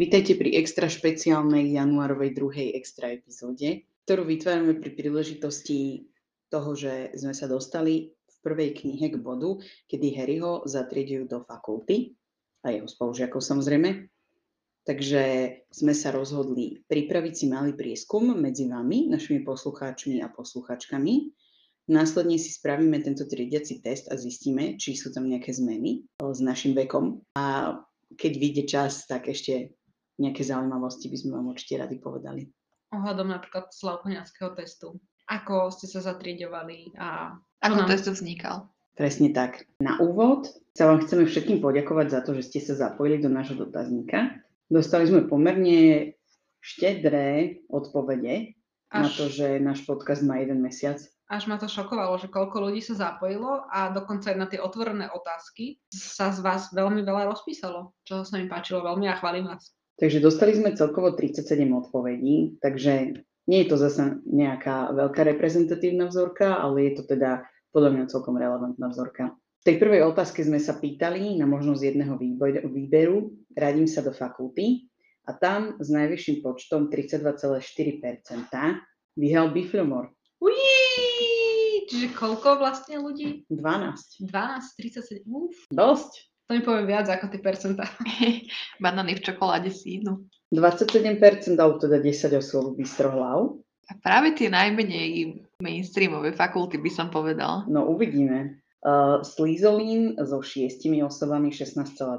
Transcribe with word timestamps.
Vítajte 0.00 0.32
pri 0.32 0.56
extra 0.56 0.88
špeciálnej 0.88 1.76
januárovej 1.76 2.32
druhej 2.32 2.72
extra 2.72 3.12
epizóde, 3.12 3.84
ktorú 4.08 4.32
vytvárame 4.32 4.80
pri 4.80 4.96
príležitosti 4.96 6.08
toho, 6.48 6.72
že 6.72 7.12
sme 7.20 7.36
sa 7.36 7.44
dostali 7.44 8.08
v 8.08 8.36
prvej 8.40 8.80
knihe 8.80 9.12
k 9.12 9.20
bodu, 9.20 9.60
kedy 9.92 10.16
Harryho 10.16 10.64
zatriedujú 10.64 11.28
do 11.28 11.38
fakulty 11.44 12.16
a 12.64 12.72
jeho 12.72 12.88
spolužiakov 12.88 13.44
samozrejme. 13.44 14.08
Takže 14.88 15.22
sme 15.68 15.92
sa 15.92 16.16
rozhodli 16.16 16.80
pripraviť 16.88 17.34
si 17.36 17.44
malý 17.52 17.76
prieskum 17.76 18.32
medzi 18.40 18.72
vami, 18.72 19.04
našimi 19.04 19.44
poslucháčmi 19.44 20.24
a 20.24 20.32
posluchačkami. 20.32 21.28
Následne 21.92 22.40
si 22.40 22.48
spravíme 22.56 23.04
tento 23.04 23.28
triediaci 23.28 23.84
test 23.84 24.08
a 24.08 24.16
zistíme, 24.16 24.80
či 24.80 24.96
sú 24.96 25.12
tam 25.12 25.28
nejaké 25.28 25.52
zmeny 25.52 26.08
s 26.24 26.40
našim 26.40 26.72
vekom. 26.72 27.20
A 27.36 27.76
keď 28.16 28.32
vyjde 28.40 28.64
čas, 28.64 29.04
tak 29.04 29.28
ešte 29.28 29.76
nejaké 30.20 30.44
zaujímavosti 30.44 31.08
by 31.08 31.16
sme 31.16 31.30
vám 31.40 31.46
určite 31.50 31.80
radi 31.80 31.96
povedali. 31.96 32.46
Ohľadom 32.92 33.32
napríklad 33.32 33.72
slavkoniackého 33.72 34.52
testu. 34.52 35.00
Ako 35.30 35.70
ste 35.72 35.86
sa 35.88 36.02
zatriedovali 36.04 36.92
a 36.98 37.38
ako 37.62 37.86
nám... 37.86 37.88
test 37.88 38.10
vznikal. 38.10 38.68
Presne 38.98 39.32
tak. 39.32 39.64
Na 39.80 39.96
úvod 40.02 40.50
sa 40.76 40.90
vám 40.90 41.06
chceme 41.06 41.24
všetkým 41.24 41.62
poďakovať 41.64 42.06
za 42.12 42.20
to, 42.20 42.36
že 42.36 42.52
ste 42.52 42.60
sa 42.60 42.74
zapojili 42.76 43.22
do 43.22 43.30
nášho 43.32 43.56
dotazníka. 43.56 44.42
Dostali 44.66 45.06
sme 45.08 45.30
pomerne 45.30 46.12
štedré 46.60 47.62
odpovede 47.70 48.58
Až... 48.92 49.00
na 49.00 49.08
to, 49.08 49.24
že 49.32 49.46
náš 49.62 49.86
podcast 49.88 50.20
má 50.26 50.42
jeden 50.42 50.60
mesiac. 50.60 51.00
Až 51.30 51.46
ma 51.46 51.62
to 51.62 51.70
šokovalo, 51.70 52.18
že 52.18 52.26
koľko 52.26 52.68
ľudí 52.68 52.82
sa 52.82 52.98
zapojilo 52.98 53.62
a 53.70 53.94
dokonca 53.94 54.34
aj 54.34 54.38
na 54.38 54.50
tie 54.50 54.58
otvorené 54.58 55.06
otázky 55.14 55.78
sa 55.94 56.34
z 56.34 56.42
vás 56.42 56.74
veľmi 56.74 57.06
veľa 57.06 57.30
rozpísalo, 57.30 57.94
čo 58.02 58.26
sa 58.26 58.34
mi 58.34 58.50
páčilo 58.50 58.82
veľmi 58.82 59.06
a 59.06 59.14
chválim 59.14 59.46
vás. 59.46 59.70
Takže 60.00 60.24
dostali 60.24 60.56
sme 60.56 60.72
celkovo 60.72 61.12
37 61.12 61.60
odpovedí, 61.76 62.56
takže 62.64 63.20
nie 63.44 63.58
je 63.60 63.68
to 63.68 63.76
zase 63.76 64.24
nejaká 64.24 64.96
veľká 64.96 65.28
reprezentatívna 65.28 66.08
vzorka, 66.08 66.56
ale 66.56 66.88
je 66.88 66.92
to 66.96 67.02
teda 67.04 67.44
podľa 67.68 67.90
mňa 67.92 68.04
celkom 68.08 68.40
relevantná 68.40 68.88
vzorka. 68.88 69.36
V 69.60 69.64
tej 69.68 69.76
prvej 69.76 70.08
otázke 70.08 70.40
sme 70.40 70.56
sa 70.56 70.80
pýtali 70.80 71.36
na 71.36 71.44
možnosť 71.44 71.82
jedného 71.84 72.16
výberu, 72.64 73.36
radím 73.52 73.84
sa 73.84 74.00
do 74.00 74.08
fakulty 74.08 74.88
a 75.28 75.36
tam 75.36 75.76
s 75.76 75.92
najvyšším 75.92 76.40
počtom 76.40 76.88
32,4% 76.88 77.60
vyhral 79.20 79.52
Bifilmor. 79.52 80.08
Ují, 80.40 81.84
čiže 81.92 82.16
koľko 82.16 82.56
vlastne 82.56 83.04
ľudí? 83.04 83.44
12. 83.52 84.24
12, 84.24 84.80
37, 84.80 85.28
uf. 85.28 85.52
Dosť. 85.68 86.29
To 86.50 86.58
mi 86.58 86.66
povie 86.66 86.82
viac 86.82 87.06
ako 87.06 87.30
tie 87.30 87.38
percentá. 87.38 87.86
Banány 88.82 89.14
v 89.14 89.22
čokoláde 89.22 89.70
si 89.70 90.02
idú. 90.02 90.26
27% 90.50 91.54
alebo 91.54 91.78
teda 91.78 92.02
10 92.02 92.42
osôb 92.42 92.74
bystrohlav. 92.74 93.54
A 93.86 93.94
práve 94.02 94.34
tie 94.34 94.50
najmenej 94.50 95.46
mainstreamové 95.62 96.34
fakulty 96.34 96.82
by 96.82 96.90
som 96.90 97.06
povedala. 97.06 97.70
No 97.70 97.86
uvidíme. 97.86 98.58
Uh, 98.82 99.22
Slizolín 99.22 100.18
so 100.18 100.42
6 100.42 100.90
osobami 101.06 101.54
16,2%. 101.54 102.18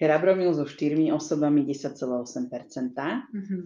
Herabromil 0.00 0.56
so 0.56 0.64
4 0.64 1.12
osobami 1.12 1.68
10,8%. 1.68 2.00
Mm-hmm. 2.00 3.64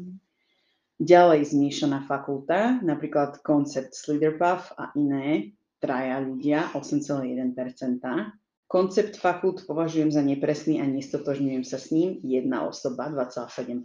Ďalej 1.07 1.41
zmiešaná 1.55 2.03
fakulta, 2.03 2.83
napríklad 2.83 3.47
koncept 3.47 3.95
Sliderpuff 3.95 4.75
a 4.75 4.91
iné, 4.99 5.55
traja 5.79 6.19
ľudia, 6.19 6.75
8,1%. 6.75 8.40
Koncept 8.71 9.19
fakult 9.19 9.67
považujem 9.67 10.15
za 10.15 10.23
nepresný 10.23 10.79
a 10.79 10.87
nestotožňujem 10.87 11.67
sa 11.67 11.75
s 11.75 11.91
ním. 11.91 12.23
Jedna 12.23 12.71
osoba, 12.71 13.11
2,7%. 13.11 13.83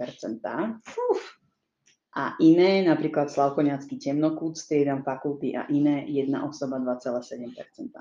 Fuf. 0.86 1.42
A 2.14 2.38
iné, 2.38 2.86
napríklad 2.86 3.34
Slavkoniacký 3.34 3.98
temnokút, 3.98 4.62
striedam 4.62 5.02
fakulty 5.02 5.58
a 5.58 5.66
iné, 5.74 6.06
jedna 6.06 6.46
osoba, 6.46 6.78
2,7%. 6.78 7.98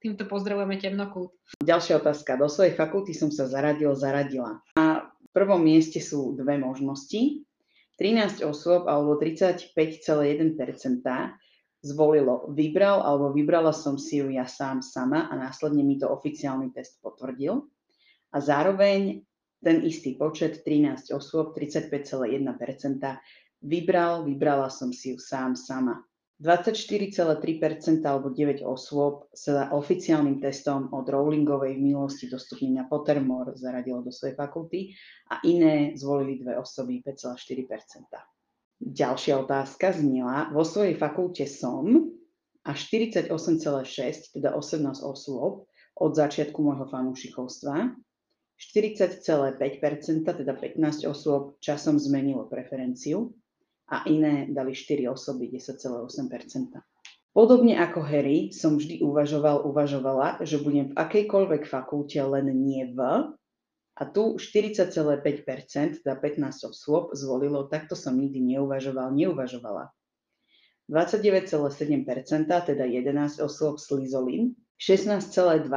Týmto 0.00 0.24
pozdravujeme 0.24 0.80
temnokút. 0.80 1.36
Ďalšia 1.60 2.00
otázka. 2.00 2.40
Do 2.40 2.48
svojej 2.48 2.72
fakulty 2.72 3.12
som 3.12 3.28
sa 3.28 3.44
zaradil, 3.44 3.92
zaradila. 3.92 4.64
Na 4.80 5.12
prvom 5.36 5.60
mieste 5.60 6.00
sú 6.00 6.32
dve 6.40 6.56
možnosti. 6.56 7.44
13 8.00 8.48
osôb 8.48 8.88
alebo 8.88 9.20
35,1% 9.20 9.76
zvolilo 11.84 12.48
vybral 12.48 13.04
alebo 13.04 13.36
vybrala 13.36 13.76
som 13.76 14.00
si 14.00 14.24
ju 14.24 14.32
ja 14.32 14.48
sám 14.48 14.80
sama 14.80 15.28
a 15.28 15.36
následne 15.36 15.84
mi 15.84 16.00
to 16.00 16.08
oficiálny 16.08 16.72
test 16.72 16.96
potvrdil. 17.04 17.68
A 18.32 18.40
zároveň 18.40 19.20
ten 19.60 19.84
istý 19.84 20.16
počet, 20.16 20.64
13 20.64 21.12
osôb, 21.12 21.52
35,1%, 21.56 22.40
vybral, 23.64 24.24
vybrala 24.24 24.68
som 24.72 24.92
si 24.92 25.12
ju 25.12 25.18
sám 25.20 25.56
sama. 25.56 26.04
24,3% 26.42 28.02
alebo 28.04 28.28
9 28.34 28.66
osôb 28.66 29.30
sa 29.30 29.70
oficiálnym 29.70 30.42
testom 30.42 30.90
od 30.90 31.06
Rowlingovej 31.06 31.78
v 31.78 31.84
minulosti 31.94 32.26
dostupnenia 32.26 32.90
Pottermore 32.90 33.54
zaradilo 33.54 34.02
do 34.02 34.10
svojej 34.10 34.34
fakulty 34.34 34.90
a 35.30 35.38
iné 35.46 35.94
zvolili 35.94 36.42
dve 36.42 36.58
osoby 36.58 37.00
5,4%. 37.06 38.43
Ďalšia 38.82 39.46
otázka 39.46 39.94
znela, 39.94 40.50
vo 40.50 40.66
svojej 40.66 40.98
fakulte 40.98 41.46
som 41.46 42.14
a 42.66 42.70
48,6, 42.74 43.30
teda 44.34 44.50
18 44.56 45.04
osôb 45.04 45.70
od 45.94 46.12
začiatku 46.16 46.58
môjho 46.58 46.90
fanúšikovstva, 46.90 47.94
40,5%, 48.58 49.58
teda 50.26 50.54
15 50.54 51.10
osôb 51.10 51.58
časom 51.58 51.98
zmenilo 51.98 52.46
preferenciu 52.50 53.34
a 53.90 54.06
iné 54.10 54.50
dali 54.50 54.72
4 54.74 55.10
osoby 55.10 55.50
10,8%. 55.54 56.80
Podobne 57.34 57.74
ako 57.82 57.98
Harry 58.06 58.54
som 58.54 58.78
vždy 58.78 59.02
uvažoval, 59.02 59.66
uvažovala, 59.66 60.46
že 60.46 60.62
budem 60.62 60.94
v 60.94 60.98
akejkoľvek 60.98 61.66
fakulte 61.66 62.22
len 62.22 62.46
nie 62.62 62.86
v, 62.94 62.98
a 63.94 64.02
tu 64.10 64.34
40,5%, 64.34 66.02
teda 66.02 66.14
15 66.18 66.66
osôb 66.66 67.14
zvolilo, 67.14 67.70
takto 67.70 67.94
som 67.94 68.18
nikdy 68.18 68.42
neuvažoval, 68.58 69.14
neuvažovala. 69.14 69.94
29,7%, 70.90 72.50
teda 72.50 72.84
11 72.84 73.40
osôb 73.40 73.78
slizolin, 73.78 74.52
16,2%, 74.76 75.70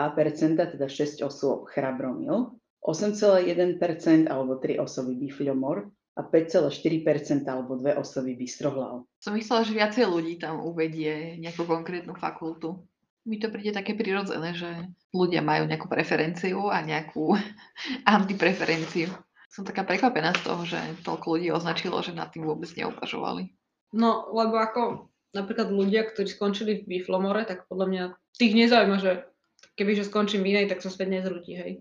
teda 0.57 0.88
6 0.89 1.22
osôb 1.23 1.69
chrabromil, 1.69 2.57
8,1% 2.83 4.28
alebo 4.28 4.57
3 4.59 4.81
osoby 4.81 5.13
bifľomor 5.29 5.85
a 6.17 6.22
5,4% 6.25 7.45
alebo 7.45 7.78
2 7.78 8.01
osoby 8.01 8.34
bystrohlav. 8.34 9.05
Som 9.22 9.38
myslela, 9.38 9.61
že 9.61 9.78
viacej 9.78 10.05
ľudí 10.09 10.34
tam 10.41 10.66
uvedie 10.66 11.38
nejakú 11.38 11.69
konkrétnu 11.69 12.17
fakultu 12.17 12.81
mi 13.27 13.38
to 13.43 13.51
príde 13.51 13.75
také 13.75 13.91
prirodzené, 13.91 14.55
že 14.55 14.88
ľudia 15.11 15.43
majú 15.43 15.67
nejakú 15.67 15.91
preferenciu 15.91 16.71
a 16.71 16.79
nejakú 16.79 17.35
antipreferenciu. 18.17 19.11
Som 19.52 19.67
taká 19.67 19.84
prekvapená 19.84 20.31
z 20.31 20.41
toho, 20.47 20.63
že 20.63 20.79
toľko 21.03 21.35
ľudí 21.35 21.52
označilo, 21.52 21.99
že 21.99 22.16
nad 22.16 22.31
tým 22.31 22.47
vôbec 22.47 22.72
neuvažovali. 22.72 23.52
No, 23.91 24.31
lebo 24.31 24.59
ako 24.59 25.11
napríklad 25.35 25.72
ľudia, 25.72 26.07
ktorí 26.07 26.28
skončili 26.28 26.84
v 26.84 26.87
Biflomore, 26.87 27.43
tak 27.43 27.67
podľa 27.67 27.87
mňa 27.87 28.03
tých 28.35 28.53
nezaujíma, 28.55 28.97
že 28.99 29.28
kebyže 29.75 30.07
skončím 30.07 30.43
v 30.43 30.55
inej, 30.55 30.72
tak 30.72 30.84
sa 30.84 30.91
späť 30.91 31.19
nezrúti, 31.19 31.53
hej. 31.55 31.72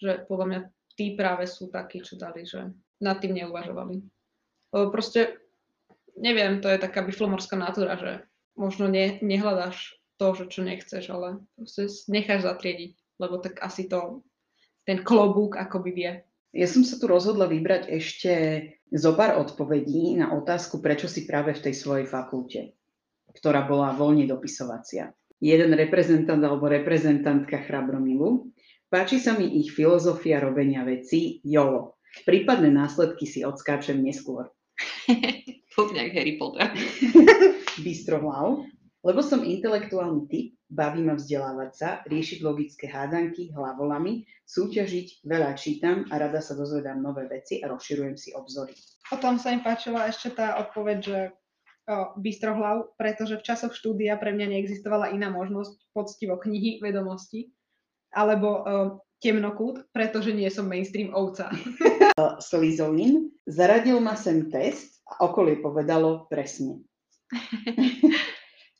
Že 0.00 0.28
podľa 0.28 0.46
mňa 0.48 0.60
tí 0.96 1.16
práve 1.16 1.44
sú 1.48 1.68
takí, 1.68 2.00
čo 2.00 2.16
dali, 2.16 2.44
že 2.44 2.72
nad 3.00 3.20
tým 3.20 3.36
neuvažovali. 3.36 4.00
Lebo 4.72 4.86
proste, 4.92 5.40
neviem, 6.16 6.60
to 6.60 6.68
je 6.68 6.80
taká 6.80 7.04
biflomorská 7.04 7.56
natúra, 7.56 7.96
že 7.96 8.12
možno 8.56 8.88
ne, 8.88 9.20
nehľadáš 9.20 9.96
to, 10.16 10.26
že 10.36 10.44
čo 10.52 10.60
nechceš, 10.64 11.04
ale 11.12 11.44
proste 11.56 11.88
necháš 12.08 12.48
zatriediť, 12.48 13.20
lebo 13.20 13.40
tak 13.40 13.60
asi 13.60 13.88
to 13.88 14.24
ten 14.88 15.02
klobúk 15.02 15.58
akoby 15.58 15.90
vie. 15.92 16.12
Ja 16.56 16.66
som 16.70 16.86
sa 16.86 16.96
tu 16.96 17.10
rozhodla 17.10 17.50
vybrať 17.50 17.90
ešte 17.92 18.32
zo 18.88 19.12
pár 19.12 19.36
odpovedí 19.36 20.16
na 20.16 20.32
otázku, 20.32 20.80
prečo 20.80 21.10
si 21.10 21.28
práve 21.28 21.52
v 21.52 21.68
tej 21.68 21.74
svojej 21.76 22.06
fakulte, 22.08 22.72
ktorá 23.36 23.66
bola 23.66 23.92
voľne 23.92 24.24
dopisovacia. 24.24 25.12
Jeden 25.36 25.76
reprezentant 25.76 26.40
alebo 26.40 26.64
reprezentantka 26.64 27.60
Chrabromilu. 27.68 28.48
Páči 28.88 29.20
sa 29.20 29.36
mi 29.36 29.60
ich 29.60 29.74
filozofia 29.74 30.40
robenia 30.40 30.86
veci, 30.86 31.44
jolo. 31.44 32.00
Prípadné 32.24 32.72
následky 32.72 33.28
si 33.28 33.44
odskáčem 33.44 34.00
neskôr. 34.00 34.48
to 35.76 35.92
nejak 35.92 36.16
Harry 36.16 36.40
Potter. 36.40 36.72
Bystrohlav, 37.84 38.64
lebo 39.06 39.22
som 39.22 39.46
intelektuálny 39.46 40.26
typ, 40.26 40.58
baví 40.66 40.98
ma 41.06 41.14
vzdelávať 41.14 41.70
sa, 41.70 41.88
riešiť 42.10 42.42
logické 42.42 42.90
hádanky 42.90 43.54
hlavolami, 43.54 44.26
súťažiť, 44.50 45.22
veľa 45.22 45.54
čítam 45.54 46.10
a 46.10 46.18
rada 46.18 46.42
sa 46.42 46.58
dozvedám 46.58 46.98
nové 46.98 47.30
veci 47.30 47.62
a 47.62 47.70
rozširujem 47.70 48.18
si 48.18 48.34
obzory. 48.34 48.74
Potom 49.06 49.38
sa 49.38 49.54
im 49.54 49.62
páčila 49.62 50.10
ešte 50.10 50.34
tá 50.34 50.58
odpoveď, 50.58 50.98
že 50.98 51.18
o, 51.30 52.18
bystrohlav, 52.18 52.98
pretože 52.98 53.38
v 53.38 53.46
časoch 53.46 53.78
štúdia 53.78 54.18
pre 54.18 54.34
mňa 54.34 54.58
neexistovala 54.58 55.14
iná 55.14 55.30
možnosť 55.30 55.78
poctivo 55.94 56.34
knihy, 56.42 56.82
vedomosti, 56.82 57.54
alebo 58.10 58.48
o, 58.50 58.62
temnokút, 59.22 59.86
pretože 59.94 60.34
nie 60.34 60.50
som 60.50 60.66
mainstream 60.66 61.14
ovca. 61.14 61.54
Slizolin, 62.50 63.30
zaradil 63.46 64.02
ma 64.02 64.18
sem 64.18 64.50
test 64.50 64.98
a 65.06 65.30
okolie 65.30 65.62
povedalo 65.62 66.26
presne. 66.26 66.82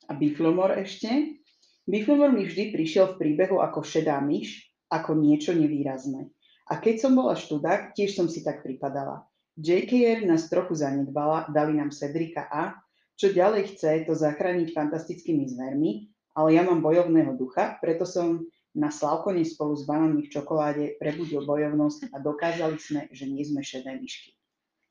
a 0.06 0.12
Biflomor 0.14 0.78
ešte. 0.78 1.38
Biflomor 1.86 2.34
mi 2.34 2.46
vždy 2.46 2.74
prišiel 2.74 3.14
v 3.14 3.18
príbehu 3.18 3.62
ako 3.62 3.82
šedá 3.82 4.18
myš, 4.22 4.66
ako 4.90 5.18
niečo 5.18 5.54
nevýrazné. 5.54 6.30
A 6.66 6.82
keď 6.82 7.06
som 7.06 7.12
bola 7.14 7.38
študák, 7.38 7.94
tiež 7.94 8.18
som 8.18 8.26
si 8.26 8.42
tak 8.42 8.66
pripadala. 8.66 9.26
JKR 9.54 10.26
nás 10.26 10.50
trochu 10.50 10.74
zanedbala, 10.74 11.46
dali 11.48 11.78
nám 11.78 11.94
Cedrika 11.94 12.44
A, 12.50 12.74
čo 13.16 13.32
ďalej 13.32 13.72
chce 13.72 14.04
to 14.04 14.12
zachrániť 14.12 14.76
fantastickými 14.76 15.48
zvermi, 15.48 16.12
ale 16.36 16.52
ja 16.52 16.62
mám 16.66 16.84
bojovného 16.84 17.32
ducha, 17.38 17.80
preto 17.80 18.04
som 18.04 18.44
na 18.76 18.92
Slavkone 18.92 19.40
spolu 19.40 19.72
s 19.72 19.88
banánmi 19.88 20.28
v 20.28 20.32
čokoláde 20.36 21.00
prebudil 21.00 21.40
bojovnosť 21.48 22.12
a 22.12 22.20
dokázali 22.20 22.76
sme, 22.76 23.00
že 23.08 23.24
nie 23.24 23.40
sme 23.40 23.64
šedé 23.64 23.96
myšky. 23.96 24.36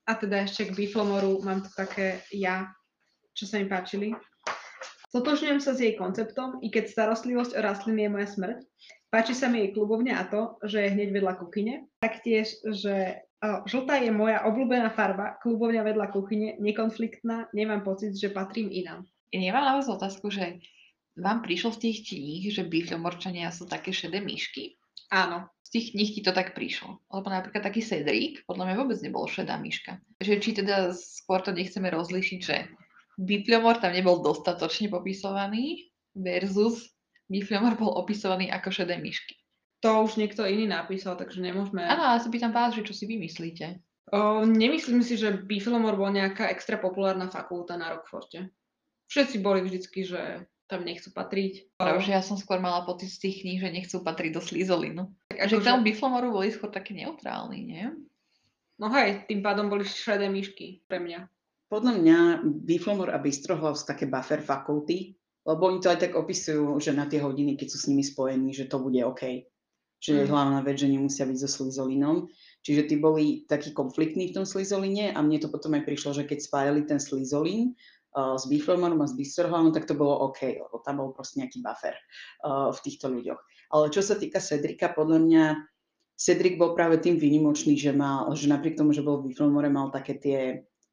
A 0.09 0.17
teda 0.17 0.41
ešte 0.41 0.69
k 0.69 0.73
Biflomoru 0.73 1.45
mám 1.45 1.62
tu 1.62 1.69
také 1.77 2.25
ja, 2.33 2.73
čo 3.38 3.45
sa 3.45 3.62
mi 3.62 3.69
páčili. 3.69 4.17
Stotožňujem 5.15 5.63
sa 5.63 5.71
s 5.71 5.79
jej 5.79 5.95
konceptom, 5.95 6.59
i 6.59 6.67
keď 6.67 6.91
starostlivosť 6.91 7.56
o 7.56 7.63
rastliny 7.63 8.03
je 8.03 8.12
moja 8.12 8.27
smrť. 8.27 8.59
Páči 9.07 9.31
sa 9.31 9.47
mi 9.47 9.63
jej 9.63 9.71
klubovňa 9.71 10.12
a 10.12 10.27
to, 10.27 10.59
že 10.67 10.83
je 10.83 10.91
hneď 10.91 11.15
vedľa 11.15 11.39
kuchyne. 11.39 11.88
Taktiež, 12.03 12.59
že 12.67 13.23
o, 13.39 13.63
žltá 13.63 14.03
je 14.03 14.12
moja 14.12 14.44
obľúbená 14.44 14.91
farba, 14.91 15.39
klubovňa 15.39 15.88
vedľa 15.88 16.12
kuchyne, 16.12 16.59
nekonfliktná, 16.59 17.47
nemám 17.56 17.88
pocit, 17.88 18.12
že 18.12 18.27
patrím 18.27 18.67
inám. 18.67 19.07
Ja 19.31 19.39
nemám 19.39 19.63
na 19.63 19.79
vás 19.79 19.88
otázku, 19.88 20.27
že 20.35 20.59
vám 21.15 21.47
prišlo 21.47 21.71
z 21.79 21.88
tých 21.88 22.12
kníh, 22.12 22.51
že 22.51 22.67
bifľomorčania 22.67 23.56
sú 23.56 23.71
také 23.71 23.95
šedé 23.95 24.19
myšky? 24.19 24.75
Áno. 25.15 25.47
Z 25.63 25.79
tých 25.79 25.88
kníh 25.95 26.12
ti 26.12 26.21
to 26.27 26.35
tak 26.35 26.51
prišlo. 26.51 27.00
Lebo 27.07 27.31
napríklad 27.31 27.63
taký 27.63 27.79
Cedric, 27.79 28.44
podľa 28.44 28.67
mňa 28.67 28.75
vôbec 28.83 29.00
nebol 29.00 29.31
šedá 29.31 29.56
myška. 29.56 29.95
Že 30.19 30.33
či 30.44 30.50
teda 30.59 30.91
skôr 30.91 31.39
to 31.39 31.56
nechceme 31.56 31.88
rozlišiť, 31.88 32.39
že 32.44 32.67
Bifľomor 33.15 33.79
tam 33.79 33.95
nebol 33.95 34.19
dostatočne 34.19 34.91
popisovaný 34.91 35.91
versus 36.15 36.91
Bifľomor 37.31 37.73
bol 37.79 37.91
opisovaný 37.97 38.51
ako 38.53 38.69
šedé 38.69 39.01
myšky. 39.01 39.35
To 39.81 40.06
už 40.06 40.17
niekto 40.17 40.45
iný 40.45 40.65
napísal, 40.65 41.17
takže 41.17 41.41
nemôžeme... 41.41 41.85
Áno, 41.85 42.06
ale 42.06 42.21
sa 42.21 42.29
pýtam 42.29 42.50
vás, 42.50 42.73
že 42.73 42.81
čo 42.85 42.94
si 42.94 43.06
vymyslíte. 43.06 43.81
O, 44.13 44.45
nemyslím 44.45 45.01
si, 45.01 45.17
že 45.17 45.33
Bifilomor 45.33 45.97
bol 45.97 46.13
nejaká 46.13 46.50
extra 46.53 46.77
populárna 46.77 47.29
fakulta 47.29 47.73
na 47.73 47.94
Rockforte. 47.94 48.53
Všetci 49.09 49.41
boli 49.41 49.65
vždycky, 49.65 50.06
že 50.06 50.45
tam 50.65 50.85
nechcú 50.85 51.13
patriť. 51.13 51.77
Práve, 51.77 52.01
že 52.01 52.13
ja 52.13 52.21
som 52.25 52.38
skôr 52.38 52.57
mala 52.57 52.85
pocit 52.85 53.13
z 53.13 53.29
tých 53.29 53.45
kníh, 53.45 53.62
že 53.62 53.69
nechcú 53.69 54.01
patriť 54.01 54.31
do 54.33 54.41
Slizolinu. 54.41 55.13
Tak 55.29 55.45
Že 55.50 55.57
akože- 55.57 55.62
k 55.62 55.67
tomu 55.69 55.81
Biflomoru 55.85 56.27
boli 56.33 56.50
skôr 56.50 56.69
také 56.73 56.97
neutrálni, 56.97 57.62
nie? 57.65 57.85
No 58.81 58.89
hej, 58.89 59.25
tým 59.29 59.45
pádom 59.45 59.69
boli 59.69 59.85
šedé 59.85 60.29
myšky 60.29 60.85
pre 60.89 60.97
mňa. 60.97 61.29
Podľa 61.65 61.94
mňa 61.97 62.17
Biflomor 62.45 63.09
a 63.09 63.17
Bystrohlav 63.17 63.73
sú 63.73 63.89
také 63.89 64.06
buffer 64.06 64.39
fakulty, 64.45 65.17
lebo 65.45 65.69
oni 65.69 65.81
to 65.81 65.89
aj 65.89 66.01
tak 66.01 66.13
opisujú, 66.17 66.77
že 66.81 66.94
na 66.94 67.06
tie 67.06 67.21
hodiny, 67.21 67.57
keď 67.57 67.67
sú 67.73 67.77
s 67.81 67.88
nimi 67.89 68.01
spojení, 68.01 68.53
že 68.53 68.65
to 68.69 68.81
bude 68.81 68.97
OK. 69.01 69.45
Že 70.01 70.25
Mm. 70.25 70.29
hlavná 70.29 70.59
vec, 70.62 70.77
že 70.77 70.91
nemusia 70.91 71.25
byť 71.25 71.38
so 71.41 71.50
Slizolinom. 71.50 72.29
Čiže 72.62 72.89
tí 72.89 72.95
boli 72.97 73.45
takí 73.45 73.73
konfliktní 73.73 74.29
v 74.29 74.41
tom 74.41 74.45
Slizoline 74.45 75.13
a 75.13 75.21
mne 75.21 75.38
to 75.41 75.50
potom 75.50 75.73
aj 75.77 75.85
prišlo, 75.85 76.13
že 76.17 76.25
keď 76.25 76.45
spájali 76.45 76.81
ten 76.85 76.97
Slizolin 77.01 77.73
uh, 78.17 78.38
s 78.38 78.45
Biflomorom 78.50 79.01
a 79.01 79.09
s 79.09 79.13
Bystrohlavom, 79.17 79.73
tak 79.73 79.85
to 79.85 79.94
bolo 79.94 80.29
OK, 80.29 80.62
lebo 80.62 80.81
tam 80.85 81.01
bol 81.01 81.13
proste 81.13 81.41
nejaký 81.41 81.62
buffer 81.62 81.94
uh, 82.45 82.69
v 82.73 82.79
týchto 82.81 83.09
ľuďoch. 83.09 83.41
Ale 83.73 83.89
čo 83.89 84.01
sa 84.06 84.17
týka 84.17 84.41
Cedrika, 84.41 84.94
podľa 84.94 85.19
mňa 85.21 85.44
Cedric 86.17 86.57
bol 86.57 86.73
práve 86.73 87.01
tým 87.01 87.21
výnimočný, 87.21 87.77
že, 87.77 87.94
mal, 87.94 88.29
že 88.33 88.50
napriek 88.50 88.77
tomu, 88.77 88.94
že 88.94 89.06
bol 89.06 89.21
v 89.21 89.29
Biflomore, 89.29 89.69
mal 89.69 89.94
také 89.94 90.17
tie 90.17 90.39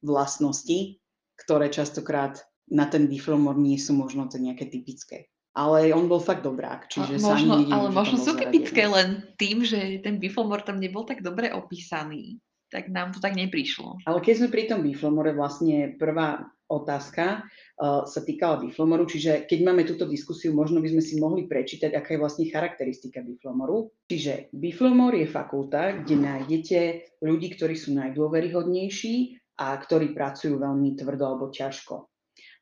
vlastnosti, 0.03 0.99
ktoré 1.39 1.71
častokrát 1.71 2.43
na 2.71 2.87
ten 2.87 3.07
Biflomor 3.11 3.59
nie 3.59 3.79
sú 3.79 3.97
možno 3.97 4.27
to 4.27 4.39
nejaké 4.39 4.69
typické. 4.69 5.33
Ale 5.53 5.93
on 5.93 6.09
bol 6.09 6.17
fakt 6.17 6.41
dobrák, 6.41 6.89
čiže 6.89 7.21
sa 7.21 7.37
možno, 7.37 7.61
nedivím, 7.61 7.77
ale 7.77 7.89
možno 7.93 8.17
sú 8.17 8.33
typické 8.33 8.89
len 8.89 9.21
tým, 9.37 9.61
že 9.61 10.01
ten 10.01 10.17
Biflomor 10.17 10.65
tam 10.65 10.81
nebol 10.81 11.05
tak 11.05 11.21
dobre 11.21 11.53
opísaný. 11.53 12.41
Tak 12.73 12.89
nám 12.89 13.13
to 13.13 13.21
tak 13.21 13.37
neprišlo. 13.37 14.01
Ale 14.09 14.25
keď 14.25 14.35
sme 14.41 14.49
pri 14.49 14.65
tom 14.65 14.81
Biflomore, 14.81 15.37
vlastne 15.37 15.93
prvá 16.01 16.49
otázka 16.73 17.45
uh, 17.45 18.09
sa 18.09 18.21
týkala 18.25 18.65
Biflomoru, 18.65 19.05
čiže 19.05 19.45
keď 19.45 19.59
máme 19.61 19.85
túto 19.85 20.09
diskusiu, 20.09 20.57
možno 20.57 20.81
by 20.81 20.89
sme 20.89 21.03
si 21.05 21.21
mohli 21.21 21.45
prečítať, 21.45 21.93
aká 21.93 22.17
je 22.17 22.23
vlastne 22.25 22.49
charakteristika 22.49 23.21
Biflomoru. 23.21 23.93
Čiže 24.09 24.49
Biflomor 24.57 25.13
je 25.13 25.29
fakulta, 25.29 26.01
kde 26.01 26.17
nájdete 26.17 26.79
ľudí, 27.21 27.53
ktorí 27.53 27.77
sú 27.77 27.93
najdôveryhodnejší 27.93 29.42
a 29.63 29.79
ktorí 29.79 30.11
pracujú 30.11 30.59
veľmi 30.59 30.99
tvrdo 30.99 31.23
alebo 31.23 31.47
ťažko. 31.55 32.11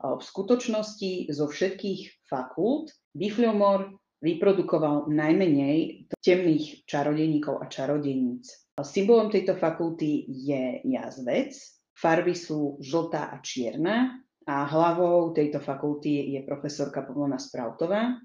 V 0.00 0.20
skutočnosti 0.20 1.32
zo 1.32 1.48
všetkých 1.48 2.28
fakult 2.28 2.92
Biflomor 3.16 3.96
vyprodukoval 4.20 5.08
najmenej 5.08 6.08
temných 6.20 6.84
čarodejníkov 6.84 7.64
a 7.64 7.72
čarodejníc. 7.72 8.52
Symbolom 8.80 9.32
tejto 9.32 9.56
fakulty 9.56 10.28
je 10.28 10.84
jazvec, 10.84 11.56
farby 11.96 12.36
sú 12.36 12.80
žltá 12.84 13.32
a 13.32 13.40
čierna 13.40 14.20
a 14.48 14.64
hlavou 14.68 15.32
tejto 15.36 15.60
fakulty 15.60 16.36
je 16.36 16.40
profesorka 16.44 17.04
Pomona 17.04 17.36
Sprautová 17.36 18.16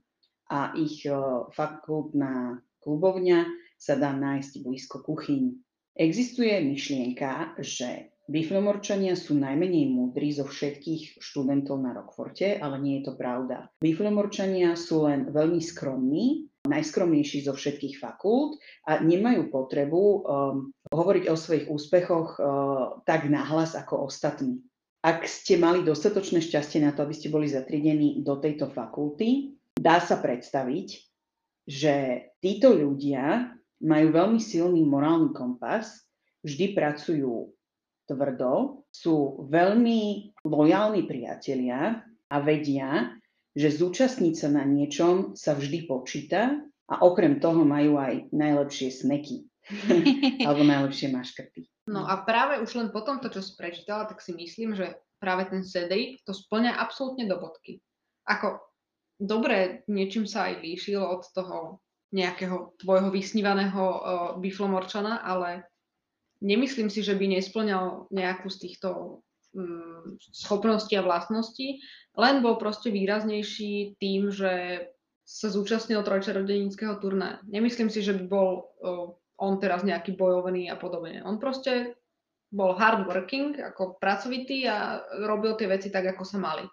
a 0.51 0.59
ich 0.79 1.03
fakultná 1.55 2.59
klubovňa 2.79 3.39
sa 3.75 3.99
dá 3.99 4.15
nájsť 4.15 4.63
blízko 4.63 5.03
kuchyň. 5.03 5.51
Existuje 5.95 6.55
myšlienka, 6.63 7.59
že 7.59 8.14
Biflomorčania 8.25 9.13
sú 9.13 9.37
najmenej 9.37 9.85
múdri 9.93 10.33
zo 10.33 10.49
všetkých 10.49 11.21
študentov 11.21 11.77
na 11.77 11.93
Rockforte, 11.93 12.57
ale 12.57 12.81
nie 12.81 12.93
je 12.99 13.11
to 13.11 13.13
pravda. 13.13 13.69
Biflomorčania 13.77 14.73
sú 14.73 15.05
len 15.05 15.29
veľmi 15.29 15.61
skromní, 15.61 16.49
najskromnejší 16.65 17.45
zo 17.45 17.53
všetkých 17.53 18.01
fakult 18.01 18.57
a 18.89 18.97
nemajú 18.97 19.53
potrebu 19.53 20.01
um, 20.01 20.21
hovoriť 20.89 21.29
o 21.29 21.37
svojich 21.37 21.65
úspechoch 21.69 22.41
uh, 22.41 22.45
tak 23.05 23.29
nahlas 23.29 23.77
ako 23.77 24.09
ostatní. 24.09 24.57
Ak 25.05 25.29
ste 25.29 25.61
mali 25.61 25.85
dostatočné 25.85 26.41
šťastie 26.41 26.81
na 26.81 26.89
to, 26.97 27.05
aby 27.05 27.13
ste 27.13 27.29
boli 27.29 27.45
zatriedení 27.45 28.25
do 28.25 28.41
tejto 28.41 28.73
fakulty, 28.73 29.53
dá 29.77 30.01
sa 30.01 30.17
predstaviť, 30.17 30.87
že 31.69 31.93
títo 32.41 32.73
ľudia 32.73 33.53
majú 33.85 34.07
veľmi 34.09 34.41
silný 34.41 34.81
morálny 34.81 35.29
kompas, 35.29 36.09
vždy 36.41 36.73
pracujú 36.73 37.53
tvrdo, 38.05 38.85
sú 38.93 39.45
veľmi 39.49 40.31
lojálni 40.45 41.03
priatelia 41.09 42.05
a 42.29 42.37
vedia, 42.41 43.13
že 43.55 43.71
zúčastniť 43.71 44.33
sa 44.35 44.49
na 44.51 44.63
niečom 44.67 45.33
sa 45.33 45.55
vždy 45.55 45.87
počíta 45.87 46.59
a 46.91 46.95
okrem 47.01 47.41
toho 47.41 47.65
majú 47.65 47.97
aj 47.97 48.29
najlepšie 48.29 48.89
sneky 48.93 49.47
alebo 50.45 50.61
najlepšie 50.61 51.09
maškrty. 51.09 51.65
No 51.85 52.05
a 52.05 52.25
práve 52.25 52.61
už 52.61 52.71
len 52.77 52.89
po 52.89 53.05
tomto, 53.05 53.29
čo 53.29 53.45
si 53.45 53.53
prečítala, 53.53 54.09
tak 54.09 54.21
si 54.21 54.33
myslím, 54.33 54.73
že 54.73 54.97
práve 55.21 55.49
ten 55.49 55.61
Cedric 55.61 56.21
to 56.25 56.33
splňa 56.33 56.77
absolútne 56.77 57.29
do 57.29 57.37
bodky. 57.37 57.81
Ako 58.25 58.57
dobre, 59.21 59.85
niečím 59.85 60.25
sa 60.25 60.49
aj 60.49 60.65
líšil 60.65 61.01
od 61.01 61.23
toho 61.31 61.79
nejakého 62.13 62.77
tvojho 62.79 63.09
vysnívaného 63.11 63.83
uh, 63.83 63.99
biflomorčana, 64.39 65.21
ale 65.25 65.67
nemyslím 66.41 66.89
si, 66.91 67.03
že 67.03 67.15
by 67.15 67.39
nesplňal 67.39 68.11
nejakú 68.11 68.47
z 68.51 68.57
týchto 68.67 69.21
um, 69.55 70.19
schopností 70.31 70.95
a 70.99 71.05
vlastností, 71.05 71.79
len 72.15 72.39
bol 72.39 72.55
proste 72.55 72.91
výraznejší 72.91 73.99
tým, 73.99 74.31
že 74.31 74.85
sa 75.25 75.49
zúčastnil 75.49 76.05
trojčarodejníckého 76.05 77.01
turné. 77.01 77.41
Nemyslím 77.49 77.89
si, 77.89 78.05
že 78.05 78.13
by 78.13 78.23
bol 78.29 78.49
uh, 78.81 79.09
on 79.35 79.59
teraz 79.59 79.83
nejaký 79.83 80.15
bojovný 80.15 80.71
a 80.71 80.79
podobne. 80.79 81.19
On 81.25 81.41
proste 81.41 81.97
bol 82.55 82.77
hard 82.77 83.03
working, 83.03 83.57
ako 83.59 83.99
pracovitý 83.99 84.63
a 84.69 85.03
robil 85.27 85.59
tie 85.59 85.67
veci 85.67 85.91
tak, 85.91 86.15
ako 86.15 86.23
sa 86.23 86.39
mali. 86.39 86.63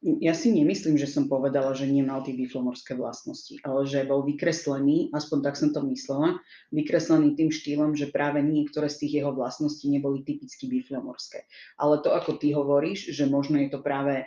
Ja 0.00 0.32
si 0.32 0.48
nemyslím, 0.48 0.96
že 0.96 1.04
som 1.04 1.28
povedala, 1.28 1.76
že 1.76 1.84
nemal 1.84 2.24
tie 2.24 2.32
biflomorské 2.32 2.96
vlastnosti, 2.96 3.60
ale 3.60 3.84
že 3.84 4.08
bol 4.08 4.24
vykreslený, 4.24 5.12
aspoň 5.12 5.38
tak 5.44 5.60
som 5.60 5.76
to 5.76 5.84
myslela, 5.92 6.40
vykreslený 6.72 7.36
tým 7.36 7.52
štýlom, 7.52 7.92
že 7.92 8.08
práve 8.08 8.40
niektoré 8.40 8.88
z 8.88 9.04
tých 9.04 9.20
jeho 9.20 9.36
vlastností 9.36 9.92
neboli 9.92 10.24
typicky 10.24 10.72
biflomorské. 10.72 11.44
Ale 11.76 12.00
to, 12.00 12.16
ako 12.16 12.40
ty 12.40 12.56
hovoríš, 12.56 13.12
že 13.12 13.28
možno 13.28 13.60
je 13.60 13.68
to 13.68 13.84
práve 13.84 14.24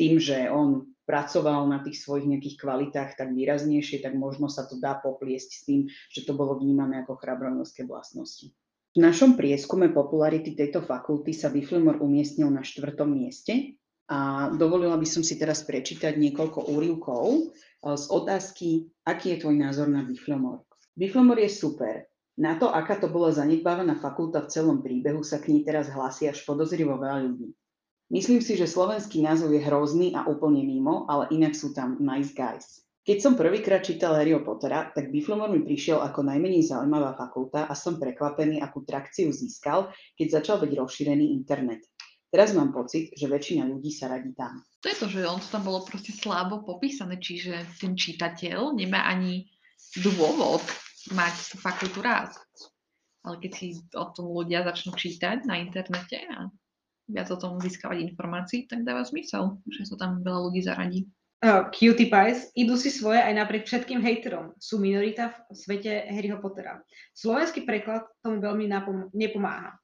tým, 0.00 0.16
že 0.16 0.48
on 0.48 0.88
pracoval 1.04 1.68
na 1.68 1.84
tých 1.84 2.00
svojich 2.00 2.24
nejakých 2.24 2.56
kvalitách 2.56 3.20
tak 3.20 3.36
výraznejšie, 3.36 4.00
tak 4.00 4.16
možno 4.16 4.48
sa 4.48 4.64
to 4.64 4.80
dá 4.80 4.96
popliesť 4.96 5.50
s 5.52 5.60
tým, 5.68 5.80
že 6.08 6.24
to 6.24 6.32
bolo 6.32 6.56
vnímané 6.56 7.04
ako 7.04 7.20
chrabronovské 7.20 7.84
vlastnosti. 7.84 8.56
V 8.90 8.98
našom 8.98 9.36
prieskume 9.36 9.92
popularity 9.92 10.56
tejto 10.56 10.80
fakulty 10.80 11.36
sa 11.36 11.52
Biflimor 11.52 12.00
umiestnil 12.00 12.48
na 12.48 12.64
štvrtom 12.64 13.06
mieste 13.06 13.76
a 14.10 14.50
dovolila 14.50 14.98
by 14.98 15.06
som 15.06 15.22
si 15.22 15.38
teraz 15.38 15.62
prečítať 15.62 16.18
niekoľko 16.18 16.66
úrivkov 16.74 17.24
e, 17.30 17.40
z 17.94 18.04
otázky, 18.10 18.90
aký 19.06 19.38
je 19.38 19.46
tvoj 19.46 19.54
názor 19.54 19.86
na 19.86 20.02
Biflomor. 20.02 20.66
Biflomor 20.98 21.38
je 21.38 21.46
super. 21.46 22.10
Na 22.34 22.58
to, 22.58 22.66
aká 22.66 22.98
to 22.98 23.06
bola 23.06 23.30
zanedbávaná 23.30 24.02
fakulta 24.02 24.42
v 24.42 24.50
celom 24.50 24.82
príbehu, 24.82 25.22
sa 25.22 25.38
k 25.38 25.54
ní 25.54 25.62
teraz 25.62 25.86
hlási 25.86 26.26
až 26.26 26.42
podozrivo 26.42 26.98
veľa 26.98 27.22
ľudí. 27.22 27.54
Myslím 28.10 28.42
si, 28.42 28.58
že 28.58 28.66
slovenský 28.66 29.22
názov 29.22 29.54
je 29.54 29.62
hrozný 29.62 30.10
a 30.18 30.26
úplne 30.26 30.66
mimo, 30.66 31.06
ale 31.06 31.30
inak 31.30 31.54
sú 31.54 31.70
tam 31.70 31.94
nice 32.02 32.34
guys. 32.34 32.82
Keď 33.06 33.18
som 33.22 33.38
prvýkrát 33.38 33.82
čítal 33.82 34.18
Harryho 34.18 34.42
Pottera, 34.42 34.90
tak 34.90 35.14
Biflomor 35.14 35.50
mi 35.50 35.62
prišiel 35.62 36.02
ako 36.02 36.26
najmenej 36.26 36.66
zaujímavá 36.66 37.14
fakulta 37.14 37.70
a 37.70 37.74
som 37.78 37.98
prekvapený, 38.02 38.58
akú 38.58 38.82
trakciu 38.82 39.30
získal, 39.30 39.94
keď 40.18 40.42
začal 40.42 40.56
byť 40.62 40.70
rozšírený 40.74 41.30
internet. 41.34 41.86
Teraz 42.30 42.54
mám 42.54 42.70
pocit, 42.70 43.10
že 43.10 43.26
väčšina 43.26 43.66
ľudí 43.66 43.90
sa 43.90 44.06
radí 44.06 44.30
tam. 44.38 44.62
To 44.80 44.86
je 44.86 44.96
to, 45.02 45.06
že 45.10 45.26
on 45.26 45.42
to 45.42 45.50
tam 45.50 45.66
bolo 45.66 45.82
proste 45.82 46.14
slabo 46.14 46.62
popísané, 46.62 47.18
čiže 47.18 47.66
ten 47.82 47.98
čitateľ 47.98 48.70
nemá 48.70 49.02
ani 49.10 49.50
dôvod 49.98 50.62
mať 51.10 51.34
tú 51.50 51.56
fakultu 51.58 51.98
rád. 51.98 52.30
Ale 53.26 53.42
keď 53.42 53.50
si 53.52 53.66
o 53.98 54.06
tom 54.14 54.30
ľudia 54.30 54.62
začnú 54.62 54.94
čítať 54.94 55.42
na 55.44 55.58
internete 55.58 56.22
a 56.30 56.48
viac 57.10 57.28
o 57.34 57.36
tom 57.36 57.58
získavať 57.58 58.14
informácií, 58.14 58.70
tak 58.70 58.86
dáva 58.86 59.02
zmysel, 59.02 59.58
že 59.66 59.90
sa 59.90 59.98
tam 59.98 60.22
veľa 60.22 60.40
ľudí 60.48 60.62
zaradí. 60.62 61.00
Uh, 61.40 61.72
cutie 61.72 62.12
pies 62.12 62.52
idú 62.52 62.76
si 62.76 62.92
svoje 62.92 63.16
aj 63.16 63.32
napriek 63.32 63.64
všetkým 63.64 64.04
hejterom. 64.04 64.52
Sú 64.60 64.76
minorita 64.76 65.32
v 65.48 65.56
svete 65.56 66.04
Harryho 66.12 66.36
Pottera. 66.36 66.84
Slovenský 67.16 67.64
preklad 67.64 68.04
tomu 68.20 68.44
veľmi 68.44 68.68
napom- 68.68 69.08
nepomáha. 69.16 69.80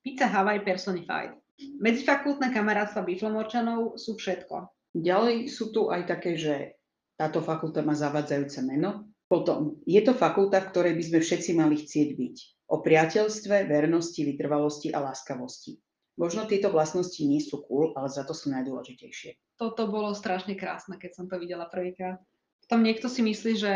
Pizza 0.00 0.24
Hawaii 0.24 0.64
personified. 0.64 1.36
Medzifakultné 1.80 2.52
kamarátstva 2.52 3.04
biflomorčanov 3.04 4.00
sú 4.00 4.16
všetko. 4.16 4.68
Ďalej 4.96 5.48
sú 5.52 5.70
tu 5.70 5.88
aj 5.92 6.08
také, 6.08 6.34
že 6.34 6.80
táto 7.20 7.44
fakulta 7.44 7.84
má 7.84 7.92
zavadzajúce 7.92 8.64
meno. 8.64 9.12
Potom, 9.30 9.78
je 9.86 10.02
to 10.02 10.16
fakulta, 10.16 10.58
v 10.58 10.70
ktorej 10.74 10.94
by 10.98 11.04
sme 11.06 11.18
všetci 11.22 11.50
mali 11.54 11.78
chcieť 11.78 12.08
byť. 12.18 12.36
O 12.74 12.82
priateľstve, 12.82 13.70
vernosti, 13.70 14.26
vytrvalosti 14.26 14.90
a 14.90 14.98
láskavosti. 15.04 15.78
Možno 16.18 16.44
tieto 16.50 16.68
vlastnosti 16.74 17.22
nie 17.22 17.38
sú 17.38 17.62
cool, 17.64 17.94
ale 17.94 18.10
za 18.10 18.26
to 18.26 18.34
sú 18.34 18.50
najdôležitejšie. 18.50 19.38
Toto 19.54 19.86
bolo 19.86 20.12
strašne 20.12 20.58
krásne, 20.58 20.98
keď 20.98 21.10
som 21.14 21.24
to 21.30 21.38
videla 21.38 21.70
prvýkrát. 21.70 22.18
Tam 22.66 22.86
niekto 22.86 23.10
si 23.10 23.22
myslí, 23.22 23.52
že 23.58 23.72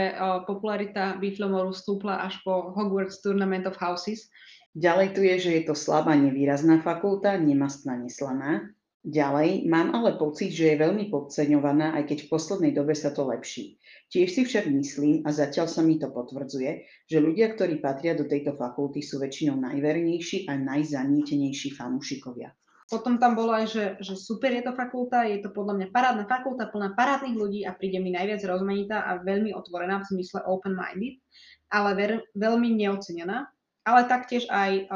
popularita 0.46 1.18
Biflomoru 1.18 1.74
stúpla 1.74 2.22
až 2.22 2.38
po 2.46 2.74
Hogwarts 2.74 3.22
Tournament 3.22 3.66
of 3.66 3.74
Houses, 3.78 4.30
Ďalej 4.74 5.08
tu 5.14 5.22
je, 5.22 5.34
že 5.38 5.50
je 5.54 5.62
to 5.70 5.74
slabá 5.78 6.18
nevýrazná 6.18 6.82
fakulta, 6.82 7.38
nemastná, 7.38 7.94
neslaná. 7.94 8.74
Ďalej, 9.06 9.70
mám 9.70 9.94
ale 9.94 10.18
pocit, 10.18 10.50
že 10.50 10.74
je 10.74 10.82
veľmi 10.82 11.14
podceňovaná, 11.14 11.94
aj 11.94 12.10
keď 12.10 12.18
v 12.24 12.30
poslednej 12.32 12.72
dobe 12.74 12.96
sa 12.96 13.14
to 13.14 13.22
lepší. 13.22 13.78
Tiež 14.10 14.34
si 14.34 14.42
však 14.42 14.66
myslím, 14.74 15.22
a 15.22 15.30
zatiaľ 15.30 15.70
sa 15.70 15.84
mi 15.84 16.00
to 16.00 16.10
potvrdzuje, 16.10 16.88
že 17.06 17.22
ľudia, 17.22 17.54
ktorí 17.54 17.78
patria 17.78 18.18
do 18.18 18.26
tejto 18.26 18.58
fakulty, 18.58 19.04
sú 19.04 19.22
väčšinou 19.22 19.60
najvernejší 19.62 20.50
a 20.50 20.58
najzanietenejší 20.58 21.76
fanúšikovia. 21.76 22.50
Potom 22.90 23.16
tam 23.22 23.38
bolo 23.38 23.54
aj, 23.54 23.66
že, 23.70 23.84
že 24.02 24.18
super 24.18 24.50
je 24.50 24.66
to 24.66 24.74
fakulta, 24.74 25.22
je 25.22 25.38
to 25.38 25.54
podľa 25.54 25.78
mňa 25.78 25.88
parádna 25.94 26.24
fakulta, 26.26 26.66
plná 26.66 26.98
parádnych 26.98 27.38
ľudí 27.38 27.60
a 27.62 27.76
príde 27.76 28.02
mi 28.02 28.10
najviac 28.10 28.42
rozmanitá 28.42 29.06
a 29.06 29.22
veľmi 29.22 29.54
otvorená 29.54 30.02
v 30.02 30.16
zmysle 30.16 30.42
open-minded, 30.48 31.22
ale 31.70 31.90
ver, 31.94 32.12
veľmi 32.34 32.74
neocenená 32.74 33.53
ale 33.84 34.08
taktiež 34.08 34.48
aj 34.48 34.88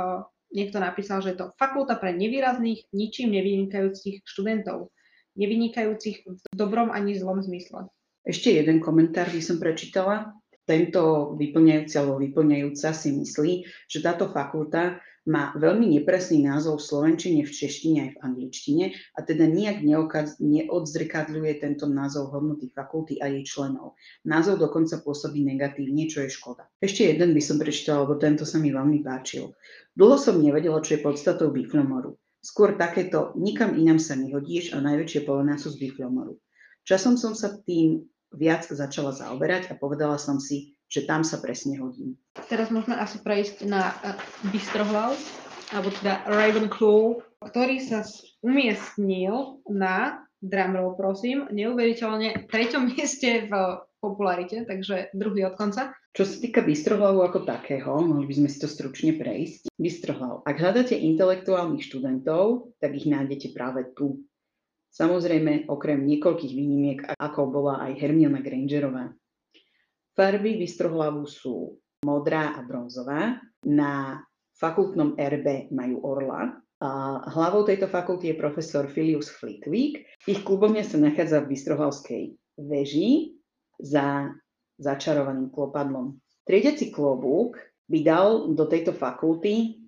niekto 0.52 0.80
napísal, 0.80 1.20
že 1.20 1.36
je 1.36 1.44
to 1.44 1.52
fakulta 1.60 1.94
pre 2.00 2.16
nevýrazných, 2.16 2.88
ničím 2.96 3.36
nevynikajúcich 3.36 4.24
študentov, 4.24 4.90
nevynikajúcich 5.36 6.16
v 6.24 6.40
dobrom 6.56 6.88
ani 6.88 7.14
zlom 7.14 7.44
zmysle. 7.44 7.92
Ešte 8.24 8.56
jeden 8.56 8.80
komentár 8.80 9.28
by 9.28 9.40
som 9.40 9.60
prečítala. 9.60 10.32
Tento 10.68 11.32
vyplňajúci 11.40 11.94
alebo 11.96 12.20
vyplňajúca 12.20 12.92
si 12.92 13.16
myslí, 13.16 13.52
že 13.88 14.04
táto 14.04 14.28
fakulta 14.28 15.00
má 15.28 15.52
veľmi 15.52 15.92
nepresný 15.92 16.48
názov 16.48 16.80
v 16.80 16.88
slovenčine, 16.88 17.44
v 17.44 17.52
češtine 17.52 17.98
aj 18.00 18.10
v 18.16 18.20
angličtine 18.24 18.84
a 19.12 19.18
teda 19.20 19.44
nijak 19.44 19.84
neodzrkadľuje 20.40 21.52
tento 21.60 21.84
názov 21.84 22.32
hodnoty 22.32 22.72
fakulty 22.72 23.20
a 23.20 23.28
jej 23.28 23.44
členov. 23.44 24.00
Názov 24.24 24.56
dokonca 24.56 25.04
pôsobí 25.04 25.44
negatívne, 25.44 26.08
čo 26.08 26.24
je 26.24 26.32
škoda. 26.32 26.64
Ešte 26.80 27.12
jeden 27.12 27.36
by 27.36 27.42
som 27.44 27.60
prečítala, 27.60 28.08
lebo 28.08 28.16
tento 28.16 28.48
sa 28.48 28.56
mi 28.56 28.72
veľmi 28.72 29.04
páčil. 29.04 29.52
Dlho 29.92 30.16
som 30.16 30.40
nevedela, 30.40 30.80
čo 30.80 30.96
je 30.96 31.04
podstatou 31.04 31.52
biflomoru. 31.52 32.16
Skôr 32.40 32.80
takéto, 32.80 33.36
nikam 33.36 33.76
inám 33.76 34.00
sa 34.00 34.16
nehodíš 34.16 34.72
a 34.72 34.80
najväčšie 34.80 35.28
polená 35.28 35.60
sú 35.60 35.74
z 35.76 35.84
biflomoru. 35.84 36.40
Časom 36.88 37.20
som 37.20 37.36
sa 37.36 37.52
tým 37.52 38.08
viac 38.32 38.64
začala 38.64 39.12
zaoberať 39.12 39.68
a 39.68 39.76
povedala 39.76 40.16
som 40.16 40.40
si, 40.40 40.77
že 40.88 41.04
tam 41.04 41.22
sa 41.22 41.38
presne 41.38 41.76
hodím. 41.78 42.16
Teraz 42.48 42.72
môžeme 42.72 42.96
asi 42.96 43.20
prejsť 43.20 43.68
na 43.68 43.92
uh, 43.92 44.16
Bystrohlav, 44.48 45.14
alebo 45.72 45.92
teda 46.00 46.24
Ravenclaw, 46.24 47.20
ktorý 47.44 47.76
sa 47.84 48.02
umiestnil 48.40 49.60
na, 49.68 50.24
drumroll 50.40 50.96
prosím, 50.96 51.46
neuveriteľne 51.52 52.48
treťom 52.48 52.88
mieste 52.96 53.46
v 53.46 53.52
popularite, 53.98 54.62
takže 54.62 55.10
druhý 55.14 55.50
od 55.50 55.58
konca. 55.58 55.94
Čo 56.14 56.24
sa 56.26 56.36
týka 56.38 56.62
Bystrohlavu 56.62 57.22
ako 57.22 57.46
takého, 57.46 57.98
mohli 57.98 58.26
by 58.26 58.34
sme 58.42 58.48
si 58.50 58.58
to 58.58 58.70
stručne 58.70 59.14
prejsť. 59.18 59.70
Bystrohlav. 59.78 60.42
Ak 60.46 60.58
hľadáte 60.58 60.98
intelektuálnych 60.98 61.82
študentov, 61.82 62.74
tak 62.82 62.94
ich 62.94 63.06
nájdete 63.06 63.54
práve 63.54 63.86
tu. 63.94 64.26
Samozrejme, 64.94 65.70
okrem 65.70 66.02
niekoľkých 66.02 66.54
výnimiek, 66.54 66.98
ako 67.20 67.52
bola 67.52 67.86
aj 67.86 68.02
Hermiona 68.02 68.42
Grangerová. 68.42 69.14
Farby 70.18 70.58
Bystrohlavu 70.58 71.30
sú 71.30 71.78
modrá 72.02 72.58
a 72.58 72.66
bronzová. 72.66 73.38
Na 73.62 74.18
fakultnom 74.58 75.14
RB 75.14 75.70
majú 75.70 76.02
orla. 76.02 76.58
A 76.82 77.22
hlavou 77.30 77.62
tejto 77.62 77.86
fakulty 77.86 78.34
je 78.34 78.42
profesor 78.42 78.90
Filius 78.90 79.30
Flitwick. 79.30 80.02
Ich 80.26 80.42
klubovňa 80.42 80.82
sa 80.82 80.98
nachádza 80.98 81.46
v 81.46 81.54
Bystrohlavskej 81.54 82.24
veži 82.58 83.38
za 83.78 84.34
začarovaným 84.82 85.54
klopadlom. 85.54 86.18
Triediaci 86.42 86.90
klobúk 86.90 87.62
by 87.86 87.98
dal 88.02 88.50
do 88.58 88.66
tejto 88.66 88.90
fakulty 88.90 89.86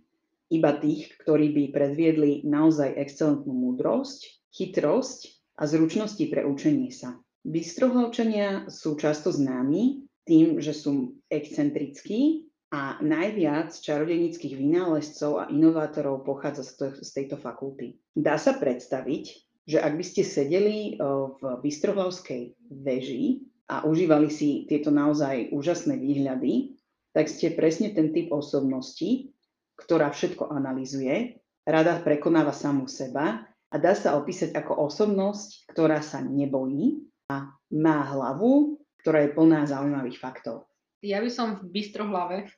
iba 0.50 0.78
tých, 0.78 1.10
ktorí 1.26 1.50
by 1.50 1.64
predviedli 1.74 2.46
naozaj 2.46 2.94
excelentnú 2.94 3.50
múdrosť, 3.50 4.46
chytrosť 4.54 5.42
a 5.58 5.66
zručnosti 5.66 6.22
pre 6.30 6.46
učenie 6.46 6.94
sa. 6.94 7.18
Bystrohlavčania 7.42 8.70
sú 8.70 8.94
často 8.94 9.34
známi 9.34 10.09
tým, 10.30 10.62
že 10.62 10.70
sú 10.70 11.18
excentrickí 11.26 12.46
a 12.70 13.02
najviac 13.02 13.74
čarodejnických 13.74 14.54
vynálezcov 14.54 15.42
a 15.42 15.44
inovátorov 15.50 16.22
pochádza 16.22 16.62
z 17.02 17.10
tejto 17.10 17.34
fakulty. 17.34 17.98
Dá 18.14 18.38
sa 18.38 18.54
predstaviť, 18.54 19.24
že 19.66 19.82
ak 19.82 19.98
by 19.98 20.04
ste 20.06 20.22
sedeli 20.22 20.94
v 21.02 21.42
Bystrohlavskej 21.66 22.54
veži 22.70 23.42
a 23.66 23.82
užívali 23.82 24.30
si 24.30 24.70
tieto 24.70 24.94
naozaj 24.94 25.50
úžasné 25.50 25.98
výhľady, 25.98 26.78
tak 27.10 27.26
ste 27.26 27.58
presne 27.58 27.90
ten 27.90 28.14
typ 28.14 28.30
osobnosti, 28.30 29.34
ktorá 29.74 30.14
všetko 30.14 30.54
analizuje, 30.54 31.42
rada 31.66 31.98
prekonáva 31.98 32.54
samú 32.54 32.86
seba 32.86 33.50
a 33.70 33.76
dá 33.78 33.98
sa 33.98 34.14
opísať 34.14 34.54
ako 34.54 34.86
osobnosť, 34.86 35.74
ktorá 35.74 36.02
sa 36.02 36.22
nebojí 36.22 37.02
a 37.30 37.50
má 37.74 37.98
hlavu, 38.14 38.79
ktorá 39.00 39.26
je 39.26 39.34
plná 39.34 39.66
zaujímavých 39.66 40.20
faktov. 40.20 40.68
Ja 41.00 41.20
by 41.24 41.30
som 41.32 41.60
v 41.64 41.72
Bystrohlave 41.72 42.52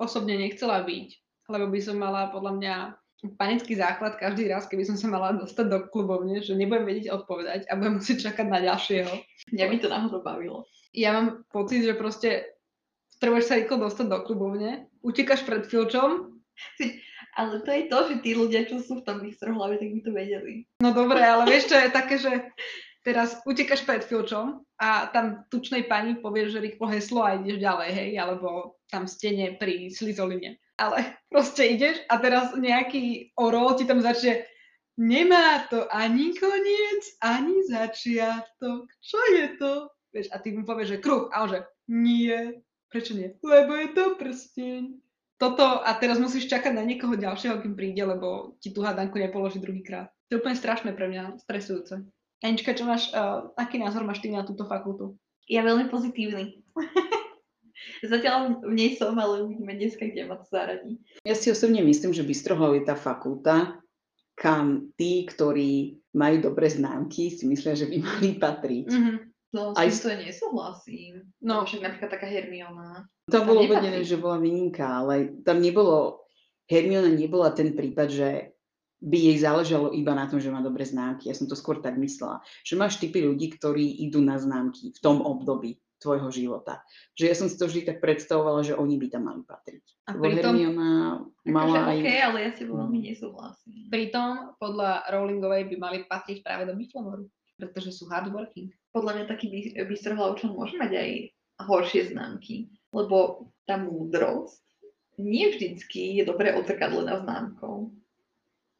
osobne 0.00 0.40
nechcela 0.40 0.80
byť, 0.82 1.08
lebo 1.52 1.68
by 1.68 1.80
som 1.80 2.00
mala 2.00 2.32
podľa 2.32 2.52
mňa 2.56 2.74
panický 3.38 3.78
základ 3.78 4.18
každý 4.18 4.50
raz, 4.50 4.66
keby 4.66 4.82
som 4.82 4.98
sa 4.98 5.06
mala 5.06 5.38
dostať 5.38 5.66
do 5.70 5.78
klubovne, 5.92 6.42
že 6.42 6.58
nebudem 6.58 6.88
vedieť 6.88 7.14
odpovedať 7.14 7.70
a 7.70 7.78
budem 7.78 8.02
musieť 8.02 8.32
čakať 8.32 8.46
na 8.50 8.58
ďalšieho. 8.58 9.12
Mňa 9.54 9.66
by 9.70 9.76
to 9.78 9.88
náhodou 9.92 10.20
bavilo. 10.26 10.66
Ja 10.90 11.14
mám 11.14 11.46
pocit, 11.54 11.86
že 11.86 11.94
proste 11.94 12.58
potrebuješ 13.16 13.46
sa 13.46 13.54
rýchlo 13.62 13.86
dostať 13.86 14.06
do 14.10 14.18
klubovne, 14.26 14.90
utekáš 15.06 15.46
pred 15.46 15.62
filčom 15.70 16.42
Ale 17.32 17.64
to 17.64 17.70
je 17.72 17.82
to, 17.88 17.98
že 18.12 18.14
tí 18.20 18.30
ľudia, 18.36 18.68
čo 18.68 18.76
sú 18.84 19.00
v 19.00 19.06
tom 19.08 19.24
hlavy, 19.24 19.80
tak 19.80 19.88
by 19.88 20.00
to 20.04 20.12
vedeli. 20.12 20.54
No 20.84 20.92
dobre, 20.92 21.24
ale 21.24 21.48
vieš, 21.48 21.72
čo 21.72 21.80
je 21.80 21.88
také, 21.88 22.20
že 22.20 22.32
teraz 23.02 23.38
utekaš 23.46 23.82
pred 23.82 24.02
filčom 24.06 24.62
a 24.78 25.10
tam 25.10 25.46
tučnej 25.50 25.86
pani 25.90 26.18
povie, 26.18 26.50
že 26.50 26.62
rýchlo 26.62 26.86
heslo 26.90 27.26
a 27.26 27.38
ideš 27.38 27.58
ďalej, 27.58 27.90
hej, 27.90 28.10
alebo 28.18 28.78
tam 28.90 29.10
stene 29.10 29.58
pri 29.58 29.90
slizoline. 29.90 30.58
Ale 30.78 31.18
proste 31.30 31.66
ideš 31.66 32.02
a 32.10 32.18
teraz 32.18 32.54
nejaký 32.54 33.34
orol 33.38 33.74
ti 33.74 33.86
tam 33.86 34.02
začne 34.02 34.46
nemá 34.96 35.66
to 35.70 35.88
ani 35.94 36.36
koniec, 36.36 37.02
ani 37.20 37.64
začiatok. 37.68 38.86
Čo 39.00 39.20
je 39.34 39.46
to? 39.56 39.72
Vieš, 40.12 40.28
a 40.28 40.36
ty 40.38 40.52
mu 40.52 40.68
povieš, 40.68 40.98
že 40.98 41.02
kruh. 41.02 41.32
A 41.32 41.44
on 41.44 41.48
že, 41.48 41.60
nie. 41.88 42.60
Prečo 42.92 43.16
nie? 43.16 43.32
Lebo 43.40 43.72
je 43.72 43.88
to 43.96 44.04
prsteň. 44.20 44.82
Toto 45.40 45.64
a 45.64 45.90
teraz 45.98 46.22
musíš 46.22 46.46
čakať 46.46 46.76
na 46.76 46.84
niekoho 46.86 47.18
ďalšieho, 47.18 47.58
kým 47.64 47.74
príde, 47.74 48.04
lebo 48.04 48.54
ti 48.62 48.70
tú 48.70 48.84
hadanku 48.84 49.18
nepoloží 49.18 49.58
druhýkrát. 49.58 50.12
To 50.28 50.38
je 50.38 50.40
úplne 50.44 50.54
strašné 50.54 50.94
pre 50.94 51.10
mňa, 51.10 51.42
stresujúce. 51.42 52.04
Anička, 52.42 52.74
čo 52.74 52.82
máš, 52.82 53.14
uh, 53.14 53.54
aký 53.54 53.78
názor 53.78 54.02
máš 54.02 54.18
ty 54.18 54.28
na 54.28 54.42
túto 54.42 54.66
fakultu? 54.66 55.14
Ja 55.46 55.62
veľmi 55.62 55.86
pozitívny. 55.86 56.62
Zatiaľ 58.02 58.62
v 58.66 58.74
nej 58.74 58.98
som, 58.98 59.14
ale 59.14 59.46
uvidíme 59.46 59.78
dneska, 59.78 60.06
kde 60.06 60.26
ma 60.26 60.38
to 60.38 60.46
zaradí. 60.50 60.98
Ja 61.22 61.38
si 61.38 61.54
osobne 61.54 61.82
myslím, 61.86 62.10
že 62.10 62.26
Bystrohlov 62.26 62.78
je 62.78 62.82
tá 62.86 62.98
fakulta, 62.98 63.78
kam 64.34 64.90
tí, 64.98 65.22
ktorí 65.26 66.02
majú 66.14 66.50
dobré 66.50 66.66
známky, 66.66 67.30
si 67.30 67.46
myslia, 67.46 67.78
že 67.78 67.86
by 67.86 67.96
mali 68.02 68.30
patriť. 68.38 68.86
Mm-hmm. 68.90 69.16
No, 69.52 69.76
s 69.76 69.78
Aj... 69.78 69.86
týmto 69.86 70.08
nesúhlasím. 70.16 71.14
No, 71.44 71.62
však 71.68 71.84
napríklad 71.84 72.10
taká 72.10 72.26
Hermiona. 72.26 73.04
Tam 73.28 73.44
bolo 73.44 73.68
uvedené, 73.68 74.00
že 74.02 74.16
bola 74.18 74.40
vyninka, 74.40 75.04
ale 75.04 75.38
tam 75.44 75.60
nebolo, 75.60 76.24
Hermiona 76.66 77.12
nebola 77.12 77.52
ten 77.52 77.76
prípad, 77.76 78.08
že 78.08 78.28
by 79.02 79.18
jej 79.18 79.36
záležalo 79.42 79.90
iba 79.90 80.14
na 80.14 80.30
tom, 80.30 80.38
že 80.38 80.54
má 80.54 80.62
dobré 80.62 80.86
známky. 80.86 81.26
Ja 81.26 81.34
som 81.34 81.50
to 81.50 81.58
skôr 81.58 81.82
tak 81.82 81.98
myslela. 81.98 82.38
Že 82.62 82.74
máš 82.78 83.02
typy 83.02 83.26
ľudí, 83.26 83.50
ktorí 83.50 84.06
idú 84.06 84.22
na 84.22 84.38
známky 84.38 84.94
v 84.94 84.98
tom 85.02 85.18
období 85.18 85.82
tvojho 85.98 86.30
života. 86.34 86.82
Že 87.18 87.24
ja 87.26 87.34
som 87.34 87.46
si 87.46 87.54
to 87.58 87.70
vždy 87.70 87.86
tak 87.86 87.98
predstavovala, 88.02 88.66
že 88.66 88.78
oni 88.78 88.98
by 88.98 89.06
tam 89.10 89.26
mali 89.30 89.42
patriť. 89.46 89.84
A 90.10 90.18
pritom, 90.18 90.54
mala 91.46 91.78
akože 91.78 91.78
aj... 91.78 91.98
Okay, 92.02 92.18
ale 92.18 92.38
ja 92.42 92.50
si 92.54 92.62
veľmi 92.66 92.98
nesúhlasím. 93.06 93.86
Pritom 93.90 94.58
podľa 94.58 95.06
Rowlingovej 95.10 95.70
by 95.70 95.76
mali 95.78 95.98
patriť 96.06 96.42
práve 96.42 96.66
do 96.66 96.74
Biflomoru, 96.74 97.30
pretože 97.54 97.94
sú 97.94 98.10
hardworking. 98.10 98.70
Podľa 98.90 99.12
mňa 99.14 99.24
taký 99.30 99.46
bystrohlavčan 99.86 100.50
môže 100.54 100.74
mať 100.74 100.90
aj 100.94 101.10
horšie 101.70 102.10
známky, 102.10 102.66
lebo 102.90 103.46
tá 103.66 103.78
múdrosť 103.78 104.58
nie 105.22 105.54
vždycky 105.54 106.18
je 106.18 106.26
dobre 106.26 106.50
odzrkadlená 106.50 107.22
známkou. 107.22 107.94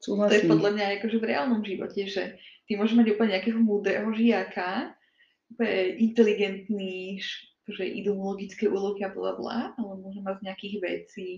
Súhlasím. 0.02 0.34
To 0.34 0.34
je 0.34 0.52
podľa 0.58 0.70
mňa 0.74 0.84
akože 0.98 1.16
v 1.22 1.28
reálnom 1.30 1.62
živote, 1.62 2.00
že 2.10 2.22
ty 2.66 2.74
môžeš 2.74 2.98
mať 2.98 3.06
úplne 3.14 3.38
nejakého 3.38 3.60
múdreho 3.62 4.10
žiaka, 4.10 4.98
inteligentný, 6.02 7.22
že 7.70 7.84
idú 7.86 8.18
logické 8.18 8.66
úlohy 8.66 9.06
a 9.06 9.14
bla 9.14 9.38
bla, 9.38 9.58
ale 9.78 9.92
môže 10.02 10.18
mať 10.18 10.42
z 10.42 10.44
nejakých 10.50 10.76
vecí 10.82 11.28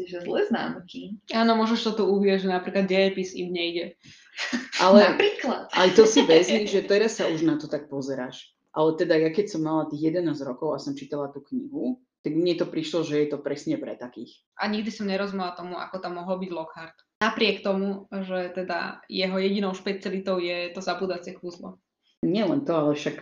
že 0.00 0.24
zlé 0.24 0.48
známky. 0.48 1.18
Áno, 1.34 1.58
môžeš 1.60 1.92
to 1.92 1.92
tu 2.00 2.04
uvieť, 2.08 2.46
že 2.46 2.48
napríklad 2.48 2.88
dejepis 2.88 3.36
im 3.36 3.52
nejde. 3.52 4.00
Ale, 4.84 5.12
napríklad. 5.12 5.68
Ale 5.76 5.92
to 5.92 6.08
si 6.08 6.24
vezmi, 6.24 6.64
že 6.64 6.88
teraz 6.88 7.20
sa 7.20 7.28
už 7.28 7.44
na 7.44 7.60
to 7.60 7.68
tak 7.68 7.90
pozeráš. 7.92 8.56
Ale 8.70 8.96
teda 8.96 9.18
ja 9.18 9.28
keď 9.34 9.50
som 9.50 9.66
mala 9.66 9.90
tých 9.90 10.14
11 10.14 10.40
rokov 10.46 10.72
a 10.72 10.80
som 10.80 10.96
čítala 10.96 11.28
tú 11.28 11.44
knihu, 11.52 12.00
tak 12.22 12.32
mne 12.32 12.54
to 12.56 12.64
prišlo, 12.70 13.02
že 13.02 13.18
je 13.18 13.28
to 13.34 13.42
presne 13.42 13.76
pre 13.76 13.98
takých. 13.98 14.40
A 14.56 14.70
nikdy 14.70 14.88
som 14.88 15.10
nerozumela 15.10 15.52
tomu, 15.58 15.76
ako 15.76 16.00
tam 16.00 16.16
mohol 16.16 16.38
byť 16.38 16.50
Lockhart. 16.54 16.96
Napriek 17.20 17.60
tomu, 17.60 18.08
že 18.08 18.48
teda 18.56 19.04
jeho 19.04 19.36
jedinou 19.36 19.76
špecialitou 19.76 20.40
je 20.40 20.72
to 20.72 20.80
zabudacie 20.80 21.36
kúzlo. 21.36 21.76
len 22.24 22.64
to, 22.64 22.72
ale 22.72 22.96
však 22.96 23.20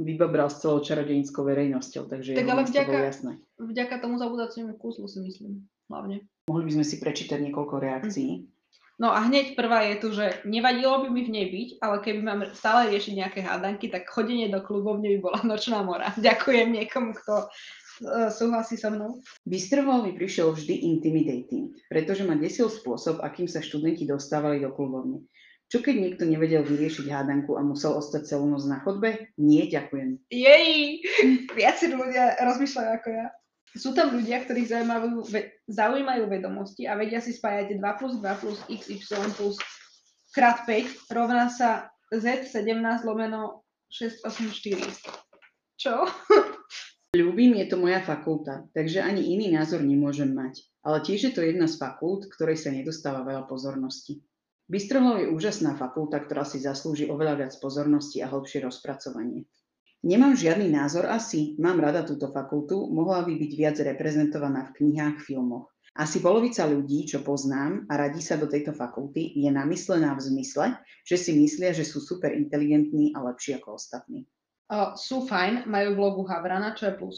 vybabral 0.00 0.50
s 0.50 0.64
celou 0.64 0.80
čarodejnickou 0.80 1.44
verejnosťou, 1.44 2.10
takže 2.10 2.34
tak 2.34 2.50
ale 2.50 2.66
vďaka, 2.66 2.90
bolo 2.90 3.04
jasné. 3.06 3.32
vďaka 3.60 3.94
tomu 4.02 4.18
zabudaciemu 4.18 4.74
kúzlu 4.74 5.06
si 5.06 5.22
myslím, 5.22 5.68
hlavne. 5.86 6.26
Mohli 6.50 6.64
by 6.66 6.72
sme 6.80 6.84
si 6.88 6.96
prečítať 6.98 7.38
niekoľko 7.38 7.74
reakcií. 7.78 8.30
Mhm. 8.42 8.54
No 8.94 9.10
a 9.10 9.26
hneď 9.26 9.58
prvá 9.58 9.82
je 9.90 9.94
tu, 9.98 10.14
že 10.14 10.38
nevadilo 10.46 11.02
by 11.02 11.10
mi 11.10 11.26
v 11.26 11.34
nej 11.34 11.46
byť, 11.50 11.68
ale 11.82 11.98
keby 11.98 12.20
mám 12.22 12.40
stále 12.54 12.94
riešiť 12.94 13.14
nejaké 13.18 13.40
hádanky, 13.42 13.90
tak 13.90 14.06
chodenie 14.06 14.46
do 14.46 14.62
klubovne 14.62 15.10
by 15.10 15.18
bola 15.18 15.40
nočná 15.42 15.82
mora. 15.82 16.14
Ďakujem 16.18 16.70
niekomu, 16.70 17.10
kto 17.18 17.50
súhlasí 18.30 18.74
so 18.74 18.90
mnou. 18.90 19.22
Bystroval 19.46 20.06
mi 20.06 20.12
prišiel 20.16 20.50
vždy 20.50 20.74
intimidating, 20.82 21.74
pretože 21.86 22.26
ma 22.26 22.34
desil 22.34 22.66
spôsob, 22.66 23.22
akým 23.22 23.46
sa 23.46 23.62
študenti 23.62 24.08
dostávali 24.08 24.62
do 24.62 24.72
klubovne. 24.74 25.22
Čo 25.72 25.80
keď 25.80 25.94
niekto 25.96 26.24
nevedel 26.28 26.62
vyriešiť 26.62 27.08
hádanku 27.08 27.56
a 27.56 27.64
musel 27.64 27.96
ostať 27.96 28.30
celú 28.30 28.46
noc 28.46 28.62
na 28.68 28.78
chodbe? 28.84 29.32
Nie, 29.40 29.66
ďakujem. 29.66 30.22
Jej, 30.28 31.02
viaci 31.58 31.90
ľudia 31.90 32.38
rozmýšľajú 32.38 32.90
ako 33.00 33.08
ja. 33.10 33.26
Sú 33.74 33.90
tam 33.90 34.14
ľudia, 34.14 34.46
ktorých 34.46 34.70
zaujímajú, 34.70 35.26
zaujímajú 35.66 36.30
vedomosti 36.30 36.86
a 36.86 36.94
vedia 36.94 37.18
si 37.18 37.34
spájať 37.34 37.74
2 37.82 37.98
plus 37.98 38.14
2 38.22 38.42
plus 38.42 38.58
xy 38.70 39.02
plus 39.34 39.58
krát 40.30 40.62
5 40.62 41.10
rovná 41.10 41.50
sa 41.50 41.90
z17 42.14 43.02
lomeno 43.02 43.66
684. 43.90 44.54
Čo? 45.74 46.06
Ľúbim, 47.14 47.54
je 47.62 47.66
to 47.70 47.78
moja 47.78 48.02
fakulta, 48.02 48.66
takže 48.74 48.98
ani 48.98 49.22
iný 49.38 49.54
názor 49.54 49.86
nemôžem 49.86 50.34
mať. 50.34 50.66
Ale 50.82 50.98
tiež 50.98 51.30
je 51.30 51.32
to 51.32 51.46
jedna 51.46 51.70
z 51.70 51.78
fakult, 51.78 52.26
ktorej 52.26 52.58
sa 52.58 52.74
nedostáva 52.74 53.22
veľa 53.22 53.46
pozornosti. 53.46 54.18
Bystrohlov 54.66 55.22
je 55.22 55.30
úžasná 55.30 55.78
fakulta, 55.78 56.18
ktorá 56.18 56.42
si 56.42 56.58
zaslúži 56.58 57.06
oveľa 57.06 57.46
viac 57.46 57.54
pozornosti 57.62 58.18
a 58.18 58.26
hĺbšie 58.26 58.66
rozpracovanie. 58.66 59.46
Nemám 60.02 60.34
žiadny 60.34 60.66
názor 60.66 61.06
asi, 61.06 61.54
mám 61.56 61.78
rada 61.78 62.02
túto 62.02 62.34
fakultu, 62.34 62.90
mohla 62.90 63.22
by 63.22 63.32
byť 63.38 63.52
viac 63.54 63.76
reprezentovaná 63.78 64.68
v 64.68 64.82
knihách, 64.82 65.22
filmoch. 65.22 65.70
Asi 65.94 66.18
polovica 66.18 66.66
ľudí, 66.66 67.06
čo 67.06 67.22
poznám 67.22 67.86
a 67.86 67.94
radí 67.94 68.18
sa 68.18 68.34
do 68.34 68.50
tejto 68.50 68.74
fakulty, 68.74 69.38
je 69.38 69.46
namyslená 69.54 70.18
v 70.18 70.24
zmysle, 70.34 70.66
že 71.06 71.14
si 71.14 71.38
myslia, 71.38 71.70
že 71.70 71.86
sú 71.86 72.02
super 72.02 72.34
inteligentní 72.34 73.14
a 73.14 73.22
lepší 73.22 73.54
ako 73.54 73.78
ostatní. 73.78 74.26
O, 74.72 74.96
sú 74.96 75.28
fajn, 75.28 75.68
majú 75.68 75.96
v 75.96 76.00
logu 76.00 76.22
Havrana, 76.24 76.72
čo 76.72 76.88
je 76.88 76.94
plus. 76.96 77.16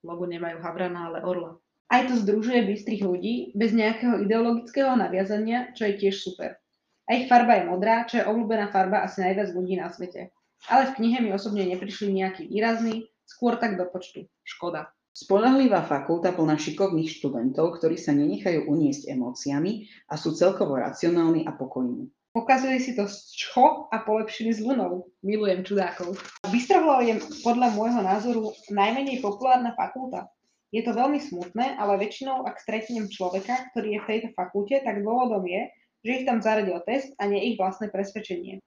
V 0.00 0.08
logu 0.08 0.24
nemajú 0.24 0.60
Havrana, 0.64 1.12
ale 1.12 1.20
Orla. 1.20 1.60
Aj 1.86 2.02
to 2.08 2.18
združuje 2.18 2.66
bystrých 2.66 3.02
ľudí 3.04 3.34
bez 3.54 3.70
nejakého 3.70 4.24
ideologického 4.26 4.96
naviazania, 4.98 5.70
čo 5.76 5.86
je 5.86 5.94
tiež 6.02 6.18
super. 6.18 6.58
A 7.06 7.14
ich 7.14 7.30
farba 7.30 7.62
je 7.62 7.70
modrá, 7.70 8.02
čo 8.10 8.18
je 8.18 8.26
obľúbená 8.26 8.74
farba 8.74 9.06
asi 9.06 9.22
najviac 9.22 9.54
ľudí 9.54 9.78
na 9.78 9.86
svete. 9.92 10.34
Ale 10.66 10.90
v 10.90 10.94
knihe 10.98 11.22
mi 11.22 11.30
osobne 11.30 11.62
neprišli 11.62 12.10
nejaký 12.10 12.50
výrazný, 12.50 13.06
skôr 13.22 13.54
tak 13.60 13.78
do 13.78 13.86
počtu. 13.86 14.26
Škoda. 14.42 14.90
Spolahlivá 15.16 15.86
fakulta 15.86 16.34
plná 16.34 16.58
šikovných 16.58 17.08
študentov, 17.08 17.78
ktorí 17.78 17.96
sa 17.96 18.12
nenechajú 18.12 18.68
uniesť 18.68 19.16
emóciami 19.16 19.86
a 20.10 20.18
sú 20.18 20.34
celkovo 20.34 20.76
racionálni 20.76 21.46
a 21.46 21.54
pokojní. 21.54 22.10
Pokazuje 22.36 22.76
si 22.84 22.92
to 22.92 23.08
čo 23.32 23.88
a 23.88 23.96
polepšili 24.04 24.52
z 24.52 24.60
lunou. 24.60 25.08
Milujem 25.24 25.64
čudákov. 25.64 26.20
Bystrohlov 26.52 27.00
je 27.00 27.16
podľa 27.40 27.72
môjho 27.72 28.04
názoru 28.04 28.52
najmenej 28.68 29.24
populárna 29.24 29.72
fakulta. 29.72 30.28
Je 30.68 30.84
to 30.84 30.92
veľmi 30.92 31.16
smutné, 31.16 31.80
ale 31.80 31.96
väčšinou, 31.96 32.44
ak 32.44 32.60
stretnem 32.60 33.08
človeka, 33.08 33.72
ktorý 33.72 33.96
je 33.96 34.00
v 34.04 34.08
tejto 34.12 34.28
fakulte, 34.36 34.84
tak 34.84 35.00
dôvodom 35.00 35.48
je, 35.48 35.64
že 36.04 36.12
ich 36.20 36.24
tam 36.28 36.44
zaradil 36.44 36.76
test 36.84 37.08
a 37.16 37.24
nie 37.24 37.40
ich 37.40 37.56
vlastné 37.56 37.88
presvedčenie. 37.88 38.60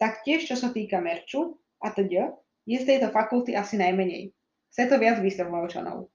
Taktiež, 0.00 0.48
čo 0.48 0.56
sa 0.56 0.72
týka 0.72 1.04
merču 1.04 1.60
a 1.84 1.92
teda, 1.92 2.32
je 2.64 2.80
z 2.80 2.88
tejto 2.88 3.12
fakulty 3.12 3.52
asi 3.52 3.76
najmenej. 3.76 4.32
Chce 4.72 4.88
to 4.88 4.96
viac 4.96 5.20
Bystrohlavčanov. 5.20 6.08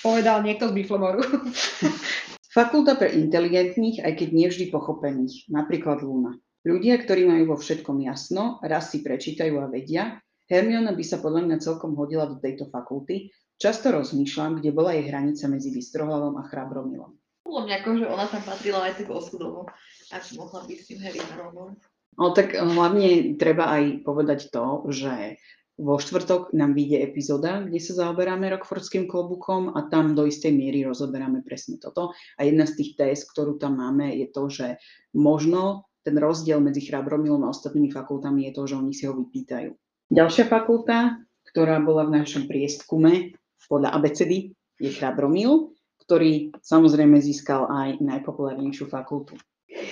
Povedal 0.00 0.40
niekto 0.40 0.72
z 0.72 0.80
Biflomoru. 0.80 1.20
Fakulta 2.52 3.00
pre 3.00 3.08
inteligentných, 3.16 4.04
aj 4.04 4.12
keď 4.12 4.28
nevždy 4.36 4.68
pochopených, 4.68 5.48
napríklad 5.48 6.04
Luna. 6.04 6.36
Ľudia, 6.68 7.00
ktorí 7.00 7.24
majú 7.24 7.56
vo 7.56 7.58
všetkom 7.58 8.04
jasno, 8.04 8.60
raz 8.60 8.92
si 8.92 9.00
prečítajú 9.00 9.56
a 9.56 9.72
vedia, 9.72 10.20
Hermiona 10.52 10.92
by 10.92 11.00
sa 11.00 11.16
podľa 11.16 11.48
mňa 11.48 11.56
celkom 11.64 11.96
hodila 11.96 12.28
do 12.28 12.36
tejto 12.36 12.68
fakulty. 12.68 13.32
Často 13.56 13.88
rozmýšľam, 13.88 14.60
kde 14.60 14.68
bola 14.76 14.92
jej 14.92 15.08
hranica 15.08 15.48
medzi 15.48 15.72
Bystrohlavom 15.72 16.36
a 16.36 16.44
Chrabromilom. 16.44 17.16
Podľa 17.40 17.62
mňa 17.64 17.74
akože 17.80 18.04
ona 18.04 18.26
tam 18.28 18.42
patrila 18.44 18.84
aj 18.84 19.00
tak 19.00 19.08
osudovo, 19.08 19.64
ak 20.12 20.22
mohla 20.36 20.60
byť 20.68 20.76
s 20.76 20.86
tým 20.92 20.98
Harry 21.00 21.24
Ronom. 21.32 21.80
No 22.20 22.36
tak 22.36 22.52
hlavne 22.52 23.40
treba 23.40 23.72
aj 23.72 24.04
povedať 24.04 24.52
to, 24.52 24.84
že 24.92 25.40
vo 25.82 25.98
štvrtok 25.98 26.54
nám 26.54 26.78
vyjde 26.78 27.02
epizóda, 27.02 27.66
kde 27.66 27.82
sa 27.82 28.06
zaoberáme 28.06 28.46
Rockfordským 28.54 29.10
klobukom 29.10 29.74
a 29.74 29.90
tam 29.90 30.14
do 30.14 30.22
istej 30.30 30.54
miery 30.54 30.86
rozoberáme 30.86 31.42
presne 31.42 31.82
toto. 31.82 32.14
A 32.38 32.46
jedna 32.46 32.70
z 32.70 32.78
tých 32.78 32.90
test, 32.94 33.26
ktorú 33.34 33.58
tam 33.58 33.82
máme, 33.82 34.14
je 34.14 34.30
to, 34.30 34.46
že 34.46 34.66
možno 35.10 35.90
ten 36.06 36.14
rozdiel 36.14 36.62
medzi 36.62 36.86
Chrabromilom 36.86 37.42
a 37.42 37.50
ostatnými 37.50 37.90
fakultami 37.90 38.46
je 38.50 38.52
to, 38.54 38.62
že 38.70 38.74
oni 38.78 38.94
si 38.94 39.10
ho 39.10 39.14
vypýtajú. 39.18 39.74
Ďalšia 40.14 40.46
fakulta, 40.46 41.18
ktorá 41.50 41.82
bola 41.82 42.06
v 42.06 42.22
našom 42.22 42.46
prieskume 42.46 43.34
podľa 43.66 43.98
ABCD, 43.98 44.54
je 44.78 44.90
Chrabromil 44.94 45.74
ktorý 46.02 46.50
samozrejme 46.58 47.22
získal 47.22 47.70
aj 47.70 48.02
najpopulárnejšiu 48.02 48.90
fakultu. 48.90 49.38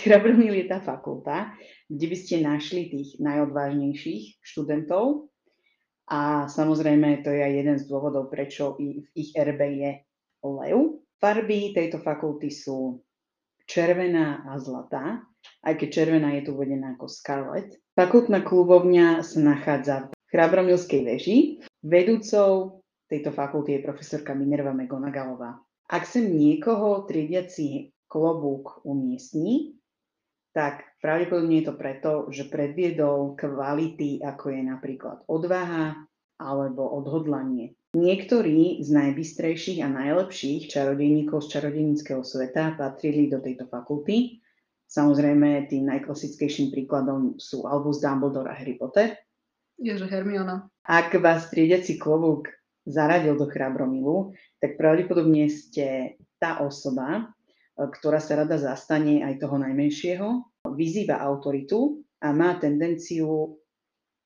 Chrabromil 0.05 0.53
je 0.61 0.67
tá 0.69 0.83
fakulta, 0.83 1.55
kde 1.87 2.07
by 2.11 2.17
ste 2.19 2.45
našli 2.45 2.91
tých 2.91 3.17
najodvážnejších 3.23 4.43
študentov 4.43 5.31
a 6.11 6.51
samozrejme 6.51 7.23
to 7.23 7.31
je 7.31 7.39
aj 7.39 7.55
jeden 7.55 7.77
z 7.79 7.87
dôvodov, 7.87 8.35
prečo 8.35 8.75
v 8.75 9.07
ich 9.15 9.31
RB 9.39 9.61
je 9.79 9.91
lev. 10.43 10.99
Farby 11.23 11.71
tejto 11.71 12.03
fakulty 12.03 12.51
sú 12.51 12.99
červená 13.71 14.43
a 14.51 14.59
zlatá, 14.59 15.23
aj 15.63 15.75
keď 15.79 15.89
červená 15.89 16.35
je 16.35 16.51
tu 16.51 16.59
uvedená 16.59 16.99
ako 16.99 17.07
scarlet. 17.07 17.79
Fakultná 17.95 18.43
klubovňa 18.43 19.23
sa 19.23 19.39
nachádza 19.39 19.97
v 20.11 20.29
Chrabromilskej 20.35 21.01
veži. 21.07 21.37
Vedúcou 21.85 22.83
tejto 23.07 23.31
fakulty 23.31 23.79
je 23.79 23.87
profesorka 23.87 24.35
Minerva 24.35 24.75
Megonagalová. 24.75 25.63
Ak 25.91 26.07
sem 26.07 26.27
niekoho 26.27 27.07
triediaci 27.07 27.95
klobúk 28.11 28.83
umiestní, 28.83 29.80
tak 30.51 30.83
pravdepodobne 30.99 31.63
je 31.63 31.67
to 31.71 31.75
preto, 31.79 32.11
že 32.35 32.51
predviedol 32.51 33.39
kvality, 33.39 34.19
ako 34.23 34.51
je 34.51 34.63
napríklad 34.67 35.23
odvaha 35.31 35.95
alebo 36.41 36.89
odhodlanie. 36.91 37.77
Niektorí 37.91 38.87
z 38.87 38.89
najbystrejších 38.95 39.83
a 39.83 39.91
najlepších 39.91 40.71
čarodejníkov 40.71 41.43
z 41.43 41.59
čarodejníckého 41.59 42.23
sveta 42.23 42.79
patrili 42.79 43.27
do 43.27 43.43
tejto 43.43 43.67
fakulty. 43.67 44.39
Samozrejme, 44.87 45.71
tým 45.71 45.87
najklasickejším 45.87 46.71
príkladom 46.71 47.39
sú 47.39 47.67
Albus 47.67 48.03
Dumbledore 48.03 48.51
a 48.51 48.55
Harry 48.55 48.79
Potter. 48.79 49.19
Ježe 49.79 50.07
Hermiona. 50.07 50.71
Ak 50.87 51.15
vás 51.19 51.51
triediaci 51.51 51.99
klobúk 51.99 52.51
zaradil 52.87 53.39
do 53.39 53.47
chrabromilu, 53.47 54.35
tak 54.59 54.79
pravdepodobne 54.79 55.51
ste 55.51 56.19
tá 56.43 56.63
osoba, 56.63 57.31
ktorá 57.89 58.21
sa 58.21 58.45
rada 58.45 58.61
zastane 58.61 59.25
aj 59.25 59.41
toho 59.41 59.57
najmenšieho, 59.57 60.29
vyzýva 60.77 61.17
autoritu 61.25 62.05
a 62.21 62.37
má 62.37 62.61
tendenciu 62.61 63.57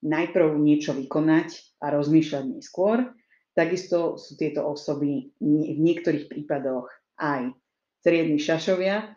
najprv 0.03 0.59
niečo 0.59 0.99
vykonať 0.99 1.79
a 1.79 1.95
rozmýšľať 1.95 2.45
neskôr, 2.59 3.15
Takisto 3.55 4.19
sú 4.19 4.35
tieto 4.35 4.67
osoby 4.67 5.31
v 5.39 5.79
niektorých 5.79 6.27
prípadoch 6.27 6.91
aj 7.23 7.55
triedni 8.03 8.43
šašovia 8.43 9.15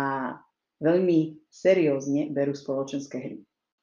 a 0.00 0.40
veľmi 0.80 1.44
seriózne 1.52 2.32
berú 2.32 2.56
spoločenské 2.56 3.16
hry. 3.20 3.38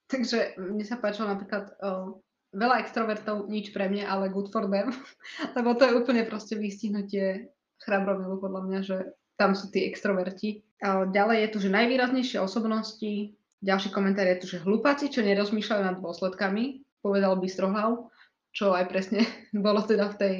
Takže 0.09 0.57
mne 0.57 0.83
sa 0.83 0.97
páčilo 0.97 1.29
napríklad 1.29 1.77
uh, 1.79 2.17
veľa 2.51 2.81
extrovertov, 2.81 3.47
nič 3.47 3.69
pre 3.71 3.87
mňa, 3.93 4.09
ale 4.09 4.33
good 4.33 4.49
for 4.49 4.65
them, 4.65 4.89
lebo 5.55 5.77
to 5.77 5.85
je 5.85 5.95
úplne 5.95 6.25
proste 6.25 6.57
vystihnutie 6.57 7.53
chrabromilu 7.85 8.41
podľa 8.41 8.61
mňa, 8.65 8.79
že 8.81 8.97
tam 9.35 9.57
sú 9.57 9.69
tí 9.69 9.87
extroverti. 9.87 10.63
Uh, 10.81 11.07
ďalej 11.09 11.37
je 11.45 11.49
tu, 11.53 11.57
že 11.67 11.75
najvýraznejšie 11.75 12.37
osobnosti, 12.41 13.35
ďalší 13.61 13.89
komentár 13.93 14.25
je 14.25 14.37
tu, 14.41 14.45
že 14.49 14.63
hlupáci, 14.63 15.13
čo 15.13 15.21
nerozmýšľajú 15.21 15.81
nad 15.85 15.97
dôsledkami, 16.01 16.81
povedal 17.01 17.37
Bystrohlav, 17.37 18.09
čo 18.51 18.73
aj 18.73 18.85
presne 18.89 19.25
bolo 19.65 19.81
teda 19.85 20.11
v 20.11 20.15
tej, 20.17 20.37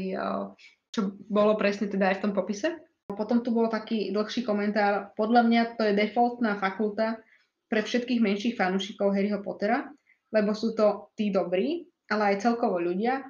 čo 0.92 1.16
bolo 1.32 1.56
presne 1.56 1.88
teda 1.88 2.12
aj 2.12 2.16
v 2.20 2.24
tom 2.30 2.34
popise. 2.36 2.78
Potom 3.12 3.44
tu 3.44 3.52
bol 3.52 3.68
taký 3.68 4.16
dlhší 4.16 4.48
komentár. 4.48 5.12
Podľa 5.20 5.42
mňa 5.44 5.62
to 5.76 5.84
je 5.84 5.98
defaultná 6.00 6.56
fakulta 6.64 7.20
pre 7.68 7.84
všetkých 7.84 8.24
menších 8.24 8.56
fanúšikov 8.56 9.12
Harryho 9.12 9.44
Pottera, 9.44 9.88
lebo 10.32 10.56
sú 10.56 10.72
to 10.76 11.12
tí 11.16 11.32
dobrí, 11.32 11.88
ale 12.08 12.36
aj 12.36 12.44
celkovo 12.48 12.80
ľudia, 12.80 13.24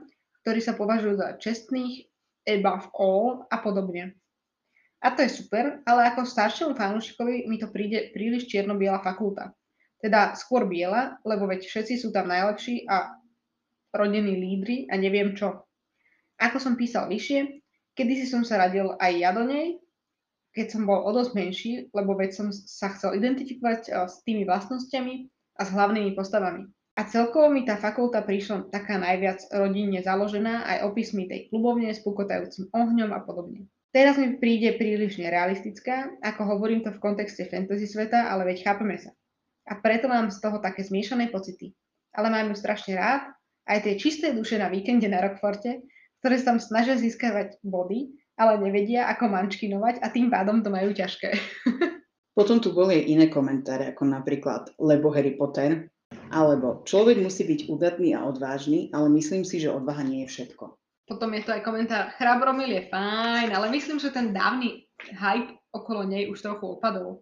ktorí 0.46 0.62
sa 0.62 0.78
považujú 0.78 1.18
za 1.18 1.38
čestných, 1.38 2.10
above 2.46 2.90
all 2.98 3.46
a 3.54 3.62
podobne. 3.62 4.18
A 5.02 5.10
to 5.18 5.26
je 5.26 5.34
super, 5.34 5.82
ale 5.82 6.02
ako 6.14 6.30
staršiemu 6.30 6.78
fanúšikovi 6.78 7.50
mi 7.50 7.58
to 7.58 7.74
príde 7.74 8.14
príliš 8.14 8.46
čierno-biela 8.46 9.02
fakulta. 9.02 9.50
Teda 9.98 10.38
skôr 10.38 10.70
biela, 10.70 11.18
lebo 11.26 11.50
veď 11.50 11.66
všetci 11.66 12.06
sú 12.06 12.14
tam 12.14 12.30
najlepší 12.30 12.86
a 12.86 13.18
rodení 13.94 14.38
lídry 14.38 14.86
a 14.94 14.98
neviem 15.02 15.34
čo. 15.34 15.66
Ako 16.38 16.58
som 16.62 16.78
písal 16.78 17.10
vyššie, 17.10 17.62
kedysi 17.98 18.30
som 18.30 18.46
sa 18.46 18.62
radil 18.62 18.94
aj 18.98 19.12
ja 19.18 19.30
do 19.34 19.46
nej, 19.46 19.82
keď 20.52 20.68
som 20.70 20.84
bol 20.86 21.02
o 21.02 21.12
dosť 21.16 21.32
menší, 21.34 21.72
lebo 21.96 22.14
veď 22.14 22.32
som 22.36 22.48
sa 22.52 22.92
chcel 22.94 23.18
identifikovať 23.18 23.82
eh, 23.90 24.06
s 24.06 24.22
tými 24.22 24.46
vlastnosťami 24.46 25.14
a 25.58 25.62
s 25.66 25.70
hlavnými 25.74 26.14
postavami. 26.14 26.68
A 27.00 27.08
celkovo 27.08 27.48
mi 27.48 27.64
tá 27.64 27.80
fakulta 27.80 28.20
prišla 28.20 28.68
taká 28.68 29.00
najviac 29.00 29.48
rodinne 29.56 30.04
založená 30.04 30.68
aj 30.68 30.92
opismi 30.92 31.24
tej 31.26 31.48
klubovne 31.48 31.88
s 31.88 32.04
pukotajúcim 32.04 32.68
ohňom 32.70 33.16
a 33.16 33.24
podobne. 33.24 33.72
Teraz 33.92 34.16
mi 34.16 34.40
príde 34.40 34.80
príliš 34.80 35.20
nerealistická, 35.20 36.16
ako 36.24 36.48
hovorím 36.48 36.80
to 36.88 36.96
v 36.96 37.04
kontexte 37.04 37.44
fantasy 37.52 37.92
sveta, 37.92 38.32
ale 38.32 38.48
veď 38.48 38.64
chápeme 38.64 38.96
sa. 38.96 39.12
A 39.68 39.84
preto 39.84 40.08
mám 40.08 40.32
z 40.32 40.40
toho 40.40 40.64
také 40.64 40.88
zmiešané 40.88 41.28
pocity. 41.28 41.76
Ale 42.16 42.32
mám 42.32 42.48
ju 42.52 42.56
strašne 42.56 42.96
rád 42.96 43.36
aj 43.68 43.84
tie 43.84 43.94
čisté 44.00 44.32
duše 44.32 44.56
na 44.56 44.72
víkende 44.72 45.12
na 45.12 45.20
Rockforte, 45.20 45.84
ktoré 46.24 46.40
sa 46.40 46.56
tam 46.56 46.60
snažia 46.64 46.96
získavať 46.96 47.60
body, 47.68 48.16
ale 48.40 48.64
nevedia, 48.64 49.12
ako 49.12 49.28
mančkinovať 49.28 50.00
a 50.00 50.08
tým 50.08 50.32
pádom 50.32 50.64
to 50.64 50.72
majú 50.72 50.96
ťažké. 50.96 51.36
Potom 52.38 52.64
tu 52.64 52.72
boli 52.72 52.96
aj 52.96 53.06
iné 53.12 53.26
komentáre, 53.28 53.92
ako 53.92 54.08
napríklad 54.08 54.72
lebo 54.80 55.12
Harry 55.12 55.36
Potter, 55.36 55.92
alebo 56.32 56.80
človek 56.88 57.20
musí 57.20 57.44
byť 57.44 57.68
udatný 57.68 58.16
a 58.16 58.24
odvážny, 58.24 58.88
ale 58.96 59.12
myslím 59.20 59.44
si, 59.44 59.60
že 59.60 59.68
odvaha 59.68 60.04
nie 60.08 60.24
je 60.24 60.32
všetko. 60.32 60.80
Potom 61.12 61.36
je 61.36 61.44
to 61.44 61.52
aj 61.52 61.68
komentár, 61.68 62.16
Chrabromil 62.16 62.72
je 62.72 62.88
fajn, 62.88 63.52
ale 63.52 63.68
myslím, 63.76 64.00
že 64.00 64.16
ten 64.16 64.32
dávny 64.32 64.88
hype 65.12 65.60
okolo 65.76 66.08
nej 66.08 66.32
už 66.32 66.40
trochu 66.40 66.80
opadol. 66.80 67.20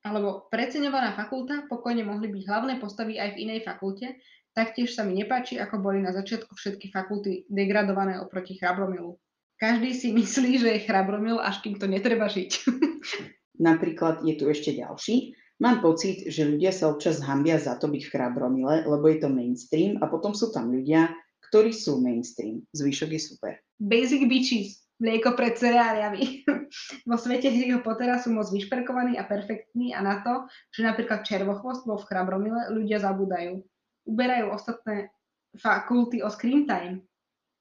Alebo 0.00 0.48
preceňovaná 0.48 1.12
fakulta, 1.12 1.68
pokojne 1.68 2.00
mohli 2.08 2.32
byť 2.32 2.42
hlavné 2.48 2.80
postavy 2.80 3.20
aj 3.20 3.36
v 3.36 3.40
inej 3.44 3.60
fakulte, 3.68 4.16
Taktiež 4.54 4.94
sa 4.94 5.02
mi 5.02 5.18
nepáči, 5.18 5.58
ako 5.58 5.82
boli 5.82 5.98
na 5.98 6.14
začiatku 6.14 6.54
všetky 6.54 6.94
fakulty 6.94 7.42
degradované 7.50 8.22
oproti 8.22 8.54
Chrabromilu. 8.54 9.18
Každý 9.58 9.90
si 9.90 10.14
myslí, 10.14 10.62
že 10.62 10.68
je 10.78 10.86
Chrabromil, 10.86 11.42
až 11.42 11.58
kým 11.58 11.74
to 11.74 11.90
netreba 11.90 12.30
žiť. 12.30 12.62
Napríklad 13.66 14.22
je 14.22 14.34
tu 14.38 14.46
ešte 14.46 14.70
ďalší. 14.78 15.34
Mám 15.58 15.82
pocit, 15.82 16.30
že 16.30 16.46
ľudia 16.46 16.70
sa 16.70 16.90
občas 16.90 17.18
hambia 17.22 17.58
za 17.58 17.74
to 17.82 17.90
byť 17.90 18.02
v 18.06 18.12
Chrabromile, 18.14 18.86
lebo 18.86 19.10
je 19.10 19.18
to 19.26 19.28
mainstream 19.30 19.98
a 19.98 20.06
potom 20.06 20.38
sú 20.38 20.54
tam 20.54 20.70
ľudia, 20.70 21.10
ktorí 21.54 21.70
sú 21.70 22.02
mainstream. 22.02 22.66
Zvyšok 22.74 23.14
je 23.14 23.20
super. 23.22 23.52
Basic 23.78 24.26
bitches. 24.26 24.82
Mlieko 24.98 25.38
pred 25.38 25.54
cereáliami. 25.54 26.42
Vo 27.10 27.14
svete 27.14 27.46
Harryho 27.46 27.78
Pottera 27.86 28.18
sú 28.18 28.34
moc 28.34 28.50
vyšperkovaní 28.50 29.14
a 29.14 29.26
perfektní 29.26 29.94
a 29.94 30.02
na 30.02 30.18
to, 30.26 30.50
že 30.74 30.82
napríklad 30.82 31.22
červochvost 31.22 31.86
bol 31.86 32.02
v 32.02 32.06
Chrabromile, 32.10 32.74
ľudia 32.74 32.98
zabúdajú 32.98 33.62
uberajú 34.04 34.52
ostatné 34.52 35.10
fakulty 35.56 36.20
o 36.20 36.28
screen 36.28 36.68
time. 36.68 37.04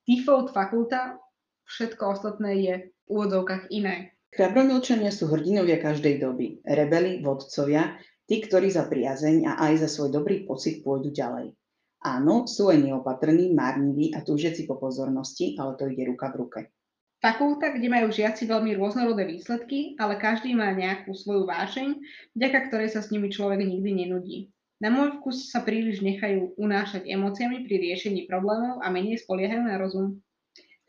Default 0.03 0.51
fakulta, 0.51 1.15
všetko 1.67 2.03
ostatné 2.19 2.51
je 2.60 2.73
v 2.91 3.08
úvodzovkách 3.08 3.71
iné. 3.71 4.12
Chrabromilčania 4.34 5.13
sú 5.13 5.29
hrdinovia 5.32 5.79
každej 5.79 6.19
doby, 6.19 6.60
rebeli, 6.65 7.21
vodcovia, 7.23 7.95
tí, 8.27 8.43
ktorí 8.43 8.67
za 8.73 8.89
priazeň 8.89 9.47
a 9.47 9.51
aj 9.69 9.88
za 9.88 9.89
svoj 9.89 10.10
dobrý 10.12 10.43
pocit 10.43 10.84
pôjdu 10.84 11.13
ďalej. 11.13 11.53
Áno, 12.03 12.43
sú 12.51 12.67
aj 12.67 12.83
neopatrní, 12.83 13.55
márniví 13.55 14.11
a 14.11 14.19
túžiaci 14.19 14.67
po 14.67 14.75
pozornosti, 14.75 15.55
ale 15.55 15.79
to 15.79 15.87
ide 15.87 16.03
ruka 16.03 16.35
v 16.35 16.35
ruke. 16.35 16.59
Fakulta, 17.23 17.71
kde 17.71 17.87
majú 17.87 18.11
žiaci 18.11 18.43
veľmi 18.43 18.75
rôznorodé 18.75 19.23
výsledky, 19.23 19.95
ale 19.95 20.19
každý 20.19 20.51
má 20.51 20.75
nejakú 20.75 21.15
svoju 21.15 21.47
vášeň, 21.47 21.95
vďaka 22.35 22.59
ktorej 22.67 22.91
sa 22.91 22.99
s 22.99 23.15
nimi 23.15 23.31
človek 23.31 23.63
nikdy 23.63 24.03
nenudí. 24.03 24.51
Na 24.83 24.91
môj 24.91 25.23
vkus 25.23 25.47
sa 25.47 25.63
príliš 25.63 26.03
nechajú 26.03 26.59
unášať 26.59 27.07
emóciami 27.07 27.63
pri 27.63 27.75
riešení 27.79 28.27
problémov 28.27 28.83
a 28.83 28.91
menej 28.91 29.23
spoliehajú 29.23 29.63
na 29.63 29.79
rozum. 29.79 30.19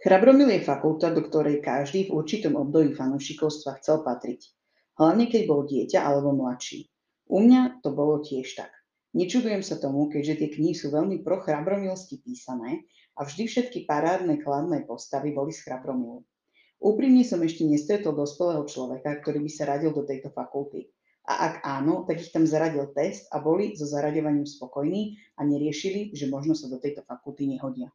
Chrabromil 0.02 0.50
je 0.50 0.66
fakulta, 0.66 1.14
do 1.14 1.22
ktorej 1.22 1.62
každý 1.62 2.10
v 2.10 2.18
určitom 2.18 2.58
období 2.58 2.90
fanúšikovstva 2.98 3.78
chcel 3.78 4.02
patriť. 4.02 4.50
Hlavne 4.98 5.30
keď 5.30 5.42
bol 5.46 5.62
dieťa 5.70 6.02
alebo 6.02 6.34
mladší. 6.34 6.90
U 7.30 7.38
mňa 7.38 7.86
to 7.86 7.94
bolo 7.94 8.18
tiež 8.18 8.58
tak. 8.58 8.74
Nečudujem 9.14 9.62
sa 9.62 9.78
tomu, 9.78 10.10
keďže 10.10 10.42
tie 10.42 10.48
knihy 10.50 10.74
sú 10.74 10.90
veľmi 10.90 11.22
pro 11.22 11.38
chrabromilsky 11.38 12.18
písané 12.18 12.82
a 13.14 13.22
vždy 13.22 13.46
všetky 13.46 13.86
parádne 13.86 14.42
kladné 14.42 14.82
postavy 14.90 15.30
boli 15.30 15.54
z 15.54 15.62
chrabromilu. 15.62 16.26
Úprimne 16.82 17.22
som 17.22 17.38
ešte 17.38 17.62
nestretol 17.62 18.18
dospelého 18.18 18.66
človeka, 18.66 19.22
ktorý 19.22 19.46
by 19.46 19.50
sa 19.54 19.70
radil 19.70 19.94
do 19.94 20.02
tejto 20.02 20.34
fakulty. 20.34 20.90
A 21.24 21.48
ak 21.48 21.54
áno, 21.62 22.04
tak 22.04 22.20
ich 22.20 22.34
tam 22.34 22.44
zaradil 22.44 22.90
test 22.92 23.30
a 23.32 23.40
boli 23.40 23.78
so 23.78 23.86
zaraďovaním 23.88 24.44
spokojní 24.44 25.16
a 25.38 25.46
neriešili, 25.46 26.12
že 26.12 26.28
možno 26.28 26.52
sa 26.52 26.68
do 26.68 26.76
tejto 26.76 27.06
fakulty 27.06 27.48
nehodia. 27.48 27.88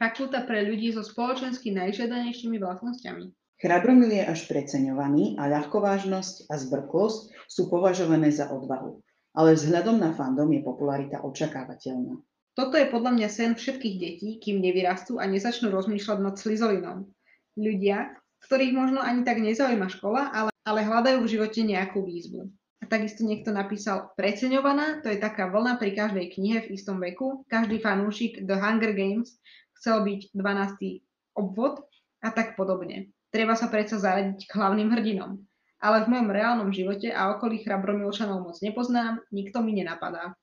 Fakulta 0.00 0.48
pre 0.48 0.64
ľudí 0.64 0.94
so 0.94 1.04
spoločensky 1.04 1.76
najžiadanejšími 1.76 2.56
vlastnosťami. 2.56 3.36
Chrabromil 3.60 4.16
je 4.16 4.24
až 4.24 4.48
preceňovaný 4.48 5.36
a 5.36 5.44
ľahkovážnosť 5.44 6.48
a 6.48 6.56
zbrklosť 6.56 7.36
sú 7.44 7.68
považované 7.68 8.32
za 8.32 8.48
odvahu. 8.48 9.04
Ale 9.30 9.54
vzhľadom 9.54 10.02
na 10.02 10.10
fandom 10.10 10.50
je 10.50 10.60
popularita 10.62 11.22
očakávateľná. 11.22 12.18
Toto 12.58 12.74
je 12.74 12.90
podľa 12.90 13.14
mňa 13.14 13.28
sen 13.30 13.52
všetkých 13.54 13.96
detí, 13.96 14.28
kým 14.42 14.58
nevyrastú 14.58 15.22
a 15.22 15.24
nezačnú 15.30 15.70
rozmýšľať 15.70 16.18
nad 16.18 16.34
slizolinom. 16.34 17.06
Ľudia, 17.54 18.18
ktorých 18.42 18.74
možno 18.74 18.98
ani 18.98 19.22
tak 19.22 19.38
nezaujíma 19.38 19.86
škola, 19.86 20.34
ale, 20.34 20.50
ale 20.66 20.80
hľadajú 20.82 21.22
v 21.22 21.30
živote 21.30 21.62
nejakú 21.62 22.02
výzvu. 22.02 22.50
A 22.82 22.84
takisto 22.90 23.22
niekto 23.22 23.54
napísal 23.54 24.10
preceňovaná, 24.18 25.04
to 25.04 25.12
je 25.12 25.22
taká 25.22 25.46
vlna 25.46 25.78
pri 25.78 25.94
každej 25.94 26.26
knihe 26.34 26.58
v 26.66 26.74
istom 26.74 26.98
veku. 26.98 27.46
Každý 27.46 27.78
fanúšik 27.78 28.42
The 28.42 28.56
Hunger 28.58 28.96
Games 28.96 29.38
chcel 29.78 30.02
byť 30.02 30.34
12. 30.34 31.06
obvod 31.38 31.86
a 32.20 32.28
tak 32.34 32.58
podobne. 32.58 33.14
Treba 33.30 33.54
sa 33.54 33.70
predsa 33.70 33.96
zaradiť 34.00 34.48
k 34.48 34.52
hlavným 34.58 34.90
hrdinom. 34.90 35.38
Ale 35.80 36.04
v 36.04 36.12
mojom 36.12 36.28
reálnom 36.28 36.70
živote 36.70 37.08
a 37.08 37.32
okolí 37.32 37.64
chrabromilčanov 37.64 38.44
moc 38.44 38.56
nepoznám, 38.60 39.24
nikto 39.32 39.64
mi 39.64 39.72
nenapadá. 39.72 40.36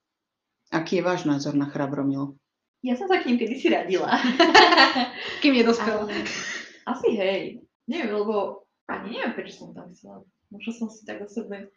Aký 0.74 1.00
je 1.00 1.06
váš 1.06 1.30
názor 1.30 1.54
na 1.54 1.70
chrabromil? 1.70 2.36
Ja 2.82 2.98
som 2.98 3.06
sa 3.06 3.22
k 3.22 3.30
ním 3.30 3.38
kedysi 3.38 3.70
radila. 3.70 4.18
Kým 5.42 5.54
je 5.58 5.64
dospel. 5.64 6.10
Ale 6.10 6.26
asi 6.90 7.10
hej. 7.14 7.42
Neviem, 7.86 8.18
lebo 8.18 8.66
ani 8.90 9.18
neviem, 9.18 9.34
prečo 9.38 9.64
som 9.64 9.78
tam 9.78 9.94
myslela. 9.94 10.26
Možno 10.50 10.72
som 10.74 10.88
si 10.90 11.06
tak 11.06 11.22
o 11.24 11.28
sebe 11.30 11.70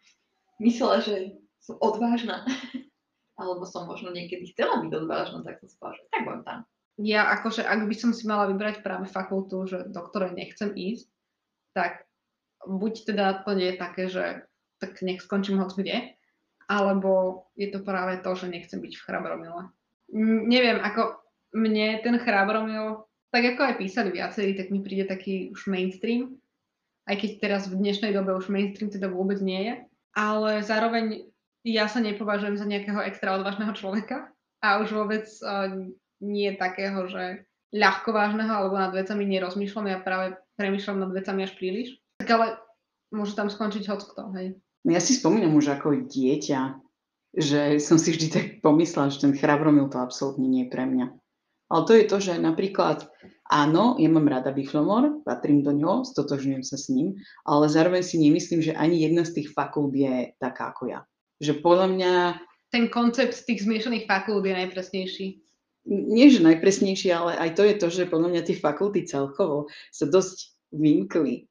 myslela, 0.61 1.01
že 1.01 1.37
som 1.61 1.77
odvážna. 1.81 2.45
Alebo 3.39 3.65
som 3.65 3.89
možno 3.89 4.13
niekedy 4.13 4.53
chcela 4.53 4.81
byť 4.85 4.91
odvážna, 4.93 5.41
tak 5.41 5.57
som 5.63 5.67
si 5.69 5.75
povedala, 5.81 5.97
že 5.97 6.03
tak 6.13 6.21
budem 6.25 6.43
tam. 6.45 6.59
Ja 7.01 7.21
akože, 7.33 7.65
ak 7.65 7.89
by 7.89 7.95
som 7.97 8.11
si 8.13 8.23
mala 8.29 8.45
vybrať 8.51 8.85
práve 8.85 9.09
fakultu, 9.09 9.65
že 9.65 9.89
do 9.89 10.01
ktorej 10.05 10.37
nechcem 10.37 10.69
ísť, 10.75 11.09
tak 11.73 12.05
buď 12.67 12.93
teda 13.13 13.45
to 13.45 13.51
nie 13.57 13.73
je 13.73 13.77
také, 13.77 14.03
že 14.09 14.25
tak 14.81 15.01
nech 15.05 15.21
skončím 15.21 15.61
hoc 15.61 15.77
kde, 15.77 16.17
alebo 16.65 17.45
je 17.53 17.69
to 17.69 17.83
práve 17.85 18.21
to, 18.23 18.31
že 18.33 18.49
nechcem 18.49 18.81
byť 18.81 18.93
v 18.97 19.05
chrabromile. 19.05 19.61
Neviem, 20.47 20.81
ako 20.81 21.21
mne 21.53 22.01
ten 22.01 22.15
chrabromil, 22.17 23.05
tak 23.31 23.55
ako 23.55 23.61
aj 23.63 23.75
písali 23.79 24.09
viacerí, 24.11 24.55
tak 24.55 24.73
mi 24.73 24.83
príde 24.83 25.07
taký 25.07 25.51
už 25.51 25.67
mainstream, 25.67 26.35
aj 27.07 27.15
keď 27.21 27.31
teraz 27.39 27.61
v 27.67 27.79
dnešnej 27.79 28.11
dobe 28.11 28.35
už 28.35 28.51
mainstream 28.51 28.91
teda 28.91 29.07
vôbec 29.07 29.39
nie 29.39 29.71
je, 29.71 29.73
ale 30.15 30.63
zároveň 30.63 31.31
ja 31.61 31.85
sa 31.85 32.01
nepovažujem 32.01 32.57
za 32.57 32.65
nejakého 32.65 32.99
extra 33.05 33.37
odvážneho 33.37 33.71
človeka 33.77 34.33
a 34.65 34.81
už 34.81 34.91
vôbec 34.91 35.29
uh, 35.45 35.91
nie 36.19 36.49
takého, 36.57 37.05
že 37.07 37.45
ľahko 37.71 38.11
vážneho 38.11 38.51
alebo 38.51 38.75
nad 38.75 38.91
vecami 38.91 39.23
nerozmýšľam, 39.29 39.87
ja 39.87 39.99
práve 40.01 40.35
premýšľam 40.59 41.07
nad 41.07 41.11
vecami 41.13 41.47
až 41.47 41.53
príliš. 41.55 42.00
Ale 42.31 42.55
môže 43.11 43.35
tam 43.35 43.51
skončiť 43.51 43.83
hoď 43.91 44.01
kto, 44.15 44.23
hej. 44.39 44.47
Ja 44.87 44.97
si 45.03 45.13
spomínam 45.13 45.53
už 45.59 45.77
ako 45.77 46.09
dieťa, 46.09 46.81
že 47.37 47.77
som 47.77 48.01
si 48.01 48.15
vždy 48.15 48.27
tak 48.31 48.45
pomyslela, 48.65 49.13
že 49.13 49.23
ten 49.27 49.35
chrabromil 49.37 49.91
to 49.91 50.01
absolútne 50.01 50.47
nie 50.47 50.65
je 50.65 50.71
pre 50.73 50.89
mňa. 50.89 51.13
Ale 51.71 51.81
to 51.87 51.93
je 51.95 52.03
to, 52.03 52.17
že 52.19 52.33
napríklad 52.35 53.07
áno, 53.47 53.95
ja 53.95 54.09
mám 54.11 54.27
rada 54.27 54.51
Biflomor, 54.51 55.23
patrím 55.23 55.63
do 55.63 55.71
ňoho, 55.71 56.03
stotožňujem 56.03 56.63
sa 56.67 56.75
s 56.75 56.91
ním, 56.91 57.15
ale 57.47 57.71
zároveň 57.71 58.03
si 58.03 58.19
nemyslím, 58.19 58.59
že 58.59 58.75
ani 58.75 59.07
jedna 59.07 59.23
z 59.23 59.39
tých 59.39 59.55
fakult 59.55 59.95
je 59.95 60.35
taká 60.39 60.75
ako 60.75 60.91
ja. 60.91 60.99
Že 61.39 61.63
podľa 61.63 61.87
mňa... 61.95 62.11
Ten 62.71 62.91
koncept 62.91 63.35
z 63.35 63.43
tých 63.47 63.63
zmiešaných 63.63 64.07
fakult 64.07 64.43
je 64.43 64.55
najpresnejší. 64.55 65.27
Nie, 65.87 66.27
že 66.27 66.43
najpresnejší, 66.43 67.09
ale 67.11 67.39
aj 67.39 67.49
to 67.55 67.63
je 67.63 67.75
to, 67.79 67.87
že 67.87 68.11
podľa 68.11 68.35
mňa 68.35 68.41
tie 68.47 68.57
fakulty 68.59 69.07
celkovo 69.07 69.71
sa 69.95 70.05
dosť 70.07 70.51
vymkli 70.75 71.47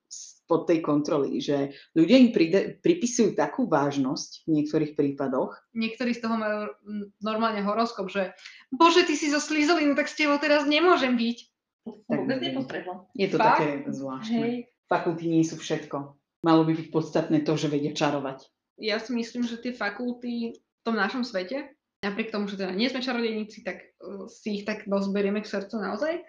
spod 0.50 0.66
tej 0.66 0.82
kontroly, 0.82 1.38
že 1.38 1.70
ľudia 1.94 2.18
im 2.18 2.34
pride, 2.34 2.82
pripisujú 2.82 3.38
takú 3.38 3.70
vážnosť 3.70 4.50
v 4.50 4.58
niektorých 4.58 4.98
prípadoch. 4.98 5.54
Niektorí 5.78 6.10
z 6.10 6.26
toho 6.26 6.34
majú 6.34 6.74
normálne 7.22 7.62
horoskop, 7.62 8.10
že 8.10 8.34
bože, 8.74 9.06
ty 9.06 9.14
si 9.14 9.30
zo 9.30 9.38
Slizolinu, 9.38 9.94
tak 9.94 10.10
s 10.10 10.18
tebou 10.18 10.42
teraz 10.42 10.66
nemôžem 10.66 11.14
byť. 11.14 11.38
To 11.86 11.90
som 12.02 12.26
vôbec 12.26 12.42
nepostrehla. 12.42 13.06
Je 13.14 13.30
to 13.30 13.38
Fakt? 13.38 13.62
také 13.62 13.86
zvláštne. 13.94 14.42
Hej. 14.42 14.54
Fakulty 14.90 15.24
nie 15.30 15.46
sú 15.46 15.54
všetko. 15.54 16.18
Malo 16.42 16.66
by 16.66 16.74
byť 16.74 16.88
podstatné 16.90 17.46
to, 17.46 17.54
že 17.54 17.70
vedia 17.70 17.94
čarovať. 17.94 18.50
Ja 18.82 18.98
si 18.98 19.14
myslím, 19.14 19.46
že 19.46 19.62
tie 19.62 19.70
fakulty 19.70 20.58
v 20.58 20.82
tom 20.82 20.98
našom 20.98 21.22
svete, 21.22 21.78
napriek 22.02 22.34
tomu, 22.34 22.50
že 22.50 22.58
teda 22.58 22.74
nie 22.74 22.90
sme 22.90 23.06
čarodejníci, 23.06 23.62
tak 23.62 23.94
uh, 24.02 24.26
si 24.26 24.58
ich 24.58 24.64
tak 24.66 24.90
dosť 24.90 25.14
berieme 25.14 25.38
k 25.44 25.46
srdcu 25.46 25.78
naozaj, 25.78 26.26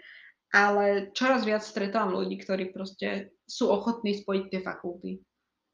ale 0.52 1.16
čoraz 1.16 1.48
viac 1.48 1.64
stretávam 1.64 2.20
ľudí, 2.20 2.36
ktorí 2.44 2.76
proste 2.76 3.32
sú 3.48 3.72
ochotní 3.72 4.20
spojiť 4.20 4.44
tie 4.52 4.62
fakulty. 4.64 5.12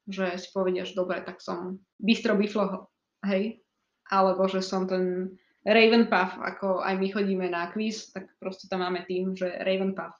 Že 0.08 0.38
si 0.38 0.48
povedia, 0.54 0.86
že 0.86 0.96
dobre, 0.96 1.20
tak 1.20 1.42
som 1.42 1.82
bystro 1.98 2.38
biflo, 2.38 2.88
hej, 3.26 3.60
alebo 4.08 4.46
že 4.48 4.64
som 4.64 4.88
ten 4.88 5.34
Ravenpuff, 5.66 6.38
ako 6.40 6.80
aj 6.80 6.94
my 6.96 7.06
chodíme 7.12 7.46
na 7.50 7.68
quiz, 7.68 8.08
tak 8.14 8.30
proste 8.40 8.70
tam 8.72 8.80
máme 8.86 9.04
tým, 9.04 9.36
že 9.36 9.52
Ravenpuff. 9.60 10.16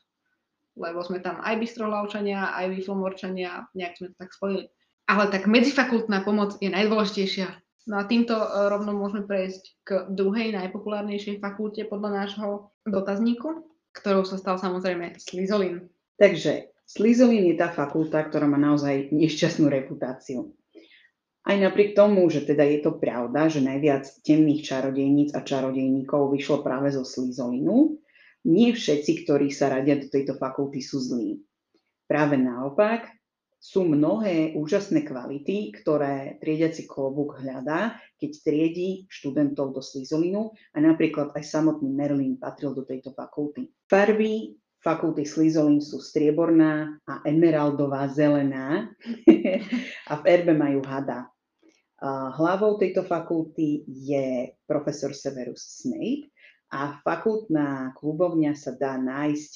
Lebo 0.77 1.01
sme 1.01 1.23
tam 1.25 1.41
aj 1.41 1.57
bystrohlavčania, 1.59 2.53
aj 2.53 2.75
biflomorčania, 2.75 3.67
nejak 3.73 3.97
sme 3.97 4.07
to 4.13 4.17
tak 4.21 4.31
spojili. 4.35 4.69
Ale 5.09 5.33
tak 5.33 5.49
medzifakultná 5.49 6.21
pomoc 6.21 6.61
je 6.61 6.69
najdôležitejšia. 6.69 7.49
No 7.89 7.97
a 7.97 8.05
týmto 8.05 8.37
e, 8.37 8.69
rovno 8.69 8.93
môžeme 8.93 9.25
prejsť 9.25 9.63
k 9.89 9.91
druhej 10.13 10.53
najpopulárnejšej 10.53 11.41
fakulte 11.41 11.89
podľa 11.89 12.11
nášho 12.13 12.49
dotazníku, 12.85 13.65
ktorou 13.99 14.23
sa 14.23 14.39
stal 14.39 14.57
samozrejme 14.57 15.19
Slizolin. 15.19 15.91
Takže 16.15 16.71
Slizolin 16.87 17.51
je 17.53 17.57
tá 17.59 17.69
fakulta, 17.69 18.23
ktorá 18.25 18.47
má 18.47 18.57
naozaj 18.57 19.11
nešťastnú 19.11 19.67
reputáciu. 19.69 20.55
Aj 21.49 21.57
napriek 21.57 21.97
tomu, 21.97 22.29
že 22.29 22.45
teda 22.45 22.63
je 22.65 22.85
to 22.85 22.97
pravda, 23.01 23.49
že 23.49 23.65
najviac 23.65 24.05
temných 24.23 24.69
čarodejníc 24.69 25.33
a 25.33 25.41
čarodejníkov 25.43 26.33
vyšlo 26.33 26.61
práve 26.61 26.93
zo 26.93 27.03
Slizolinu, 27.03 27.99
nie 28.47 28.71
všetci, 28.71 29.27
ktorí 29.27 29.51
sa 29.51 29.73
radia 29.73 29.99
do 29.99 30.07
tejto 30.07 30.39
fakulty, 30.39 30.79
sú 30.79 31.03
zlí. 31.03 31.43
Práve 32.07 32.41
naopak, 32.41 33.18
sú 33.59 33.83
mnohé 33.83 34.55
úžasné 34.55 35.03
kvality, 35.03 35.75
ktoré 35.75 36.39
triediaci 36.39 36.87
klobúk 36.87 37.43
hľadá, 37.43 37.99
keď 38.23 38.31
triedí 38.47 38.89
študentov 39.11 39.75
do 39.75 39.83
Slizolinu 39.83 40.55
a 40.75 40.79
napríklad 40.79 41.35
aj 41.35 41.43
samotný 41.43 41.91
Merlin 41.91 42.39
patril 42.39 42.71
do 42.71 42.87
tejto 42.87 43.11
fakulty. 43.19 43.67
Farby 43.91 44.55
fakulty 44.79 45.27
Slizolin 45.27 45.83
sú 45.83 45.99
strieborná 45.99 47.03
a 47.03 47.21
emeraldová 47.27 48.07
zelená 48.07 48.95
a 50.11 50.13
v 50.19 50.25
erbe 50.31 50.55
majú 50.55 50.81
hada. 50.87 51.27
Hlavou 52.39 52.79
tejto 52.79 53.03
fakulty 53.03 53.83
je 53.91 54.55
profesor 54.71 55.11
Severus 55.11 55.83
Snape 55.83 56.31
a 56.71 57.03
fakultná 57.03 57.91
klubovňa 57.99 58.55
sa 58.55 58.71
dá 58.71 58.95
nájsť 58.95 59.53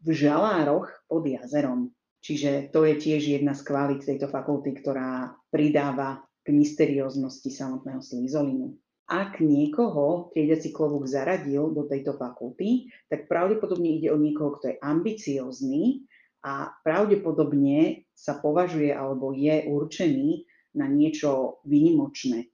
v 0.00 0.08
žalároch 0.08 0.88
pod 1.04 1.28
jazerom. 1.28 1.92
Čiže 2.22 2.70
to 2.70 2.86
je 2.86 2.94
tiež 3.02 3.34
jedna 3.34 3.50
z 3.52 3.66
kvalít 3.66 4.06
tejto 4.06 4.30
fakulty, 4.30 4.78
ktorá 4.78 5.34
pridáva 5.50 6.22
k 6.46 6.54
mysterióznosti 6.54 7.50
samotného 7.50 7.98
Slizolinu. 7.98 8.78
Ak 9.10 9.42
niekoho 9.42 10.30
triediaci 10.30 10.70
klobúk 10.70 11.10
zaradil 11.10 11.74
do 11.74 11.84
tejto 11.90 12.14
fakulty, 12.14 12.88
tak 13.10 13.26
pravdepodobne 13.26 13.98
ide 13.98 14.14
o 14.14 14.16
niekoho, 14.16 14.56
kto 14.56 14.72
je 14.72 14.80
ambiciózny 14.80 16.06
a 16.46 16.70
pravdepodobne 16.86 18.06
sa 18.14 18.38
považuje 18.38 18.94
alebo 18.94 19.34
je 19.34 19.66
určený 19.66 20.46
na 20.78 20.86
niečo 20.86 21.60
výnimočné. 21.66 22.48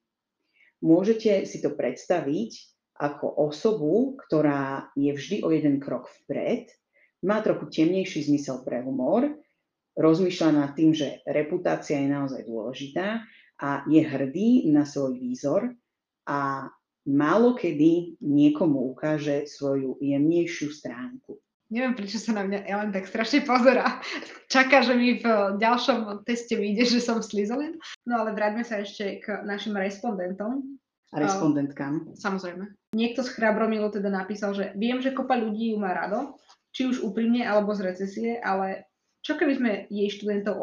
Môžete 0.80 1.44
si 1.44 1.60
to 1.60 1.76
predstaviť 1.76 2.50
ako 2.98 3.46
osobu, 3.46 4.18
ktorá 4.26 4.90
je 4.98 5.14
vždy 5.14 5.36
o 5.46 5.52
jeden 5.54 5.78
krok 5.78 6.10
vpred, 6.24 6.72
má 7.22 7.42
trochu 7.42 7.70
temnejší 7.70 8.26
zmysel 8.26 8.62
pre 8.66 8.82
humor, 8.82 9.26
rozmýšľa 9.98 10.50
nad 10.54 10.70
tým, 10.78 10.94
že 10.94 11.20
reputácia 11.26 11.98
je 11.98 12.08
naozaj 12.08 12.46
dôležitá 12.46 13.26
a 13.58 13.82
je 13.90 14.00
hrdý 14.00 14.70
na 14.70 14.86
svoj 14.86 15.18
výzor 15.18 15.74
a 16.30 16.70
málo 17.10 17.58
kedy 17.58 18.22
niekomu 18.22 18.94
ukáže 18.94 19.50
svoju 19.50 19.98
jemnejšiu 19.98 20.70
stránku. 20.70 21.42
Neviem, 21.68 21.92
prečo 21.92 22.16
sa 22.16 22.32
na 22.32 22.48
mňa 22.48 22.64
Ellen 22.64 22.96
tak 22.96 23.04
strašne 23.04 23.44
pozera. 23.44 24.00
Čaká, 24.48 24.80
že 24.80 24.96
mi 24.96 25.20
v 25.20 25.26
ďalšom 25.60 26.24
teste 26.24 26.56
vyjde, 26.56 26.96
že 26.96 27.00
som 27.04 27.20
Slizolin. 27.20 27.76
No 28.08 28.24
ale 28.24 28.32
vráťme 28.32 28.64
sa 28.64 28.80
ešte 28.80 29.20
k 29.20 29.44
našim 29.44 29.76
respondentom. 29.76 30.64
A 31.12 31.20
respondentkám. 31.20 32.16
Samozrejme. 32.16 32.72
Niekto 32.96 33.20
z 33.20 33.36
Chrabromilu 33.36 33.92
teda 33.92 34.08
napísal, 34.08 34.56
že 34.56 34.72
viem, 34.80 35.04
že 35.04 35.12
kopa 35.12 35.36
ľudí 35.36 35.72
ju 35.72 35.76
má 35.76 35.92
rado, 35.92 36.40
či 36.72 36.88
už 36.88 37.04
úprimne 37.04 37.44
alebo 37.44 37.76
z 37.76 37.84
recesie, 37.84 38.40
ale 38.40 38.87
čo 39.22 39.34
keby 39.36 39.52
sme 39.58 39.72
jej 39.90 40.08
študentov 40.14 40.58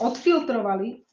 odfiltrovali 0.00 1.04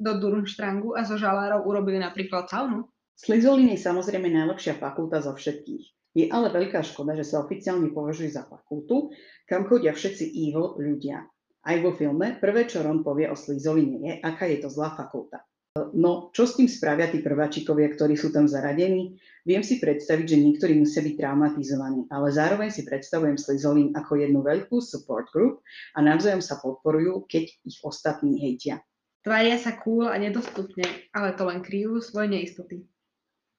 do 0.00 0.12
Durmštrangu 0.16 0.96
a 0.96 1.04
zo 1.04 1.20
žalárov 1.20 1.68
urobili 1.68 2.00
napríklad 2.00 2.48
saunu? 2.48 2.88
Slizolin 3.20 3.76
je 3.76 3.84
samozrejme 3.84 4.32
najlepšia 4.32 4.80
fakulta 4.80 5.20
zo 5.20 5.36
všetkých. 5.36 6.16
Je 6.16 6.26
ale 6.32 6.48
veľká 6.50 6.80
škoda, 6.82 7.12
že 7.14 7.22
sa 7.22 7.44
oficiálne 7.44 7.92
považuje 7.92 8.32
za 8.32 8.48
fakultu, 8.48 9.12
kam 9.44 9.68
chodia 9.68 9.92
všetci 9.92 10.24
evil 10.32 10.74
ľudia. 10.80 11.28
Aj 11.60 11.76
vo 11.84 11.92
filme 11.92 12.40
prvé, 12.40 12.64
čo 12.64 12.80
Ron 12.80 13.04
povie 13.04 13.28
o 13.28 13.36
Slizoline 13.36 14.00
je, 14.00 14.12
aká 14.24 14.48
je 14.48 14.64
to 14.64 14.72
zlá 14.72 14.96
fakulta. 14.96 15.44
No 15.76 16.34
čo 16.34 16.50
s 16.50 16.58
tým 16.58 16.66
spravia 16.66 17.06
tí 17.06 17.22
prváčikovia, 17.22 17.94
ktorí 17.94 18.18
sú 18.18 18.34
tam 18.34 18.50
zaradení? 18.50 19.18
Viem 19.46 19.62
si 19.62 19.78
predstaviť, 19.78 20.26
že 20.26 20.42
niektorí 20.42 20.74
musia 20.76 21.00
byť 21.00 21.14
traumatizovaní, 21.16 22.10
ale 22.10 22.28
zároveň 22.34 22.74
si 22.74 22.82
predstavujem 22.82 23.38
Slizolin 23.38 23.94
ako 23.94 24.18
jednu 24.18 24.42
veľkú 24.42 24.82
support 24.82 25.30
group 25.30 25.62
a 25.94 26.02
navzájom 26.02 26.42
sa 26.42 26.58
podporujú, 26.58 27.24
keď 27.30 27.48
ich 27.64 27.78
ostatní 27.86 28.36
hejtia. 28.42 28.82
Tvária 29.20 29.60
sa 29.60 29.76
cool 29.84 30.08
a 30.08 30.16
nedostupne, 30.16 30.84
ale 31.12 31.36
to 31.36 31.44
len 31.44 31.60
kryjú 31.60 32.00
svoje 32.00 32.32
neistoty. 32.32 32.88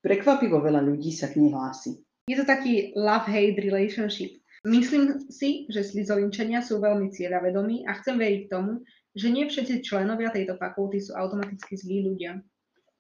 Prekvapivo 0.02 0.58
veľa 0.58 0.82
ľudí 0.82 1.14
sa 1.14 1.30
k 1.30 1.38
nej 1.38 1.54
hlási. 1.54 2.02
Je 2.26 2.34
to 2.38 2.46
taký 2.46 2.94
love-hate 2.98 3.62
relationship. 3.62 4.42
Myslím 4.62 5.26
si, 5.30 5.66
že 5.74 5.82
slizolinčania 5.82 6.62
sú 6.62 6.78
veľmi 6.78 7.10
cieľavedomí 7.10 7.90
a 7.90 7.98
chcem 7.98 8.18
veriť 8.18 8.44
tomu, 8.50 8.86
že 9.16 9.28
nie 9.28 9.48
všetci 9.48 9.84
členovia 9.84 10.32
tejto 10.32 10.56
fakulty 10.56 11.04
sú 11.04 11.12
automaticky 11.16 11.76
zlí 11.76 12.08
ľudia. 12.08 12.40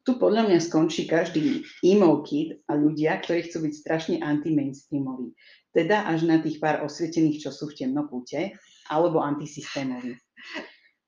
Tu 0.02 0.18
podľa 0.18 0.50
mňa 0.50 0.60
skončí 0.66 1.06
každý 1.06 1.62
emo 1.86 2.26
kid 2.26 2.58
a 2.66 2.74
ľudia, 2.74 3.22
ktorí 3.22 3.46
chcú 3.46 3.70
byť 3.70 3.74
strašne 3.78 4.16
anti-mainstreamoví. 4.18 5.38
Teda 5.70 6.10
až 6.10 6.26
na 6.26 6.42
tých 6.42 6.58
pár 6.58 6.82
osvietených, 6.82 7.48
čo 7.48 7.50
sú 7.54 7.70
v 7.70 7.86
temnokúte, 7.86 8.58
alebo 8.90 9.22
antisystémoví. 9.22 10.18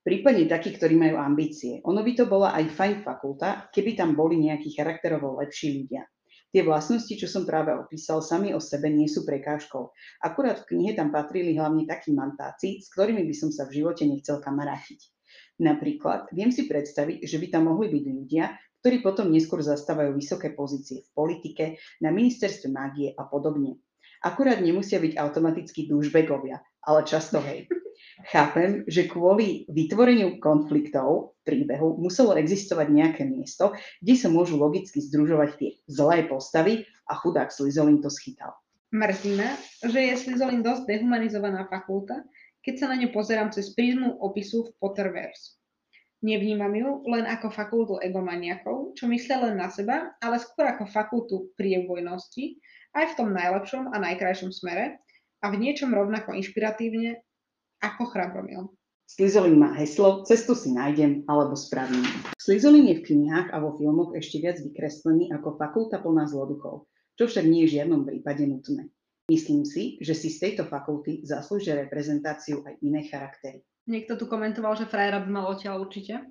Prípadne 0.06 0.46
takí, 0.46 0.78
ktorí 0.78 0.94
majú 0.94 1.18
ambície. 1.18 1.82
Ono 1.90 2.06
by 2.06 2.12
to 2.14 2.30
bola 2.30 2.54
aj 2.54 2.76
fajn 2.76 2.96
fakulta, 3.02 3.72
keby 3.74 3.98
tam 3.98 4.14
boli 4.14 4.38
nejakí 4.38 4.76
charakterovo 4.78 5.42
lepší 5.42 5.84
ľudia. 5.84 6.06
Tie 6.54 6.62
vlastnosti, 6.62 7.10
čo 7.10 7.26
som 7.26 7.50
práve 7.50 7.74
opísal, 7.74 8.22
sami 8.22 8.54
o 8.54 8.62
sebe 8.62 8.86
nie 8.86 9.10
sú 9.10 9.26
prekážkou. 9.26 9.90
Akurát 10.22 10.62
v 10.62 10.78
knihe 10.78 10.94
tam 10.94 11.10
patrili 11.10 11.58
hlavne 11.58 11.90
takí 11.90 12.14
mantáci, 12.14 12.78
s 12.78 12.94
ktorými 12.94 13.26
by 13.26 13.34
som 13.34 13.50
sa 13.50 13.66
v 13.66 13.82
živote 13.82 14.06
nechcel 14.06 14.38
kamarátiť. 14.38 15.02
Napríklad 15.66 16.30
viem 16.30 16.54
si 16.54 16.70
predstaviť, 16.70 17.26
že 17.26 17.42
by 17.42 17.48
tam 17.50 17.74
mohli 17.74 17.90
byť 17.90 18.04
ľudia, 18.06 18.54
ktorí 18.86 19.02
potom 19.02 19.34
neskôr 19.34 19.66
zastávajú 19.66 20.14
vysoké 20.14 20.54
pozície 20.54 21.02
v 21.02 21.10
politike, 21.18 21.64
na 22.06 22.14
ministerstve 22.14 22.70
mágie 22.70 23.18
a 23.18 23.26
podobne. 23.26 23.82
Akurát 24.22 24.62
nemusia 24.62 25.02
byť 25.02 25.18
automaticky 25.18 25.90
dúžbegovia, 25.90 26.62
ale 26.86 27.02
často 27.02 27.42
hej. 27.42 27.66
Chápem, 28.24 28.88
že 28.88 29.12
kvôli 29.12 29.68
vytvoreniu 29.68 30.40
konfliktov 30.40 31.36
príbehu 31.44 32.00
muselo 32.00 32.32
existovať 32.40 32.88
nejaké 32.88 33.24
miesto, 33.28 33.76
kde 34.00 34.16
sa 34.16 34.32
môžu 34.32 34.56
logicky 34.56 35.04
združovať 35.04 35.50
tie 35.60 35.70
zlé 35.92 36.24
postavy 36.32 36.88
a 37.12 37.20
chudák 37.20 37.52
Slizolin 37.52 38.00
to 38.00 38.08
schytal. 38.08 38.56
Mrzí 38.96 39.36
ma, 39.36 39.60
že 39.84 40.00
je 40.00 40.14
Slizolin 40.16 40.64
dosť 40.64 40.88
dehumanizovaná 40.88 41.68
fakulta, 41.68 42.24
keď 42.64 42.74
sa 42.80 42.86
na 42.88 42.96
ňu 42.96 43.12
pozerám 43.12 43.52
cez 43.52 43.76
prízmu 43.76 44.24
opisu 44.24 44.72
v 44.72 44.74
Potterverse. 44.80 45.60
Nevnímam 46.24 46.72
ju 46.72 47.04
len 47.12 47.28
ako 47.28 47.52
fakultu 47.52 48.00
egomaniakov, 48.00 48.96
čo 48.96 49.12
myslia 49.12 49.44
len 49.44 49.60
na 49.60 49.68
seba, 49.68 50.16
ale 50.24 50.40
skôr 50.40 50.72
ako 50.72 50.88
fakultu 50.88 51.52
prievojnosti, 51.60 52.64
aj 52.96 53.12
v 53.12 53.16
tom 53.20 53.36
najlepšom 53.36 53.92
a 53.92 54.00
najkrajšom 54.00 54.56
smere 54.56 55.04
a 55.44 55.52
v 55.52 55.60
niečom 55.60 55.92
rovnako 55.92 56.32
inšpiratívne 56.40 57.20
ako 57.84 58.08
chrabromil. 58.08 58.72
Slizolin 59.04 59.60
má 59.60 59.76
heslo 59.76 60.24
Cestu 60.24 60.56
si 60.56 60.72
nájdem 60.72 61.28
alebo 61.28 61.54
spravím. 61.54 62.02
Slizolin 62.40 62.88
je 62.90 63.04
v 63.04 63.06
knihách 63.12 63.52
a 63.52 63.60
vo 63.60 63.76
filmoch 63.76 64.16
ešte 64.16 64.40
viac 64.40 64.58
vykreslený 64.64 65.30
ako 65.36 65.60
fakulta 65.60 66.00
plná 66.00 66.26
zloduchov, 66.32 66.88
čo 67.20 67.24
však 67.28 67.46
nie 67.46 67.68
je 67.68 67.70
v 67.70 67.76
žiadnom 67.78 68.08
prípade 68.08 68.48
nutné. 68.48 68.90
Myslím 69.28 69.64
si, 69.68 70.00
že 70.00 70.16
si 70.16 70.32
z 70.32 70.50
tejto 70.50 70.68
fakulty 70.68 71.24
zaslúžia 71.24 71.80
reprezentáciu 71.80 72.64
aj 72.64 72.80
iné 72.84 73.08
charaktery. 73.08 73.64
Niekto 73.88 74.16
tu 74.16 74.26
komentoval, 74.28 74.80
že 74.80 74.88
frajera 74.88 75.20
by 75.24 75.30
mal 75.30 75.46
odtiaľ 75.52 75.84
určite. 75.84 76.24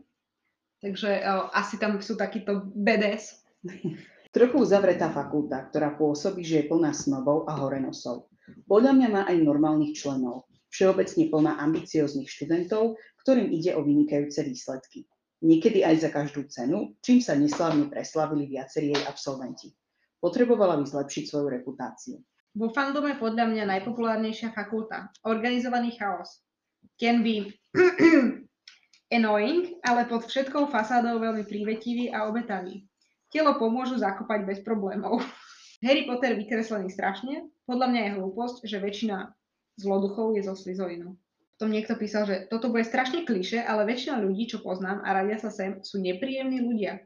Takže 0.83 1.23
uh, 1.23 1.53
asi 1.55 1.79
tam 1.79 2.03
sú 2.03 2.19
takíto 2.19 2.67
BDS. 2.75 3.47
Trochu 4.35 4.57
uzavretá 4.59 5.13
fakulta, 5.13 5.69
ktorá 5.69 5.95
pôsobí, 5.95 6.41
že 6.41 6.65
je 6.65 6.69
plná 6.73 6.97
snobov 6.97 7.45
a 7.47 7.61
horenosov. 7.61 8.33
Podľa 8.65 8.93
mňa 8.97 9.09
má 9.13 9.23
aj 9.29 9.37
normálnych 9.45 9.93
členov, 9.95 10.49
všeobecne 10.73 11.29
plná 11.29 11.61
ambicióznych 11.61 12.27
študentov, 12.27 12.97
ktorým 13.23 13.53
ide 13.53 13.77
o 13.77 13.85
vynikajúce 13.85 14.41
výsledky. 14.43 15.05
Niekedy 15.45 15.85
aj 15.85 16.07
za 16.07 16.11
každú 16.11 16.49
cenu, 16.49 16.97
čím 17.05 17.21
sa 17.21 17.37
neslávne 17.37 17.93
preslavili 17.93 18.49
viacerí 18.49 18.97
jej 18.97 19.05
absolventi. 19.05 19.75
Potrebovala 20.23 20.79
by 20.79 20.87
zlepšiť 20.87 21.25
svoju 21.29 21.51
reputáciu. 21.51 22.17
Vo 22.55 22.71
fandome 22.71 23.19
podľa 23.19 23.51
mňa 23.51 23.65
najpopulárnejšia 23.67 24.55
fakulta. 24.55 25.11
Organizovaný 25.27 25.99
chaos. 25.99 26.47
Can 26.95 27.27
be 27.27 27.51
annoying, 29.17 29.83
ale 29.83 30.07
pod 30.07 30.31
všetkou 30.31 30.71
fasádou 30.71 31.19
veľmi 31.19 31.43
prívetivý 31.43 32.15
a 32.15 32.31
obetavý. 32.31 32.87
Telo 33.35 33.59
pomôžu 33.59 33.99
zakopať 33.99 34.47
bez 34.47 34.59
problémov. 34.63 35.19
Harry 35.85 36.07
Potter 36.07 36.39
vykreslený 36.39 36.87
strašne. 36.93 37.51
Podľa 37.67 37.87
mňa 37.91 38.01
je 38.07 38.15
hlúposť, 38.21 38.57
že 38.63 38.79
väčšina 38.79 39.33
zloduchov 39.79 40.37
je 40.37 40.43
zo 40.45 40.55
Slizolinu. 40.57 41.17
Potom 41.57 41.79
niekto 41.79 41.95
písal, 41.95 42.27
že 42.27 42.51
toto 42.51 42.75
bude 42.75 42.83
strašne 42.83 43.23
kliše, 43.23 43.63
ale 43.63 43.87
väčšina 43.87 44.19
ľudí, 44.19 44.51
čo 44.51 44.65
poznám 44.67 45.07
a 45.07 45.15
radia 45.15 45.39
sa 45.39 45.47
sem, 45.47 45.79
sú 45.87 46.03
nepríjemní 46.03 46.59
ľudia. 46.59 46.99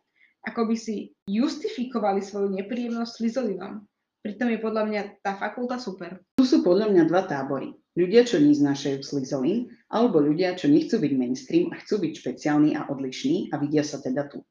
Ako 0.47 0.65
by 0.71 0.77
si 0.79 1.13
justifikovali 1.29 2.23
svoju 2.23 2.55
nepríjemnosť 2.55 3.13
Slizolinom. 3.21 3.85
Pritom 4.25 4.49
je 4.51 4.59
podľa 4.59 4.85
mňa 4.89 5.03
tá 5.21 5.37
fakulta 5.37 5.77
super. 5.77 6.19
Tu 6.41 6.49
sú 6.49 6.65
podľa 6.65 6.89
mňa 6.89 7.03
dva 7.07 7.29
tábory. 7.29 7.75
Ľudia, 7.95 8.25
čo 8.25 8.41
neznášajú 8.41 9.05
Slizolin, 9.05 9.69
alebo 9.93 10.19
ľudia, 10.25 10.57
čo 10.57 10.67
nechcú 10.67 10.99
byť 10.99 11.13
mainstream 11.15 11.71
a 11.71 11.79
chcú 11.83 12.03
byť 12.03 12.13
špeciálni 12.25 12.75
a 12.75 12.89
odlišní 12.91 13.53
a 13.53 13.61
vidia 13.61 13.87
sa 13.87 14.01
teda 14.03 14.27
tu. 14.27 14.43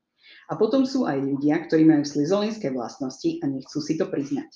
A 0.49 0.58
potom 0.58 0.86
sú 0.86 1.10
aj 1.10 1.17
ľudia, 1.17 1.65
ktorí 1.65 1.82
majú 1.82 2.06
slizolinské 2.06 2.69
vlastnosti 2.69 3.41
a 3.41 3.45
nechcú 3.49 3.82
si 3.82 3.97
to 3.97 4.06
priznať. 4.06 4.47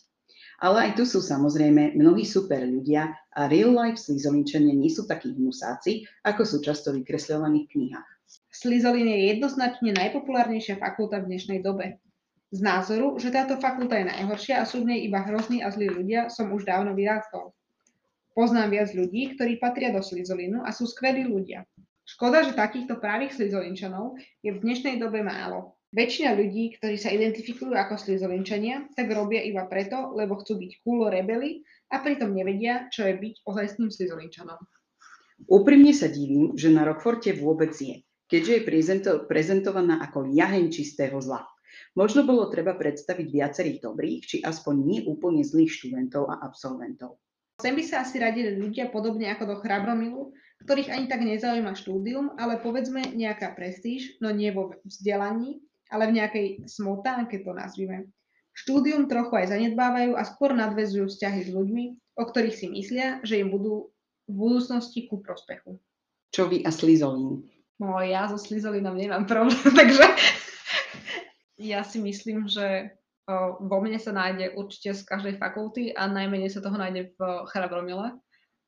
Ale 0.60 0.92
aj 0.92 1.00
tu 1.00 1.08
sú 1.08 1.24
samozrejme 1.24 1.96
mnohí 1.96 2.28
super 2.28 2.68
ľudia 2.68 3.16
a 3.32 3.48
real 3.48 3.72
life 3.72 3.96
slizolinčania 3.96 4.76
nie 4.76 4.92
sú 4.92 5.08
takí 5.08 5.32
hnusáci, 5.32 6.04
ako 6.28 6.44
sú 6.44 6.58
často 6.60 6.92
vykresľovaní 6.92 7.66
v 7.66 7.72
knihách. 7.72 8.10
Slizolin 8.52 9.08
je 9.08 9.20
jednoznačne 9.34 9.96
najpopulárnejšia 9.96 10.78
fakulta 10.78 11.24
v 11.24 11.32
dnešnej 11.32 11.64
dobe. 11.64 11.98
Z 12.52 12.60
názoru, 12.60 13.16
že 13.16 13.32
táto 13.32 13.56
fakulta 13.62 13.96
je 13.96 14.12
najhoršia 14.12 14.60
a 14.60 14.68
sú 14.68 14.84
v 14.84 14.92
nej 14.92 15.00
iba 15.08 15.24
hrozní 15.24 15.64
a 15.64 15.72
zlí 15.72 15.88
ľudia, 15.88 16.28
som 16.28 16.52
už 16.52 16.68
dávno 16.68 16.92
vyrástol. 16.92 17.56
Poznám 18.36 18.76
viac 18.76 18.90
ľudí, 18.92 19.38
ktorí 19.38 19.64
patria 19.64 19.96
do 19.96 20.04
Slizolinu 20.04 20.66
a 20.66 20.76
sú 20.76 20.90
skvelí 20.90 21.24
ľudia. 21.30 21.64
Škoda, 22.04 22.42
že 22.42 22.58
takýchto 22.58 22.98
právých 22.98 23.38
Slizolinčanov 23.38 24.18
je 24.42 24.50
v 24.52 24.62
dnešnej 24.66 24.98
dobe 24.98 25.22
málo. 25.22 25.79
Väčšina 25.90 26.38
ľudí, 26.38 26.78
ktorí 26.78 27.02
sa 27.02 27.10
identifikujú 27.10 27.74
ako 27.74 27.98
slizolinčania, 27.98 28.94
tak 28.94 29.10
robia 29.10 29.42
iba 29.42 29.66
preto, 29.66 30.14
lebo 30.14 30.38
chcú 30.38 30.62
byť 30.62 30.72
cool 30.86 31.10
rebeli 31.10 31.66
a 31.90 31.98
pritom 31.98 32.30
nevedia, 32.30 32.86
čo 32.94 33.10
je 33.10 33.18
byť 33.18 33.34
ozajstným 33.42 33.90
slizolinčanom. 33.90 34.62
Úprimne 35.50 35.90
sa 35.90 36.06
divím, 36.06 36.54
že 36.54 36.70
na 36.70 36.86
Rockforte 36.86 37.34
vôbec 37.34 37.74
je, 37.74 38.06
keďže 38.30 38.52
je 38.54 38.62
prezento- 38.62 39.20
prezentovaná 39.26 39.98
ako 40.06 40.30
jaheň 40.30 40.70
čistého 40.70 41.18
zla. 41.18 41.50
Možno 41.98 42.22
bolo 42.22 42.54
treba 42.54 42.78
predstaviť 42.78 43.26
viacerých 43.26 43.82
dobrých, 43.82 44.22
či 44.30 44.38
aspoň 44.46 44.76
nie 44.86 45.00
úplne 45.10 45.42
zlých 45.42 45.74
študentov 45.74 46.30
a 46.30 46.38
absolventov. 46.46 47.18
Sem 47.60 47.74
by 47.74 47.84
sa 47.84 48.06
asi 48.06 48.22
radili 48.22 48.56
ľudia 48.62 48.94
podobne 48.94 49.34
ako 49.34 49.44
do 49.44 49.56
Chrabromilu, 49.60 50.38
ktorých 50.64 50.94
ani 50.94 51.06
tak 51.10 51.26
nezaujíma 51.26 51.74
štúdium, 51.74 52.38
ale 52.38 52.62
povedzme 52.62 53.16
nejaká 53.16 53.58
prestíž, 53.58 54.22
no 54.22 54.30
nie 54.30 54.54
vo 54.54 54.76
vzdelaní, 54.86 55.60
ale 55.90 56.10
v 56.10 56.16
nejakej 56.22 56.48
smotánke 56.70 57.42
to 57.42 57.52
nazvime. 57.54 58.10
Štúdium 58.54 59.08
trochu 59.08 59.34
aj 59.40 59.56
zanedbávajú 59.56 60.18
a 60.18 60.24
skôr 60.26 60.52
nadvezujú 60.54 61.08
vzťahy 61.10 61.48
s 61.48 61.50
ľuďmi, 61.54 61.86
o 62.20 62.24
ktorých 62.26 62.56
si 62.56 62.68
myslia, 62.70 63.24
že 63.24 63.40
im 63.40 63.50
budú 63.50 63.90
v 64.30 64.34
budúcnosti 64.34 65.10
ku 65.10 65.24
prospechu. 65.24 65.80
Čo 66.30 66.52
vy 66.52 66.62
a 66.68 66.70
Slizolín? 66.70 67.48
No 67.80 67.98
ja 68.04 68.28
so 68.28 68.36
Slizolinom 68.36 68.94
nemám 68.94 69.26
problém, 69.26 69.64
takže 69.80 70.06
ja 71.60 71.82
si 71.88 72.04
myslím, 72.04 72.46
že 72.46 73.00
vo 73.62 73.78
mne 73.80 74.00
sa 74.02 74.10
nájde 74.10 74.58
určite 74.58 74.98
z 74.98 75.02
každej 75.06 75.38
fakulty 75.38 75.94
a 75.94 76.10
najmenej 76.10 76.50
sa 76.50 76.66
toho 76.66 76.74
nájde 76.74 77.14
v 77.14 77.20
Charabromile. 77.54 78.18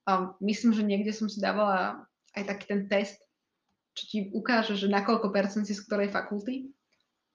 A 0.06 0.34
myslím, 0.42 0.74
že 0.74 0.86
niekde 0.86 1.14
som 1.14 1.26
si 1.26 1.42
dávala 1.42 2.06
aj 2.38 2.44
taký 2.46 2.66
ten 2.70 2.82
test, 2.86 3.18
čo 3.98 4.04
ti 4.08 4.18
ukáže, 4.32 4.78
že 4.78 4.88
na 4.88 5.02
koľko 5.02 5.34
percent 5.34 5.66
si 5.66 5.74
z 5.74 5.82
ktorej 5.86 6.14
fakulty. 6.14 6.70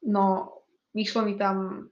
No, 0.04 0.52
vyšlo 0.92 1.24
mi 1.24 1.40
tam 1.40 1.88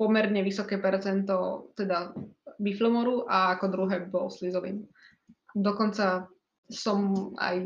pomerne 0.00 0.40
vysoké 0.40 0.80
percento 0.80 1.68
teda 1.76 2.14
biflomoru 2.56 3.28
a 3.28 3.56
ako 3.56 3.66
druhé 3.68 3.96
bol 4.08 4.32
slizovým. 4.32 4.84
Dokonca 5.52 6.24
som 6.70 7.32
aj 7.36 7.56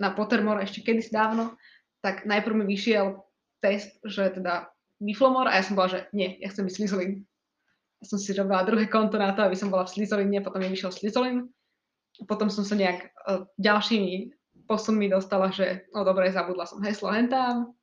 na 0.00 0.10
Pottermore 0.16 0.64
ešte 0.64 0.82
kedysi 0.82 1.12
dávno, 1.12 1.54
tak 2.00 2.24
najprv 2.24 2.64
mi 2.64 2.64
vyšiel 2.66 3.20
test, 3.60 3.94
že 4.02 4.34
teda 4.34 4.68
biflomor 4.98 5.46
a 5.46 5.60
ja 5.60 5.62
som 5.62 5.76
bola, 5.76 5.92
že 5.92 6.00
nie, 6.16 6.40
ja 6.40 6.50
chcem 6.50 6.66
byť 6.66 6.74
slizolin. 6.74 7.22
Ja 8.02 8.04
som 8.08 8.18
si 8.18 8.34
robila 8.34 8.66
druhé 8.66 8.88
konto 8.88 9.20
na 9.20 9.32
to, 9.32 9.44
aby 9.44 9.56
som 9.56 9.70
bola 9.70 9.86
v 9.86 9.94
slizoline, 9.94 10.42
potom 10.42 10.60
mi 10.60 10.68
vyšiel 10.72 10.92
slizolin. 10.92 11.48
Potom 12.28 12.50
som 12.50 12.62
sa 12.62 12.76
nejak 12.78 13.10
uh, 13.26 13.42
ďalšími 13.58 14.34
posunmi 14.68 15.10
dostala, 15.10 15.52
že 15.52 15.88
no 15.92 16.02
dobre, 16.02 16.32
zabudla 16.32 16.64
som 16.64 16.80
heslo 16.84 17.12
hentám 17.12 17.74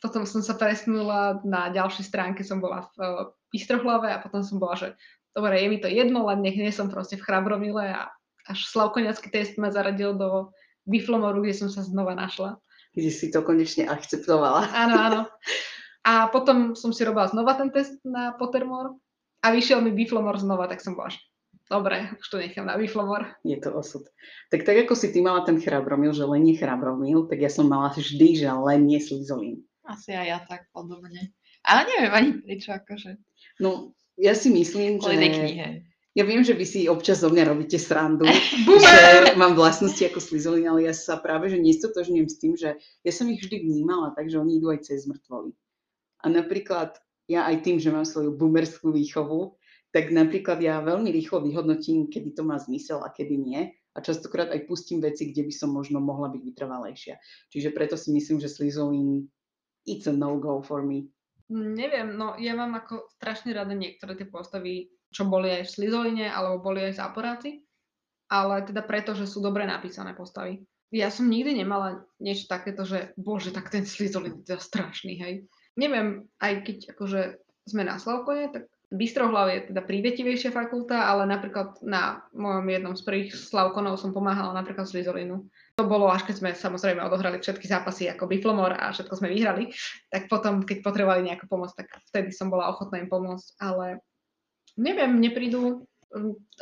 potom 0.00 0.24
som 0.24 0.40
sa 0.40 0.56
presnula 0.56 1.44
na 1.44 1.68
ďalšej 1.68 2.04
stránke, 2.08 2.40
som 2.40 2.58
bola 2.58 2.88
v 2.96 3.30
uh, 3.30 4.08
a 4.08 4.18
potom 4.24 4.40
som 4.40 4.56
bola, 4.56 4.74
že 4.74 4.88
dobre, 5.36 5.60
je 5.60 5.68
mi 5.68 5.78
to 5.78 5.86
jedno, 5.86 6.26
len 6.26 6.40
nech 6.40 6.56
nie 6.56 6.72
som 6.72 6.88
proste 6.88 7.20
v 7.20 7.24
Chrabromile 7.24 7.92
a 7.92 8.10
až 8.48 8.66
Slavkoniacký 8.72 9.28
test 9.30 9.60
ma 9.60 9.70
zaradil 9.70 10.16
do 10.16 10.50
Biflomoru, 10.88 11.44
kde 11.44 11.54
som 11.54 11.68
sa 11.68 11.84
znova 11.84 12.16
našla. 12.16 12.58
Kde 12.96 13.10
si 13.12 13.30
to 13.30 13.44
konečne 13.46 13.86
akceptovala. 13.86 14.66
Áno, 14.74 14.96
áno. 14.96 15.20
A 16.02 16.26
potom 16.32 16.72
som 16.74 16.90
si 16.90 17.04
robila 17.04 17.28
znova 17.28 17.54
ten 17.54 17.68
test 17.70 18.00
na 18.02 18.32
Pottermore 18.34 18.96
a 19.44 19.52
vyšiel 19.52 19.84
mi 19.84 19.92
Biflomor 19.92 20.40
znova, 20.40 20.66
tak 20.66 20.80
som 20.80 20.96
bola, 20.96 21.12
že 21.12 21.20
dobre, 21.70 22.10
už 22.18 22.26
to 22.26 22.40
nechám 22.40 22.66
na 22.66 22.80
Biflomor. 22.80 23.36
Je 23.46 23.60
to 23.60 23.70
osud. 23.76 24.02
Tak 24.50 24.66
tak 24.66 24.88
ako 24.88 24.96
si 24.98 25.12
ty 25.14 25.20
mala 25.22 25.46
ten 25.46 25.60
chrabromil, 25.60 26.10
že 26.10 26.26
len 26.26 26.48
je 26.48 26.58
chrabromil, 26.58 27.28
tak 27.30 27.38
ja 27.44 27.52
som 27.52 27.68
mala 27.68 27.92
vždy, 27.94 28.42
že 28.42 28.48
len 28.48 28.88
nie 28.88 28.98
slizolín. 28.98 29.62
Asi 29.90 30.14
aj 30.14 30.26
ja 30.30 30.38
tak 30.46 30.70
podobne. 30.70 31.34
Ale 31.66 31.90
neviem 31.90 32.12
ani 32.14 32.30
prečo, 32.38 32.70
akože. 32.70 33.18
No, 33.58 33.92
ja 34.14 34.38
si 34.38 34.54
myslím, 34.54 35.02
Kvôli 35.02 35.18
že... 35.18 35.34
knihe. 35.34 35.68
Ja 36.10 36.26
viem, 36.26 36.42
že 36.42 36.58
vy 36.58 36.66
si 36.66 36.90
občas 36.90 37.22
zo 37.22 37.30
mňa 37.30 37.54
robíte 37.54 37.78
srandu, 37.78 38.26
že 38.82 39.34
mám 39.38 39.54
vlastnosti 39.54 40.02
ako 40.02 40.18
slizolín, 40.18 40.66
ale 40.66 40.90
ja 40.90 40.94
sa 40.94 41.14
práve 41.22 41.46
že 41.54 41.58
nestotožňujem 41.62 42.26
s 42.26 42.36
tým, 42.38 42.52
že 42.58 42.74
ja 43.06 43.12
som 43.14 43.30
ich 43.30 43.38
vždy 43.38 43.62
vnímala 43.62 44.10
tak, 44.18 44.26
že 44.26 44.42
oni 44.42 44.58
idú 44.58 44.74
aj 44.74 44.90
cez 44.90 45.06
mŕtvoly. 45.06 45.54
A 46.20 46.26
napríklad 46.26 46.98
ja 47.30 47.46
aj 47.46 47.62
tým, 47.62 47.78
že 47.78 47.94
mám 47.94 48.02
svoju 48.02 48.34
boomerskú 48.34 48.90
výchovu, 48.90 49.54
tak 49.94 50.10
napríklad 50.10 50.58
ja 50.58 50.82
veľmi 50.82 51.14
rýchlo 51.14 51.46
vyhodnotím, 51.46 52.10
kedy 52.10 52.34
to 52.34 52.42
má 52.42 52.58
zmysel 52.58 53.06
a 53.06 53.10
kedy 53.14 53.38
nie. 53.38 53.62
A 53.94 54.02
častokrát 54.02 54.50
aj 54.54 54.70
pustím 54.70 55.02
veci, 55.02 55.30
kde 55.30 55.46
by 55.46 55.54
som 55.54 55.74
možno 55.74 55.98
mohla 55.98 56.30
byť 56.30 56.42
vytrvalejšia. 56.46 57.18
Čiže 57.50 57.74
preto 57.74 57.98
si 57.98 58.14
myslím, 58.14 58.38
že 58.38 58.46
slizolín 58.46 59.26
it's 59.90 60.06
a 60.06 60.14
no-go 60.14 60.62
for 60.62 60.86
me. 60.86 61.10
Neviem, 61.50 62.14
no 62.14 62.38
ja 62.38 62.54
mám 62.54 62.78
ako 62.78 63.10
strašne 63.18 63.50
rada 63.50 63.74
niektoré 63.74 64.14
tie 64.14 64.30
postavy, 64.30 64.86
čo 65.10 65.26
boli 65.26 65.50
aj 65.50 65.66
v 65.66 65.72
Slizoline, 65.74 66.26
alebo 66.30 66.62
boli 66.62 66.86
aj 66.86 66.94
v 66.94 67.00
Záporáci, 67.02 67.50
ale 68.30 68.62
teda 68.62 68.86
preto, 68.86 69.18
že 69.18 69.26
sú 69.26 69.42
dobre 69.42 69.66
napísané 69.66 70.14
postavy. 70.14 70.62
Ja 70.94 71.10
som 71.10 71.26
nikdy 71.26 71.58
nemala 71.58 72.06
niečo 72.22 72.46
takéto, 72.46 72.86
že 72.86 73.14
bože, 73.18 73.50
tak 73.50 73.70
ten 73.70 73.82
Slizolin 73.82 74.42
je 74.42 74.54
teda 74.54 74.62
strašný, 74.62 75.18
hej. 75.18 75.34
Neviem, 75.74 76.30
aj 76.38 76.66
keď 76.66 76.76
akože 76.94 77.20
sme 77.66 77.82
na 77.86 77.98
Slavkone, 77.98 78.50
tak 78.50 78.70
Bystrohlav 78.90 79.54
je 79.54 79.70
teda 79.70 79.86
prívetivejšia 79.86 80.50
fakulta, 80.50 81.06
ale 81.06 81.22
napríklad 81.30 81.78
na 81.86 82.26
mojom 82.34 82.66
jednom 82.66 82.94
z 82.98 83.02
prvých 83.06 83.30
Slavkonov 83.38 84.02
som 84.02 84.10
pomáhala 84.10 84.50
napríklad 84.50 84.82
Slizolinu. 84.82 85.46
To 85.80 85.88
bolo 85.88 86.12
až 86.12 86.28
keď 86.28 86.36
sme 86.36 86.50
samozrejme 86.52 87.00
odohrali 87.00 87.40
všetky 87.40 87.64
zápasy 87.64 88.12
ako 88.12 88.28
Biflomor 88.28 88.76
a 88.76 88.92
všetko 88.92 89.16
sme 89.16 89.32
vyhrali, 89.32 89.72
tak 90.12 90.28
potom, 90.28 90.60
keď 90.60 90.84
potrebovali 90.84 91.24
nejakú 91.24 91.48
pomoc, 91.48 91.72
tak 91.72 91.88
vtedy 92.12 92.36
som 92.36 92.52
bola 92.52 92.68
ochotná 92.68 93.00
im 93.00 93.08
pomôcť, 93.08 93.56
ale 93.64 94.04
neviem, 94.76 95.16
mne 95.16 95.32
prídu, 95.32 95.88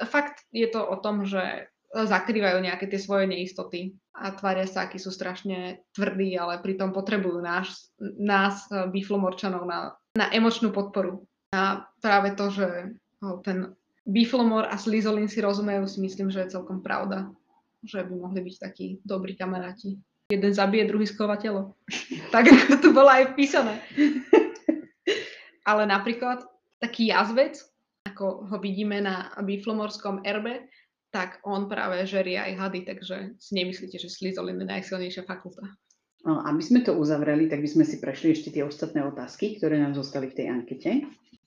fakt 0.07 0.47
je 0.55 0.71
to 0.71 0.87
o 0.87 1.03
tom, 1.03 1.27
že 1.27 1.67
zakrývajú 1.91 2.63
nejaké 2.63 2.87
tie 2.87 3.03
svoje 3.03 3.27
neistoty 3.27 3.99
a 4.15 4.31
tvária 4.31 4.71
sa, 4.71 4.87
akí 4.87 5.03
sú 5.03 5.11
strašne 5.11 5.83
tvrdí, 5.99 6.39
ale 6.39 6.63
pritom 6.63 6.95
potrebujú 6.95 7.43
nás, 7.43 7.91
nás 7.99 8.71
biflomorčanov 8.71 9.67
na, 9.67 9.99
na 10.15 10.31
emočnú 10.31 10.71
podporu. 10.71 11.27
A 11.51 11.91
práve 11.99 12.39
to, 12.39 12.55
že 12.55 12.95
ten 13.43 13.75
biflomor 14.07 14.71
a 14.71 14.79
slizolin 14.79 15.27
si 15.27 15.43
rozumejú, 15.43 15.91
si 15.91 15.99
myslím, 16.07 16.31
že 16.31 16.47
je 16.47 16.55
celkom 16.55 16.87
pravda. 16.87 17.35
Že 17.85 18.11
by 18.11 18.15
mohli 18.19 18.41
byť 18.43 18.57
takí 18.59 18.87
dobrí 19.07 19.39
kamaráti. 19.39 19.99
Jeden 20.29 20.53
zabije, 20.53 20.91
druhý 20.91 21.07
skova 21.09 21.41
telo. 21.41 21.79
tak 22.35 22.51
ako 22.51 22.75
to 22.83 22.89
bolo 22.93 23.09
aj 23.09 23.33
písané. 23.39 23.81
ale 25.71 25.85
napríklad 25.85 26.45
taký 26.81 27.13
jazvec, 27.13 27.61
ako 28.09 28.49
ho 28.49 28.57
vidíme 28.61 29.05
na 29.05 29.33
biflomorskom 29.41 30.25
erbe, 30.25 30.69
tak 31.09 31.41
on 31.45 31.69
práve 31.69 32.05
žerie 32.05 32.37
aj 32.37 32.53
hady, 32.57 32.81
takže 32.85 33.17
si 33.41 33.53
nemyslíte, 33.57 33.97
že 33.97 34.13
Slizolin 34.13 34.61
je 34.61 34.69
najsilnejšia 34.69 35.25
fakulta. 35.25 35.65
No, 36.29 36.45
aby 36.45 36.61
sme 36.61 36.85
to 36.85 36.93
uzavreli, 36.99 37.49
tak 37.49 37.65
by 37.65 37.69
sme 37.71 37.85
si 37.89 37.97
prešli 38.03 38.37
ešte 38.37 38.53
tie 38.53 38.67
ostatné 38.67 39.01
otázky, 39.07 39.57
ktoré 39.57 39.81
nám 39.81 39.97
zostali 39.97 40.29
v 40.29 40.37
tej 40.37 40.47
ankete. 40.53 40.91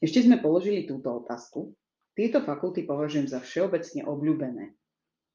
Ešte 0.02 0.26
sme 0.26 0.42
položili 0.42 0.90
túto 0.90 1.22
otázku. 1.22 1.78
Tieto 2.18 2.42
fakulty 2.42 2.90
považujem 2.90 3.30
za 3.30 3.38
všeobecne 3.38 4.02
obľúbené. 4.10 4.74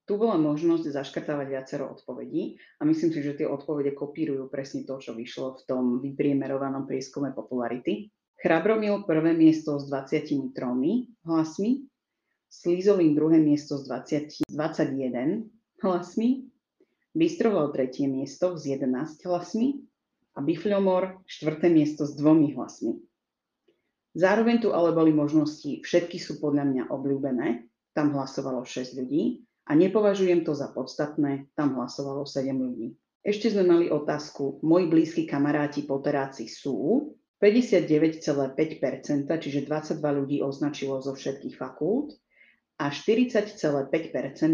Tu 0.07 0.15
bola 0.15 0.39
možnosť 0.39 0.95
zaškrtávať 0.95 1.47
viacero 1.51 1.91
odpovedí 1.91 2.63
a 2.79 2.87
myslím 2.87 3.11
si, 3.11 3.21
že 3.27 3.43
tie 3.43 3.47
odpovede 3.51 3.91
kopírujú 3.91 4.47
presne 4.47 4.87
to, 4.87 5.03
čo 5.03 5.19
vyšlo 5.19 5.59
v 5.59 5.63
tom 5.67 5.85
vypriemerovanom 5.99 6.87
prieskume 6.87 7.35
popularity. 7.35 8.15
Chrabromil 8.39 9.03
prvé 9.03 9.35
miesto 9.35 9.83
s 9.83 9.91
23 9.91 10.55
hlasmi, 11.27 11.91
Slizolín 12.47 13.19
druhé 13.19 13.43
miesto 13.43 13.75
s 13.75 13.91
20, 13.91 14.47
21 14.47 15.51
hlasmi, 15.83 16.47
Bystroval 17.17 17.73
tretie 17.73 18.07
miesto 18.07 18.61
s 18.61 18.69
11 18.69 19.25
hlasmi 19.25 19.81
a 20.37 20.45
Bifľomor 20.45 21.25
štvrté 21.25 21.73
miesto 21.73 22.05
s 22.05 22.13
dvomi 22.13 22.53
hlasmi. 22.53 23.01
Zároveň 24.13 24.61
tu 24.61 24.77
ale 24.77 24.93
boli 24.93 25.17
možnosti, 25.17 25.81
všetky 25.81 26.21
sú 26.21 26.37
podľa 26.39 26.69
mňa 26.69 26.83
obľúbené, 26.93 27.67
tam 27.97 28.13
hlasovalo 28.13 28.69
6 28.69 29.01
ľudí 29.01 29.46
a 29.67 29.75
nepovažujem 29.75 30.47
to 30.47 30.55
za 30.55 30.71
podstatné, 30.71 31.51
tam 31.59 31.75
hlasovalo 31.75 32.23
7 32.23 32.55
ľudí. 32.55 32.95
Ešte 33.27 33.51
sme 33.51 33.67
mali 33.67 33.87
otázku, 33.91 34.63
moji 34.63 34.87
blízki 34.87 35.27
kamaráti 35.27 35.83
poteráci 35.83 36.47
sú 36.47 37.11
59,5%, 37.43 39.27
čiže 39.27 39.67
22 39.67 39.99
ľudí 39.99 40.39
označilo 40.47 41.03
zo 41.03 41.13
všetkých 41.19 41.59
fakult 41.59 42.15
a 42.79 42.89
40,5%, 42.89 43.91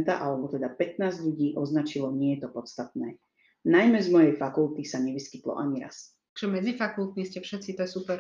alebo 0.09 0.49
teda 0.49 0.73
15 0.73 1.27
ľudí 1.27 1.53
označilo 1.53 2.09
nie 2.17 2.41
je 2.41 2.49
to 2.49 2.49
podstatné. 2.49 3.21
Najmä 3.63 3.99
z 4.03 4.09
mojej 4.11 4.35
fakulty 4.41 4.83
sa 4.89 4.99
nevyskytlo 4.99 5.55
ani 5.55 5.85
raz. 5.85 6.17
Takže 6.33 6.49
medzifakultní 6.49 7.29
ste 7.29 7.45
všetci, 7.45 7.77
to 7.77 7.85
je 7.85 7.91
super. 7.93 8.19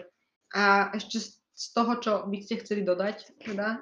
A 0.52 0.92
ešte 0.92 1.18
z 1.52 1.66
toho, 1.72 1.96
čo 1.98 2.12
by 2.28 2.38
ste 2.44 2.60
chceli 2.60 2.84
dodať, 2.84 3.40
teda, 3.40 3.80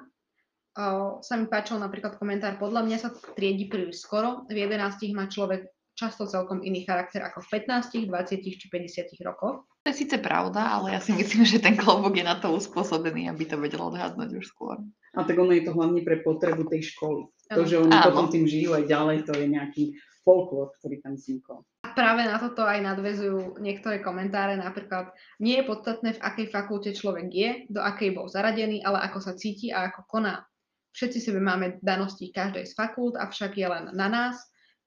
sa 1.21 1.33
mi 1.35 1.45
páčil 1.51 1.79
napríklad 1.79 2.15
komentár, 2.15 2.55
podľa 2.55 2.87
mňa 2.87 2.97
sa 2.97 3.09
triedi 3.35 3.67
príliš 3.67 4.03
skoro, 4.03 4.47
v 4.47 4.67
11 4.67 5.11
má 5.11 5.27
človek 5.27 5.67
často 5.91 6.23
celkom 6.25 6.63
iný 6.63 6.87
charakter 6.87 7.21
ako 7.21 7.43
v 7.43 7.61
15, 7.67 8.09
20 8.09 8.41
či 8.41 8.65
50 8.71 9.27
rokoch. 9.27 9.67
To 9.83 9.87
je 9.89 10.05
síce 10.05 10.17
pravda, 10.21 10.77
ale 10.77 10.95
ja 10.95 11.01
si 11.03 11.11
myslím, 11.11 11.43
že 11.43 11.61
ten 11.61 11.75
klobúk 11.75 12.15
je 12.15 12.25
na 12.25 12.37
to 12.37 12.53
uspôsobený, 12.53 13.27
aby 13.27 13.43
to 13.49 13.57
vedel 13.59 13.91
odhadnúť 13.91 14.29
už 14.37 14.45
skôr. 14.47 14.77
A 15.17 15.27
tak 15.27 15.35
ono 15.35 15.51
je 15.51 15.67
to 15.67 15.75
hlavne 15.75 16.01
pre 16.05 16.23
potrebu 16.23 16.69
tej 16.69 16.95
školy. 16.95 17.27
To, 17.51 17.67
že 17.67 17.83
oni 17.83 17.91
Áno. 17.91 18.05
potom 18.07 18.25
tým 18.31 18.47
žijú 18.47 18.71
aj 18.77 18.87
ďalej, 18.87 19.17
to 19.27 19.33
je 19.35 19.45
nejaký 19.51 19.83
folklór, 20.23 20.71
ktorý 20.79 21.01
tam 21.03 21.17
vznikol. 21.17 21.65
A 21.83 21.91
práve 21.91 22.23
na 22.23 22.37
toto 22.39 22.63
aj 22.63 22.79
nadvezujú 22.79 23.59
niektoré 23.59 23.99
komentáre, 23.99 24.55
napríklad 24.55 25.11
nie 25.41 25.59
je 25.59 25.67
podstatné, 25.67 26.15
v 26.15 26.23
akej 26.23 26.47
fakulte 26.53 26.95
človek 26.95 27.27
je, 27.27 27.49
do 27.67 27.81
akej 27.83 28.15
bol 28.15 28.31
zaradený, 28.31 28.85
ale 28.85 29.01
ako 29.03 29.19
sa 29.19 29.33
cíti 29.35 29.73
a 29.73 29.91
ako 29.91 30.07
koná. 30.07 30.45
Všetci 30.91 31.19
sebe 31.23 31.39
máme 31.39 31.79
danosti 31.79 32.31
každej 32.35 32.67
z 32.67 32.73
fakult, 32.75 33.15
avšak 33.15 33.55
je 33.55 33.67
len 33.67 33.95
na 33.95 34.11
nás, 34.11 34.37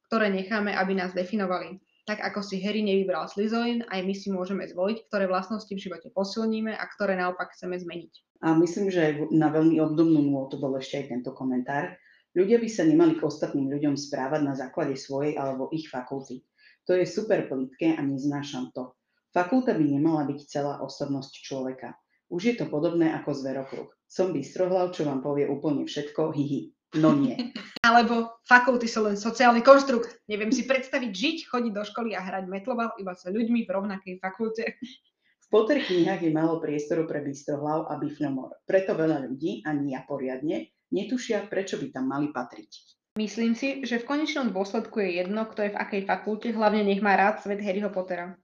ktoré 0.09 0.29
necháme, 0.29 0.77
aby 0.77 0.93
nás 0.95 1.17
definovali. 1.17 1.81
Tak 2.05 2.21
ako 2.21 2.45
si 2.45 2.61
Harry 2.61 2.85
nevybral 2.85 3.25
Slytherin, 3.25 3.81
aj 3.89 4.05
my 4.05 4.13
si 4.13 4.29
môžeme 4.29 4.69
zvoliť, 4.69 5.09
ktoré 5.09 5.25
vlastnosti 5.25 5.73
v 5.73 5.81
živote 5.81 6.13
posilníme 6.13 6.77
a 6.77 6.85
ktoré 6.85 7.17
naopak 7.17 7.57
chceme 7.57 7.81
zmeniť. 7.81 8.45
A 8.45 8.53
myslím, 8.61 8.93
že 8.93 9.25
na 9.33 9.49
veľmi 9.49 9.81
obdobnú 9.81 10.21
nôtu 10.21 10.61
bol 10.61 10.77
ešte 10.77 11.01
aj 11.01 11.07
tento 11.09 11.33
komentár. 11.33 11.97
Ľudia 12.37 12.61
by 12.61 12.69
sa 12.69 12.85
nemali 12.85 13.17
k 13.17 13.25
ostatným 13.25 13.73
ľuďom 13.73 13.97
správať 13.97 14.41
na 14.45 14.53
základe 14.53 15.01
svojej 15.01 15.41
alebo 15.41 15.73
ich 15.73 15.89
fakulty. 15.89 16.45
To 16.85 16.93
je 16.93 17.09
super 17.09 17.49
plitké 17.49 17.97
a 17.97 18.05
neznášam 18.05 18.69
to. 18.77 18.93
Fakulta 19.33 19.73
by 19.73 19.81
nemala 19.89 20.29
byť 20.29 20.39
celá 20.45 20.85
osobnosť 20.85 21.41
človeka. 21.41 21.97
Už 22.35 22.43
je 22.51 22.55
to 22.59 22.67
podobné 22.67 23.15
ako 23.15 23.31
zverokruh. 23.31 23.87
Som 24.11 24.35
bystrohlav, 24.35 24.91
čo 24.91 25.07
vám 25.07 25.23
povie 25.23 25.47
úplne 25.47 25.87
všetko, 25.87 26.35
hihi. 26.35 26.75
No 26.99 27.15
nie. 27.15 27.39
Alebo 27.87 28.43
fakulty 28.43 28.91
sú 28.91 29.07
len 29.07 29.15
sociálny 29.15 29.63
konštrukt. 29.63 30.19
Neviem 30.27 30.51
si 30.51 30.67
predstaviť 30.67 31.11
žiť, 31.15 31.37
chodiť 31.47 31.71
do 31.71 31.87
školy 31.87 32.19
a 32.19 32.27
hrať 32.27 32.51
metlobal 32.51 32.91
iba 32.99 33.15
sa 33.15 33.31
ľuďmi 33.31 33.63
v 33.63 33.71
rovnakej 33.71 34.15
fakulte. 34.19 34.67
V 34.75 35.47
Potter 35.47 35.79
knihách 35.79 36.27
je 36.27 36.35
málo 36.35 36.59
priestoru 36.59 37.07
pre 37.07 37.23
bystrohlav 37.23 37.87
a 37.87 37.95
bifľomor. 38.03 38.67
Preto 38.67 38.99
veľa 38.99 39.31
ľudí, 39.31 39.63
ani 39.63 39.95
ja 39.95 40.03
poriadne, 40.03 40.75
netušia, 40.91 41.47
prečo 41.47 41.79
by 41.79 41.87
tam 41.95 42.11
mali 42.11 42.35
patriť. 42.35 42.99
Myslím 43.15 43.55
si, 43.55 43.87
že 43.87 44.03
v 44.03 44.11
konečnom 44.11 44.51
dôsledku 44.51 44.99
je 44.99 45.23
jedno, 45.23 45.47
kto 45.47 45.71
je 45.71 45.71
v 45.71 45.79
akej 45.79 46.03
fakulte, 46.03 46.51
hlavne 46.51 46.83
nech 46.83 46.99
má 46.99 47.15
rád 47.15 47.47
svet 47.47 47.63
Harryho 47.63 47.95
Pottera. 47.95 48.35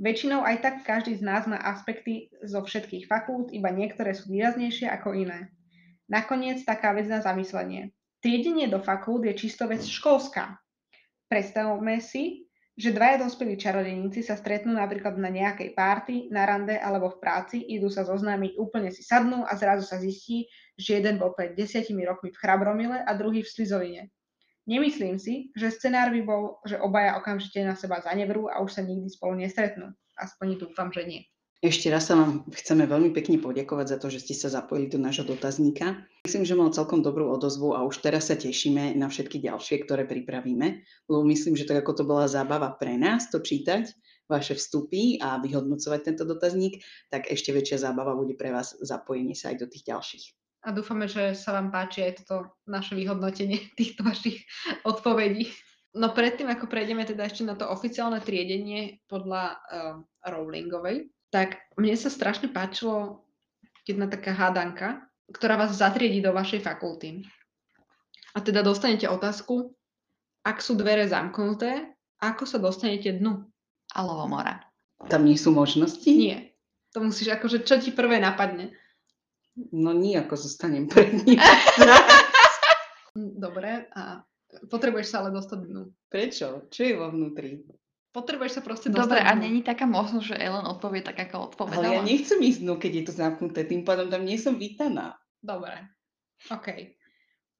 Väčšinou 0.00 0.40
aj 0.48 0.64
tak 0.64 0.74
každý 0.88 1.20
z 1.20 1.22
nás 1.28 1.44
má 1.44 1.60
aspekty 1.60 2.32
zo 2.40 2.64
všetkých 2.64 3.04
fakult, 3.04 3.52
iba 3.52 3.68
niektoré 3.68 4.16
sú 4.16 4.32
výraznejšie 4.32 4.88
ako 4.88 5.12
iné. 5.12 5.52
Nakoniec 6.08 6.64
taká 6.64 6.96
vec 6.96 7.04
na 7.04 7.20
zamyslenie. 7.20 7.92
Triedenie 8.24 8.72
do 8.72 8.80
fakult 8.80 9.28
je 9.28 9.36
čisto 9.36 9.68
vec 9.68 9.84
školská. 9.84 10.56
Predstavme 11.28 12.00
si, 12.00 12.48
že 12.80 12.96
dvaja 12.96 13.28
dospelí 13.28 13.60
čarodejníci 13.60 14.24
sa 14.24 14.40
stretnú 14.40 14.72
napríklad 14.72 15.20
na 15.20 15.28
nejakej 15.28 15.76
párty, 15.76 16.32
na 16.32 16.48
rande 16.48 16.80
alebo 16.80 17.12
v 17.12 17.20
práci, 17.20 17.60
idú 17.60 17.92
sa 17.92 18.08
zoznámiť, 18.08 18.56
úplne 18.56 18.88
si 18.88 19.04
sadnú 19.04 19.44
a 19.44 19.52
zrazu 19.52 19.84
sa 19.84 20.00
zistí, 20.00 20.48
že 20.80 20.96
jeden 20.96 21.20
bol 21.20 21.36
pred 21.36 21.52
desiatimi 21.52 22.08
rokmi 22.08 22.32
v 22.32 22.40
Chrabromile 22.40 23.04
a 23.04 23.12
druhý 23.12 23.44
v 23.44 23.52
Slizoline. 23.52 24.02
Nemyslím 24.70 25.18
si, 25.18 25.50
že 25.58 25.74
scenár 25.74 26.14
by 26.14 26.22
bol, 26.22 26.62
že 26.62 26.78
obaja 26.78 27.18
okamžite 27.18 27.58
na 27.66 27.74
seba 27.74 27.98
zanevrú 27.98 28.46
a 28.46 28.62
už 28.62 28.78
sa 28.78 28.86
nikdy 28.86 29.10
spolu 29.10 29.42
nestretnú. 29.42 29.90
Aspoň 30.14 30.62
dúfam, 30.62 30.94
že 30.94 31.02
nie. 31.02 31.22
Ešte 31.60 31.92
raz 31.92 32.08
sa 32.08 32.16
vám 32.16 32.46
chceme 32.54 32.88
veľmi 32.88 33.12
pekne 33.12 33.36
poďakovať 33.36 33.86
za 33.92 33.96
to, 34.00 34.08
že 34.08 34.22
ste 34.24 34.32
sa 34.32 34.48
zapojili 34.48 34.88
do 34.88 34.96
nášho 34.96 35.28
dotazníka. 35.28 36.06
Myslím, 36.24 36.46
že 36.46 36.56
mal 36.56 36.72
celkom 36.72 37.04
dobrú 37.04 37.28
odozvu 37.28 37.76
a 37.76 37.84
už 37.84 38.00
teraz 38.00 38.32
sa 38.32 38.38
tešíme 38.38 38.96
na 38.96 39.10
všetky 39.12 39.44
ďalšie, 39.44 39.84
ktoré 39.84 40.08
pripravíme, 40.08 40.80
lebo 41.10 41.20
myslím, 41.28 41.58
že 41.58 41.68
tak 41.68 41.84
ako 41.84 42.00
to 42.00 42.04
bola 42.08 42.30
zábava 42.30 42.72
pre 42.80 42.96
nás 42.96 43.28
to 43.28 43.44
čítať, 43.44 43.92
vaše 44.30 44.56
vstupy 44.56 45.20
a 45.20 45.36
vyhodnocovať 45.42 46.00
tento 46.00 46.24
dotazník, 46.24 46.80
tak 47.12 47.28
ešte 47.28 47.52
väčšia 47.52 47.90
zábava 47.90 48.16
bude 48.16 48.38
pre 48.38 48.54
vás 48.54 48.78
zapojenie 48.80 49.36
sa 49.36 49.52
aj 49.52 49.60
do 49.60 49.66
tých 49.68 49.84
ďalších. 49.84 50.39
A 50.60 50.76
dúfame, 50.76 51.08
že 51.08 51.32
sa 51.32 51.56
vám 51.56 51.72
páči 51.72 52.04
aj 52.04 52.24
toto 52.24 52.52
naše 52.68 52.92
vyhodnotenie 52.92 53.58
týchto 53.78 54.04
vašich 54.04 54.44
odpovedí. 54.84 55.48
No 55.96 56.14
predtým, 56.14 56.46
ako 56.46 56.70
prejdeme 56.70 57.02
teda 57.02 57.26
ešte 57.26 57.42
na 57.42 57.58
to 57.58 57.66
oficiálne 57.66 58.22
triedenie 58.22 59.02
podľa 59.10 59.58
uh, 59.58 59.58
Rowlingovej, 60.22 61.10
tak 61.34 61.66
mne 61.74 61.98
sa 61.98 62.06
strašne 62.12 62.46
páčilo 62.54 63.26
jedna 63.82 64.06
taká 64.06 64.30
hádanka, 64.30 65.02
ktorá 65.34 65.58
vás 65.58 65.74
zatriedí 65.74 66.22
do 66.22 66.30
vašej 66.30 66.62
fakulty. 66.62 67.26
A 68.34 68.38
teda 68.38 68.62
dostanete 68.62 69.10
otázku, 69.10 69.74
ak 70.46 70.62
sú 70.62 70.78
dvere 70.78 71.10
zamknuté, 71.10 71.90
ako 72.22 72.46
sa 72.46 72.62
dostanete 72.62 73.18
dnu? 73.18 73.42
Alovo 73.90 74.30
mora. 74.30 74.62
Tam 75.10 75.26
nie 75.26 75.34
sú 75.34 75.50
možnosti? 75.50 76.06
Nie. 76.06 76.54
To 76.94 77.02
musíš 77.02 77.34
akože, 77.34 77.66
čo 77.66 77.82
ti 77.82 77.90
prvé 77.90 78.22
napadne? 78.22 78.74
No 79.56 79.90
nie, 79.92 80.14
ako 80.14 80.34
zostanem 80.36 80.86
pred 80.86 81.10
ním. 81.20 81.36
Dobre, 83.14 83.90
a 83.90 84.22
potrebuješ 84.70 85.08
sa 85.08 85.16
ale 85.20 85.34
dostať 85.34 85.58
dnu. 85.66 85.82
Prečo? 86.06 86.70
Čo 86.70 86.80
je 86.80 86.94
vo 86.94 87.10
vnútri? 87.10 87.66
Potrebuješ 88.10 88.58
sa 88.58 88.62
proste 88.62 88.88
dostať 88.90 89.06
Dobre, 89.06 89.20
a 89.22 89.30
dnu. 89.34 89.42
není 89.44 89.60
taká 89.62 89.86
možnosť, 89.86 90.34
že 90.34 90.40
Ellen 90.40 90.66
odpovie 90.66 91.02
tak, 91.02 91.18
ako 91.20 91.50
odpovedala? 91.50 91.82
Ale 91.84 91.96
ja 91.96 92.02
nechcem 92.02 92.38
ísť 92.38 92.60
dnu, 92.60 92.74
keď 92.76 92.92
je 92.92 93.04
to 93.06 93.12
zamknuté, 93.12 93.60
tým 93.64 93.82
pádom 93.82 94.06
tam 94.06 94.22
nie 94.22 94.34
som 94.34 94.54
vítaná. 94.54 95.14
Dobre, 95.38 95.86
OK. 96.48 96.98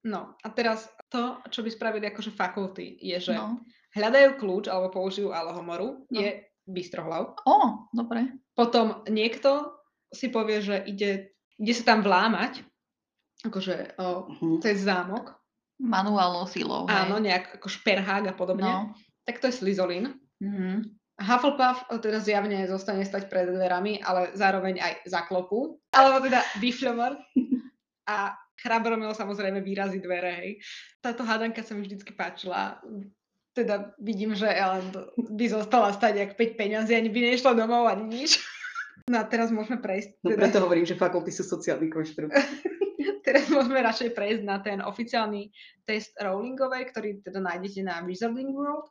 No 0.02 0.34
a 0.36 0.46
teraz 0.48 0.88
to, 1.06 1.38
čo 1.50 1.60
by 1.60 1.70
spravili 1.70 2.08
akože 2.08 2.32
fakulty, 2.32 2.98
je, 2.98 3.20
že 3.20 3.34
No. 3.36 3.60
hľadajú 3.92 4.38
kľúč 4.38 4.64
alebo 4.66 4.90
použijú 4.90 5.30
alohomoru, 5.30 6.02
No. 6.08 6.18
je 6.18 6.40
bystrohlav. 6.64 7.36
Ó, 7.44 7.86
dobre. 7.90 8.38
Potom 8.52 9.02
niekto 9.06 9.70
si 10.08 10.30
povie, 10.30 10.58
že 10.58 10.82
ide, 10.82 11.30
ide 11.60 11.72
sa 11.72 11.84
tam 11.86 12.00
vlámať, 12.00 12.64
akože 13.42 13.94
o, 13.96 14.06
Mhm. 14.28 14.60
cez 14.60 14.80
zámok, 14.80 15.36
Manuálnou 15.76 16.44
silou. 16.44 16.84
hej. 16.84 16.96
áno, 17.06 17.16
nejak 17.16 17.56
ako 17.56 17.68
šperhák 17.68 18.24
a 18.26 18.34
podobne, 18.34 18.64
No. 18.64 18.92
tak 19.24 19.38
to 19.38 19.48
je 19.48 19.54
slizolín. 19.54 20.16
Mhm. 20.40 20.96
Hufflepuff 21.20 21.84
teda 22.00 22.16
zjavne 22.16 22.64
zostane 22.64 23.04
stať 23.04 23.28
pred 23.28 23.44
dverami, 23.44 24.00
ale 24.00 24.32
zároveň 24.32 24.80
aj 24.80 24.92
zaklopú. 25.04 25.76
Alebo 25.92 26.24
teda 26.24 26.40
Bifľomor. 26.56 27.12
A 28.08 28.32
Chrabromil 28.56 29.12
samozrejme 29.12 29.60
výrazí 29.60 30.00
dvere, 30.00 30.32
hej. 30.34 30.50
Táto 30.98 31.24
hádanka 31.24 31.60
sa 31.60 31.72
mi 31.72 31.84
vždycky 31.84 32.12
páčila. 32.12 32.80
Teda 33.52 33.92
vidím, 33.96 34.32
že 34.32 34.48
Ellen 34.48 34.88
by 35.16 35.44
zostala 35.46 35.92
stať 35.92 36.12
jak 36.18 36.32
5 36.36 36.56
peňazí, 36.56 36.92
ani 36.92 37.08
by 37.08 37.20
nešla 37.30 37.52
domov, 37.52 37.84
ani 37.84 38.04
nič. 38.20 38.40
No 39.10 39.18
a 39.18 39.26
teraz 39.26 39.50
môžeme 39.50 39.82
prejsť. 39.82 40.22
No 40.22 40.30
Teda, 40.30 40.46
preto 40.46 40.62
hovorím, 40.62 40.86
že 40.86 40.94
fakulty 40.94 41.34
sú 41.34 41.42
sociálny 41.42 41.90
konštrukt. 41.90 42.30
teraz 43.26 43.50
môžeme 43.50 43.82
radšej 43.82 44.14
prejsť 44.14 44.42
na 44.46 44.62
ten 44.62 44.78
oficiálny 44.78 45.50
test 45.82 46.14
Rowlingovej, 46.14 46.94
ktorý 46.94 47.08
teda 47.26 47.42
nájdete 47.42 47.82
na 47.82 48.06
Wizarding 48.06 48.54
World, 48.54 48.86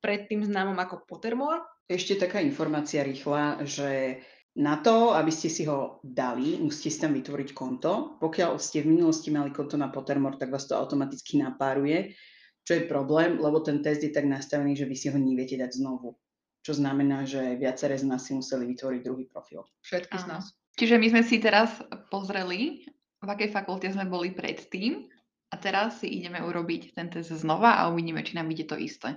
predtým 0.00 0.40
známom 0.48 0.80
ako 0.80 1.04
Pottermore. 1.04 1.60
Ešte 1.84 2.16
taká 2.16 2.40
informácia 2.40 3.04
rýchla, 3.04 3.60
že 3.68 4.22
na 4.56 4.80
to, 4.80 5.12
aby 5.12 5.28
ste 5.28 5.52
si 5.52 5.68
ho 5.68 6.00
dali, 6.00 6.56
musíte 6.56 6.90
si 6.90 6.98
tam 6.98 7.12
vytvoriť 7.12 7.52
konto. 7.52 8.16
Pokiaľ 8.16 8.56
ste 8.56 8.80
v 8.80 8.96
minulosti 8.96 9.28
mali 9.28 9.52
konto 9.52 9.76
na 9.76 9.92
Pottermore, 9.92 10.40
tak 10.40 10.48
vás 10.48 10.64
to 10.64 10.72
automaticky 10.72 11.36
napáruje, 11.36 12.16
čo 12.64 12.80
je 12.80 12.88
problém, 12.88 13.36
lebo 13.36 13.60
ten 13.60 13.84
test 13.84 14.00
je 14.00 14.10
tak 14.14 14.24
nastavený, 14.24 14.72
že 14.72 14.88
vy 14.88 14.96
si 14.96 15.12
ho 15.12 15.18
neviete 15.20 15.60
dať 15.60 15.76
znovu. 15.76 16.16
Čo 16.60 16.76
znamená, 16.76 17.24
že 17.24 17.56
viaceré 17.56 17.96
z 17.96 18.04
nás 18.04 18.28
si 18.28 18.36
museli 18.36 18.68
vytvoriť 18.76 19.00
druhý 19.00 19.24
profil. 19.24 19.64
Všetky 19.80 20.16
z 20.20 20.26
nás. 20.28 20.44
Čiže 20.76 21.00
my 21.00 21.06
sme 21.12 21.22
si 21.24 21.40
teraz 21.40 21.72
pozreli, 22.12 22.84
v 23.20 23.28
akej 23.28 23.52
fakulte 23.52 23.88
sme 23.92 24.08
boli 24.08 24.32
predtým 24.32 25.08
a 25.52 25.54
teraz 25.60 26.00
si 26.00 26.08
ideme 26.08 26.40
urobiť 26.40 26.96
ten 26.96 27.08
test 27.12 27.32
znova 27.32 27.80
a 27.80 27.88
uvidíme, 27.92 28.24
či 28.24 28.36
nám 28.36 28.48
ide 28.52 28.64
to 28.64 28.76
isté. 28.80 29.16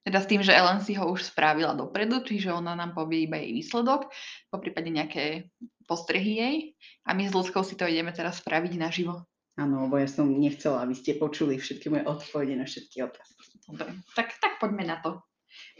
Teda 0.00 0.24
s 0.24 0.28
tým, 0.28 0.40
že 0.40 0.56
Ellen 0.56 0.80
si 0.80 0.96
ho 0.96 1.04
už 1.12 1.28
spravila 1.28 1.76
dopredu, 1.76 2.24
čiže 2.24 2.48
ona 2.48 2.72
nám 2.72 2.96
povie 2.96 3.28
iba 3.28 3.36
jej 3.36 3.52
výsledok, 3.52 4.08
po 4.48 4.56
prípade 4.56 4.88
nejaké 4.88 5.52
postrehy 5.84 6.32
jej 6.40 6.56
a 7.04 7.12
my 7.12 7.28
s 7.28 7.36
ľudskou 7.36 7.60
si 7.60 7.76
to 7.76 7.84
ideme 7.84 8.08
teraz 8.12 8.40
spraviť 8.40 8.80
naživo. 8.80 9.28
Áno, 9.60 9.84
lebo 9.84 10.00
ja 10.00 10.08
som 10.08 10.32
nechcela, 10.32 10.80
aby 10.80 10.96
ste 10.96 11.20
počuli 11.20 11.60
všetky 11.60 11.92
moje 11.92 12.08
odpovede 12.08 12.56
na 12.56 12.64
všetky 12.64 13.04
otázky. 13.04 13.44
Dobre, 13.68 13.92
tak, 14.16 14.32
tak 14.40 14.56
poďme 14.56 14.88
na 14.88 14.96
to. 15.04 15.20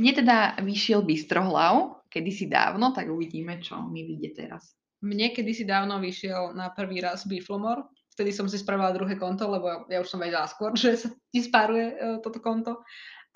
Mne 0.01 0.13
teda 0.17 0.57
vyšiel 0.65 1.05
Bystrohlav, 1.05 2.01
kedysi 2.09 2.49
dávno, 2.49 2.97
tak 2.97 3.13
uvidíme, 3.13 3.61
čo 3.61 3.85
mi 3.85 4.09
vyjde 4.09 4.33
teraz. 4.33 4.73
Mne 5.05 5.37
kedysi 5.37 5.69
dávno 5.69 6.01
vyšiel 6.01 6.57
na 6.57 6.73
prvý 6.73 7.05
raz 7.05 7.29
Biflomor. 7.29 7.85
Vtedy 8.17 8.33
som 8.33 8.49
si 8.49 8.57
spravila 8.57 8.97
druhé 8.97 9.21
konto, 9.21 9.45
lebo 9.45 9.85
ja 9.93 10.01
už 10.01 10.09
som 10.09 10.25
vedela 10.25 10.49
skôr, 10.49 10.73
že 10.81 10.97
sa 10.97 11.09
ti 11.29 11.45
spáruje 11.45 11.87
e, 11.93 11.95
toto 12.25 12.41
konto. 12.41 12.81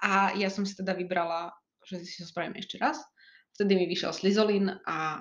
A 0.00 0.32
ja 0.40 0.48
som 0.48 0.64
si 0.64 0.72
teda 0.72 0.96
vybrala, 0.96 1.52
že 1.84 2.00
si 2.00 2.24
ho 2.24 2.26
spravím 2.28 2.56
ešte 2.56 2.80
raz. 2.80 2.96
Vtedy 3.52 3.76
mi 3.76 3.84
vyšiel 3.84 4.16
Slizolin 4.16 4.72
a 4.88 5.20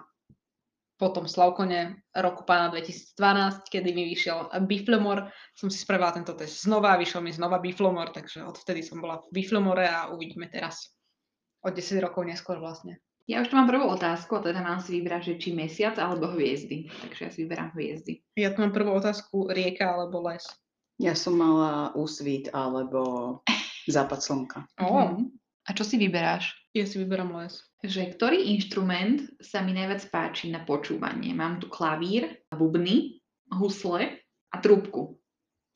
potom 0.96 1.28
Slavkone 1.28 2.08
roku 2.16 2.48
pána 2.48 2.72
2012, 2.72 3.68
kedy 3.68 3.90
mi 3.92 4.08
vyšiel 4.16 4.48
Biflomor, 4.64 5.28
som 5.60 5.68
si 5.68 5.76
spravila 5.76 6.16
tento 6.16 6.32
test 6.40 6.64
znova, 6.64 6.96
vyšiel 6.96 7.20
mi 7.20 7.36
znova 7.36 7.60
Biflomor, 7.60 8.16
takže 8.16 8.48
odvtedy 8.48 8.80
som 8.80 9.04
bola 9.04 9.20
v 9.28 9.44
Biflomore 9.44 9.92
a 9.92 10.08
uvidíme 10.08 10.48
teraz. 10.48 10.96
O 11.64 11.72
10 11.72 12.04
rokov 12.04 12.28
neskôr 12.28 12.60
vlastne. 12.60 13.00
Ja 13.24 13.40
už 13.40 13.50
tu 13.50 13.56
mám 13.56 13.72
prvú 13.72 13.88
otázku, 13.88 14.36
a 14.36 14.44
teda 14.44 14.60
mám 14.60 14.84
si 14.84 15.00
vybrať, 15.00 15.32
že 15.32 15.34
či 15.40 15.50
mesiac 15.56 15.96
alebo 15.96 16.28
hviezdy. 16.36 16.92
Takže 16.92 17.22
ja 17.24 17.30
si 17.32 17.40
vyberám 17.48 17.72
hviezdy. 17.72 18.20
Ja 18.36 18.52
tu 18.52 18.60
mám 18.60 18.76
prvú 18.76 18.92
otázku, 19.00 19.48
rieka 19.48 19.96
alebo 19.96 20.20
les. 20.28 20.44
Ja 21.00 21.16
som 21.16 21.40
mala 21.40 21.96
úsvit 21.96 22.52
alebo 22.52 23.40
západ 23.88 24.20
slnka. 24.20 24.60
Mhm. 24.76 25.32
A 25.64 25.70
čo 25.72 25.88
si 25.88 25.96
vyberáš? 25.96 26.52
ja 26.74 26.86
si 26.90 26.98
vyberám 26.98 27.38
les. 27.38 27.62
Že 27.86 28.18
ktorý 28.18 28.50
inštrument 28.58 29.30
sa 29.38 29.62
mi 29.62 29.78
najviac 29.78 30.10
páči 30.10 30.50
na 30.50 30.66
počúvanie? 30.66 31.30
Mám 31.32 31.62
tu 31.62 31.70
klavír, 31.70 32.42
bubny, 32.50 33.22
husle 33.54 34.26
a 34.50 34.56
trúbku. 34.58 35.22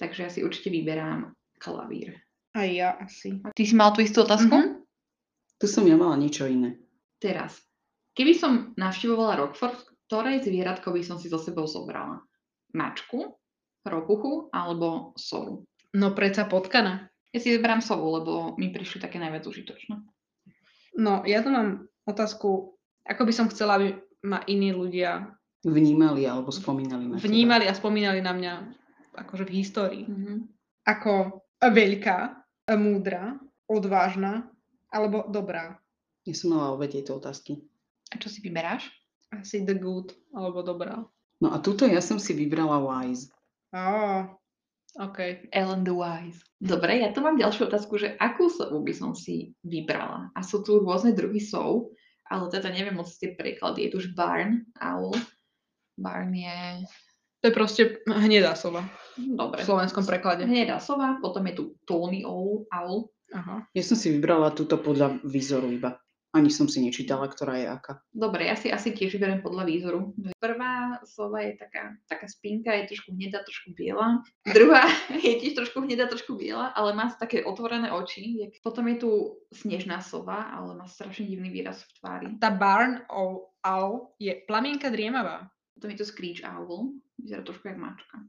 Takže 0.02 0.20
ja 0.26 0.30
si 0.34 0.42
určite 0.42 0.74
vyberám 0.74 1.38
klavír. 1.62 2.18
A 2.58 2.66
ja 2.66 2.98
asi. 2.98 3.38
Ty 3.54 3.64
si 3.64 3.76
mal 3.78 3.94
tú 3.94 4.02
istú 4.02 4.26
otázku? 4.26 4.50
Mhm. 4.50 4.87
Tu 5.58 5.66
som 5.66 5.84
ja 5.90 5.98
mala 5.98 6.14
niečo 6.18 6.46
iné. 6.46 6.78
Teraz. 7.18 7.58
Keby 8.14 8.34
som 8.38 8.52
navštivovala 8.78 9.42
Rockford, 9.42 9.78
ktoré 10.10 10.42
zvieratko 10.42 10.94
by 10.94 11.02
som 11.02 11.18
si 11.18 11.30
so 11.30 11.42
sebou 11.42 11.66
zobrala? 11.66 12.22
Mačku, 12.78 13.38
ropuchu 13.86 14.54
alebo 14.54 15.18
sovu? 15.18 15.66
No 15.98 16.14
predsa 16.14 16.46
potkana. 16.46 17.10
Ja 17.34 17.40
si 17.42 17.54
vyberám 17.54 17.82
sovu, 17.82 18.22
lebo 18.22 18.32
mi 18.58 18.70
prišli 18.70 19.02
také 19.02 19.18
najviac 19.18 19.46
užitočné. 19.46 19.98
No, 20.98 21.22
ja 21.26 21.46
tu 21.46 21.50
mám 21.54 21.86
otázku, 22.10 22.78
ako 23.06 23.22
by 23.26 23.34
som 23.34 23.50
chcela, 23.54 23.78
aby 23.78 23.98
ma 24.26 24.42
iní 24.50 24.74
ľudia 24.74 25.34
Vnímali 25.66 26.24
alebo 26.24 26.54
spomínali 26.54 27.10
na 27.10 27.18
teba. 27.18 27.28
vnímali 27.28 27.66
a 27.66 27.74
spomínali 27.74 28.22
na 28.22 28.32
mňa 28.32 28.54
akože 29.26 29.44
v 29.50 29.56
histórii. 29.58 30.06
Mhm. 30.06 30.48
Ako 30.88 31.44
veľká, 31.60 32.18
múdra, 32.78 33.36
odvážna 33.68 34.48
alebo 34.92 35.28
dobrá. 35.28 35.80
Ja 36.28 36.36
som 36.36 36.56
mala 36.56 36.76
obe 36.76 36.92
tieto 36.92 37.16
otázky. 37.16 37.64
A 38.12 38.20
čo 38.20 38.28
si 38.28 38.44
vyberáš? 38.44 38.88
Asi 39.32 39.64
the 39.64 39.76
good 39.76 40.16
alebo 40.32 40.64
dobrá. 40.64 41.04
No 41.44 41.54
a 41.54 41.60
túto 41.60 41.86
ja 41.86 42.00
som 42.00 42.18
si 42.18 42.34
vybrala 42.34 42.80
Wise. 42.82 43.30
Á, 43.76 44.26
OK. 44.98 45.48
Ellen 45.54 45.86
the 45.86 45.94
Wise. 45.94 46.42
Dobre, 46.58 47.04
ja 47.04 47.14
tu 47.14 47.22
mám 47.22 47.38
ďalšiu 47.38 47.70
otázku, 47.70 48.02
že 48.02 48.18
akú 48.18 48.50
sovu 48.50 48.82
by 48.82 48.94
som 48.96 49.12
si 49.14 49.54
vybrala? 49.62 50.34
A 50.34 50.42
sú 50.42 50.66
tu 50.66 50.82
rôzne 50.82 51.14
druhy 51.14 51.38
sov, 51.38 51.94
ale 52.26 52.50
teda 52.50 52.74
neviem 52.74 52.98
moc 52.98 53.12
tie 53.12 53.38
preklady. 53.38 53.88
Je 53.88 53.90
tu 53.94 53.98
už 54.02 54.18
barn, 54.18 54.66
owl. 54.82 55.14
Barn 56.00 56.34
je... 56.34 56.88
To 57.46 57.54
je 57.54 57.54
proste 57.54 57.82
hnedá 58.10 58.58
sova 58.58 58.82
Dobre. 59.14 59.62
v 59.62 59.68
slovenskom 59.70 60.10
preklade. 60.10 60.50
Hnedá 60.50 60.82
sova, 60.82 61.22
potom 61.22 61.46
je 61.46 61.54
tu 61.54 61.64
tawny 61.86 62.26
owl, 62.26 62.66
owl 62.74 63.14
Aha. 63.36 63.68
Ja 63.76 63.84
som 63.84 64.00
si 64.00 64.14
vybrala 64.14 64.56
túto 64.56 64.80
podľa 64.80 65.20
výzoru 65.28 65.68
iba. 65.72 66.00
Ani 66.36 66.52
som 66.52 66.68
si 66.68 66.84
nečítala, 66.84 67.26
ktorá 67.32 67.56
je 67.56 67.68
aká. 67.72 68.04
Dobre, 68.12 68.52
ja 68.52 68.54
si 68.60 68.68
asi 68.68 68.92
tiež 68.92 69.16
vyberiem 69.16 69.42
podľa 69.42 69.64
výzoru. 69.64 70.12
Prvá 70.38 71.00
sova 71.08 71.42
je 71.42 71.56
taká, 71.56 71.96
taká 72.06 72.28
spinka, 72.28 72.70
je 72.78 72.94
trošku 72.94 73.16
hnedá, 73.16 73.42
trošku 73.48 73.72
biela. 73.74 74.22
Druhá 74.44 74.86
je 75.26 75.34
tiež 75.40 75.56
trošku 75.58 75.82
hnedá, 75.82 76.06
trošku 76.12 76.36
biela, 76.36 76.76
ale 76.76 76.94
má 76.94 77.10
také 77.16 77.42
otvorené 77.48 77.90
oči. 77.90 78.54
Potom 78.60 78.86
je 78.92 78.98
tu 79.02 79.12
snežná 79.56 80.04
sova, 80.04 80.52
ale 80.52 80.76
má 80.78 80.86
strašne 80.86 81.26
divný 81.26 81.50
výraz 81.50 81.82
v 81.82 81.92
tvári. 82.04 82.28
Tá 82.38 82.52
barn 82.52 83.02
owl, 83.08 83.56
owl 83.64 84.14
je 84.20 84.36
plamienka 84.46 84.92
driemavá. 84.92 85.48
Potom 85.74 85.90
je 85.96 85.98
tu 86.04 86.06
screech 86.06 86.44
owl, 86.44 86.92
vyzerá 87.18 87.42
trošku 87.42 87.72
jak 87.72 87.80
mačka. 87.80 88.20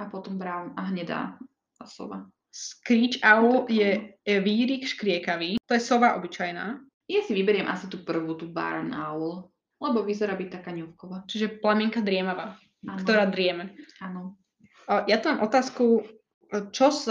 A 0.00 0.06
potom 0.06 0.38
brown 0.38 0.72
a 0.78 0.86
hnedá 0.86 1.36
tá 1.76 1.84
sova. 1.84 2.30
Screech 2.54 3.18
owl 3.26 3.66
je, 3.66 4.14
je 4.22 4.36
vírik 4.38 4.86
škriekavý. 4.86 5.58
To 5.66 5.74
je 5.74 5.82
sova 5.82 6.14
obyčajná. 6.14 6.78
Ja 7.10 7.20
si 7.26 7.34
vyberiem 7.34 7.66
asi 7.66 7.90
tú 7.90 8.06
prvú, 8.06 8.38
tú 8.38 8.46
barn 8.46 8.94
owl, 8.94 9.50
lebo 9.82 10.06
vyzerá 10.06 10.38
byť 10.38 10.62
taká 10.62 10.70
ňovková. 10.70 11.26
Čiže 11.26 11.58
plamienka 11.58 11.98
driemavá, 11.98 12.54
Áno, 12.86 13.02
ktorá 13.02 13.26
drieme. 13.26 13.74
Áno. 13.98 14.38
Ja 14.86 15.18
tu 15.18 15.34
mám 15.34 15.42
otázku, 15.42 16.06
čo 16.70 16.86
z 16.94 17.10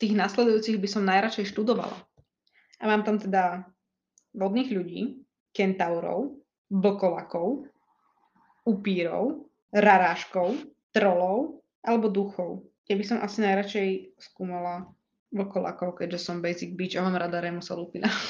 tých 0.00 0.16
nasledujúcich 0.16 0.80
by 0.80 0.88
som 0.88 1.04
najradšej 1.04 1.52
študovala. 1.52 1.94
A 2.80 2.88
mám 2.88 3.04
tam 3.04 3.20
teda 3.20 3.68
vodných 4.32 4.72
ľudí, 4.72 5.20
kentaurov, 5.52 6.40
vlkolakov, 6.72 7.68
upírov, 8.64 9.52
raráškov, 9.68 10.56
trolov 10.96 11.60
alebo 11.84 12.08
duchov. 12.08 12.71
Ja 12.84 12.94
by 12.94 13.04
som 13.04 13.18
asi 13.18 13.38
najradšej 13.40 13.88
skúmala 14.18 14.90
vlkolakov, 15.28 15.96
keďže 15.96 16.18
som 16.20 16.38
basic 16.38 16.74
bitch 16.74 16.94
a 16.94 17.02
mám 17.02 17.16
rada 17.16 17.38
Remusa 17.38 17.72
Lupina. 17.72 18.08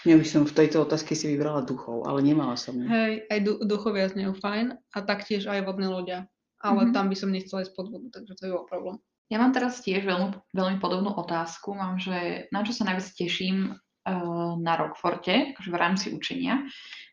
Ja 0.00 0.16
by 0.16 0.24
som 0.24 0.48
v 0.48 0.56
tejto 0.56 0.80
otázke 0.80 1.12
si 1.12 1.28
vybrala 1.28 1.60
duchov, 1.60 2.08
ale 2.08 2.24
nemala 2.24 2.56
som 2.56 2.72
ju. 2.72 2.88
Hej, 2.88 3.28
aj 3.28 3.38
du- 3.44 3.60
duchovia 3.60 4.08
znejú 4.08 4.32
fajn 4.32 4.72
a 4.72 4.98
taktiež 4.98 5.44
aj 5.44 5.60
vodné 5.60 5.92
ľudia. 5.92 6.24
Ale 6.56 6.88
Mhm. 6.88 6.96
tam 6.96 7.12
by 7.12 7.16
som 7.18 7.28
nechcela 7.28 7.60
ísť 7.60 7.76
pod 7.76 7.92
vodu, 7.92 8.08
takže 8.10 8.32
to 8.32 8.42
je 8.42 8.50
bol 8.50 8.64
problém. 8.64 8.96
Ja 9.28 9.36
mám 9.36 9.52
teraz 9.52 9.84
tiež 9.84 10.00
veľmi, 10.02 10.40
veľmi 10.50 10.80
podobnú 10.80 11.12
otázku. 11.12 11.76
Mám, 11.76 12.00
že 12.00 12.16
na 12.48 12.64
čo 12.64 12.72
sa 12.72 12.88
najviac 12.88 13.12
teším 13.12 13.76
uh, 13.76 14.56
na 14.56 14.72
Rockforte, 14.74 15.52
akože 15.52 15.68
v 15.68 15.76
rámci 15.76 16.06
učenia. 16.10 16.64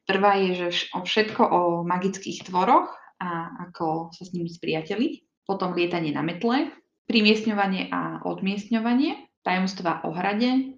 Prvá 0.08 0.40
je, 0.40 0.56
že 0.56 0.68
vš- 0.72 0.88
o 0.96 1.00
všetko 1.04 1.42
o 1.44 1.60
magických 1.84 2.48
tvoroch 2.48 2.88
a 3.20 3.30
ako 3.68 4.16
sa 4.16 4.24
s 4.24 4.32
nimi 4.32 4.48
spriateliť. 4.48 5.27
Potom 5.48 5.74
lietanie 5.74 6.12
na 6.12 6.22
metle, 6.22 6.76
primiestňovanie 7.08 7.88
a 7.90 8.20
odmiestňovanie, 8.28 9.32
tajomstvá 9.48 10.04
o 10.04 10.12
hrade, 10.12 10.76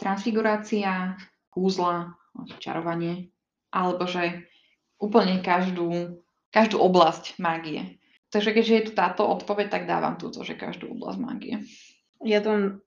transfigurácia, 0.00 1.20
kúzla, 1.52 2.16
čarovanie, 2.56 3.28
alebo 3.68 4.08
že 4.08 4.48
úplne 4.96 5.44
každú, 5.44 6.18
každú 6.48 6.80
oblasť 6.80 7.36
mágie. 7.36 8.00
Takže 8.30 8.56
keďže 8.56 8.74
je 8.74 8.86
tu 8.88 8.92
táto 8.96 9.26
odpoveď, 9.26 9.68
tak 9.68 9.84
dávam 9.84 10.16
túto, 10.16 10.40
že 10.46 10.56
každú 10.56 10.96
oblasť 10.96 11.18
mágie. 11.20 11.54
Ja 12.24 12.40
tam 12.40 12.80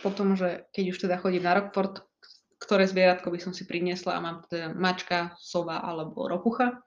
potom, 0.00 0.38
že 0.38 0.64
keď 0.72 0.84
už 0.94 0.98
teda 1.06 1.20
chodím 1.20 1.44
na 1.44 1.60
Rockford, 1.60 2.02
ktoré 2.62 2.88
zvieratko 2.88 3.28
by 3.28 3.38
som 3.42 3.52
si 3.52 3.68
priniesla 3.68 4.16
a 4.16 4.24
mám 4.24 4.36
teda 4.48 4.72
mačka, 4.72 5.36
sova 5.36 5.84
alebo 5.84 6.30
ropucha. 6.30 6.80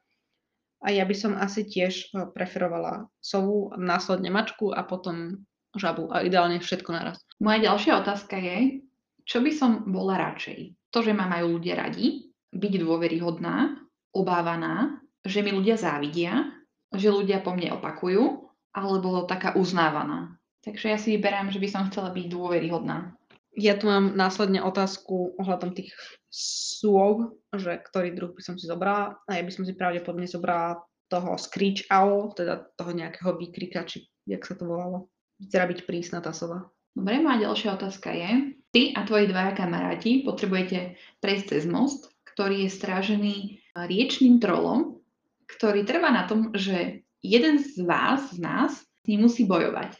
A 0.86 0.94
ja 0.94 1.04
by 1.06 1.16
som 1.18 1.34
asi 1.38 1.66
tiež 1.66 2.14
eh, 2.14 2.26
preferovala 2.32 3.10
sovu, 3.22 3.74
následne 3.78 4.30
mačku 4.30 4.74
a 4.74 4.86
potom 4.86 5.46
žabu 5.78 6.10
a 6.10 6.26
ideálne 6.26 6.58
všetko 6.58 6.90
naraz. 6.90 7.22
Moja 7.38 7.70
ďalšia 7.70 8.02
otázka 8.02 8.36
je, 8.38 8.82
čo 9.28 9.44
by 9.44 9.52
som 9.54 9.72
bola 9.92 10.18
radšej? 10.18 10.74
To, 10.96 11.04
že 11.04 11.14
ma 11.14 11.28
majú 11.30 11.60
ľudia 11.60 11.78
radi, 11.78 12.32
byť 12.56 12.74
dôveryhodná, 12.80 13.78
obávaná, 14.16 14.98
že 15.22 15.44
mi 15.44 15.52
ľudia 15.52 15.76
závidia, 15.76 16.48
že 16.96 17.12
ľudia 17.12 17.44
po 17.44 17.52
mne 17.52 17.76
opakujú, 17.78 18.48
alebo 18.72 19.28
taká 19.28 19.60
uznávaná. 19.60 20.40
Takže 20.64 20.88
ja 20.90 20.98
si 20.98 21.16
vyberám, 21.16 21.52
že 21.52 21.60
by 21.60 21.68
som 21.68 21.88
chcela 21.92 22.10
byť 22.16 22.26
dôveryhodná. 22.32 23.14
Ja 23.58 23.74
tu 23.74 23.89
mám 23.89 24.14
následne 24.14 24.62
otázku 24.62 25.34
ohľadom 25.41 25.74
tých 25.74 25.89
slov, 26.30 27.41
že 27.58 27.82
ktorý 27.82 28.14
druh 28.14 28.32
by 28.38 28.41
som 28.45 28.55
si 28.55 28.70
zobrala 28.70 29.18
a 29.26 29.30
ja 29.34 29.41
by 29.41 29.49
som 29.49 29.66
si 29.66 29.74
pravdepodobne 29.74 30.30
zobrala 30.30 30.86
toho 31.10 31.34
screech 31.41 31.89
owl, 31.89 32.38
teda 32.38 32.70
toho 32.78 32.93
nejakého 32.93 33.34
výkrika, 33.34 33.88
či 33.89 34.05
jak 34.30 34.45
sa 34.45 34.53
to 34.53 34.70
volalo. 34.70 35.10
Vyzerá 35.41 35.66
byť 35.66 35.89
prísna 35.89 36.22
tá 36.22 36.36
sova. 36.36 36.70
Dobre, 36.93 37.18
moja 37.18 37.49
ďalšia 37.49 37.70
otázka 37.78 38.10
je, 38.14 38.32
ty 38.74 38.82
a 38.93 39.05
tvoji 39.05 39.30
dvaja 39.30 39.53
kamaráti 39.58 40.22
potrebujete 40.22 40.97
prejsť 41.22 41.45
cez 41.58 41.64
most, 41.66 42.14
ktorý 42.34 42.66
je 42.66 42.70
strážený 42.74 43.36
riečným 43.74 44.38
trolom, 44.38 45.01
ktorý 45.49 45.82
trvá 45.86 46.14
na 46.14 46.30
tom, 46.30 46.53
že 46.53 47.01
jeden 47.26 47.58
z 47.58 47.82
vás, 47.86 48.34
z 48.34 48.41
nás, 48.41 48.86
s 48.86 49.03
ním 49.10 49.26
musí 49.26 49.45
bojovať. 49.45 49.97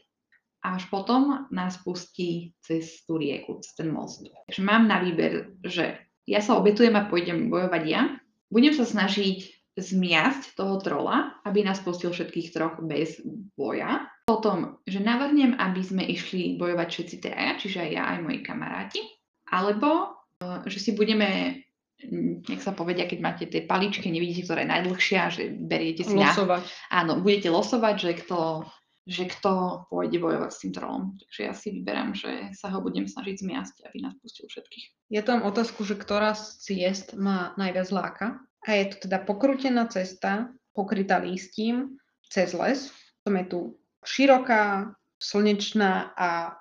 A 0.66 0.76
až 0.76 0.90
potom 0.90 1.48
nás 1.54 1.78
pustí 1.82 2.58
cez 2.66 3.06
tú 3.06 3.22
rieku, 3.22 3.62
cez 3.62 3.78
ten 3.78 3.94
most. 3.94 4.26
Takže 4.50 4.62
mám 4.66 4.90
na 4.90 5.00
výber, 5.00 5.54
že 5.62 6.02
ja 6.28 6.44
sa 6.44 6.60
obetujem 6.60 6.98
a 6.98 7.08
pôjdem 7.08 7.48
bojovať 7.48 7.84
ja. 7.88 8.20
Budem 8.52 8.76
sa 8.76 8.84
snažiť 8.84 9.58
zmiasť 9.78 10.58
toho 10.58 10.82
trola, 10.82 11.38
aby 11.46 11.62
nás 11.62 11.78
pustil 11.80 12.10
všetkých 12.10 12.50
troch 12.50 12.82
bez 12.82 13.22
boja. 13.54 14.10
Potom, 14.26 14.82
že 14.84 15.00
navrhnem, 15.00 15.56
aby 15.56 15.82
sme 15.86 16.04
išli 16.04 16.58
bojovať 16.58 16.88
všetci 16.90 17.16
traja, 17.22 17.56
čiže 17.56 17.80
aj 17.80 17.90
ja, 17.94 18.04
aj 18.12 18.20
moji 18.26 18.40
kamaráti. 18.44 19.02
Alebo, 19.48 20.20
eh, 20.44 20.66
že 20.68 20.82
si 20.82 20.92
budeme, 20.98 21.64
mm, 22.02 22.44
jak 22.50 22.62
sa 22.66 22.76
povedia, 22.76 23.08
keď 23.08 23.20
máte 23.24 23.46
tie 23.48 23.64
paličky, 23.64 24.12
nevidíte, 24.12 24.44
ktorá 24.44 24.66
je 24.66 24.74
najdlhšia, 24.74 25.22
že 25.32 25.44
beriete 25.56 26.04
si 26.04 26.18
na... 26.18 26.34
Losovať. 26.34 26.64
Áno, 26.92 27.24
budete 27.24 27.48
losovať, 27.54 27.96
že 28.02 28.12
kto, 28.26 28.68
že 29.08 29.32
kto 29.32 29.88
pôjde 29.88 30.20
bojovať 30.20 30.52
s 30.52 30.62
tým 30.62 30.72
trolom. 30.76 31.16
Takže 31.16 31.42
ja 31.48 31.54
si 31.56 31.72
vyberám, 31.72 32.12
že 32.12 32.52
sa 32.52 32.68
ho 32.76 32.84
budem 32.84 33.08
snažiť 33.08 33.40
zmiasť, 33.40 33.76
aby 33.88 34.04
nás 34.04 34.14
pustil 34.20 34.52
všetkých. 34.52 35.08
Ja 35.16 35.24
tu 35.24 35.32
mám 35.32 35.48
otázku, 35.48 35.88
že 35.88 35.96
ktorá 35.96 36.36
z 36.36 36.60
ciest 36.60 37.16
má 37.16 37.56
najviac 37.56 37.88
láka. 37.96 38.28
A 38.68 38.76
je 38.76 38.92
to 38.92 39.08
teda 39.08 39.24
pokrútená 39.24 39.88
cesta, 39.88 40.52
pokrytá 40.76 41.24
lístím, 41.24 41.96
cez 42.28 42.52
les. 42.52 42.92
Potom 43.24 43.40
je 43.40 43.46
tu 43.48 43.60
široká, 44.04 44.92
slnečná 45.24 46.12
a 46.20 46.60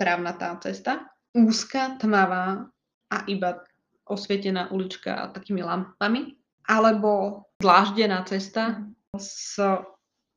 trávnatá 0.00 0.56
cesta. 0.64 1.12
Úzka, 1.36 2.00
tmavá 2.00 2.72
a 3.12 3.16
iba 3.28 3.60
osvietená 4.08 4.72
ulička 4.72 5.28
takými 5.36 5.60
lampami. 5.60 6.40
Alebo 6.64 7.44
dláždená 7.60 8.24
cesta 8.24 8.80
s 9.12 9.60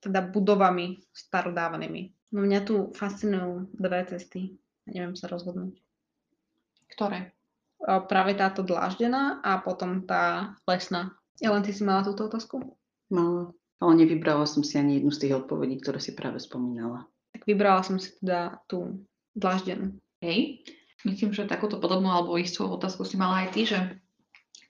teda 0.05 0.21
budovami 0.29 1.01
starodávnymi. 1.09 2.33
No 2.37 2.45
mňa 2.45 2.61
tu 2.61 2.93
fascinujú 2.93 3.73
dve 3.73 4.05
cesty. 4.05 4.53
Neviem 4.85 5.17
sa 5.17 5.25
rozhodnúť. 5.25 5.81
Ktoré? 6.93 7.33
Práve 7.81 8.37
táto 8.37 8.61
dláždená 8.61 9.41
a 9.41 9.57
potom 9.57 10.05
tá 10.05 10.53
lesná. 10.69 11.17
Ellen, 11.41 11.65
ty 11.65 11.73
si 11.73 11.81
mala 11.81 12.05
túto 12.05 12.29
otázku? 12.29 12.77
Mala. 13.09 13.49
Ale 13.81 13.93
nevybrala 13.99 14.47
som 14.47 14.63
si 14.63 14.79
ani 14.79 15.01
jednu 15.01 15.11
z 15.11 15.27
tých 15.27 15.33
odpovedí, 15.41 15.81
ktoré 15.83 15.99
si 15.99 16.15
práve 16.15 16.39
spomínala. 16.39 17.09
Tak 17.35 17.43
vybrala 17.43 17.83
som 17.83 17.99
si 17.99 18.15
teda 18.23 18.63
tú 18.71 19.03
dláždenú. 19.35 19.97
Hej. 20.23 20.63
Myslím, 21.03 21.35
že 21.35 21.49
takúto 21.49 21.77
podobnú 21.77 22.07
alebo 22.09 22.39
istú 22.39 22.65
otázku 22.65 23.03
si 23.03 23.19
mala 23.19 23.45
aj 23.45 23.49
ty, 23.51 23.61
že 23.67 23.77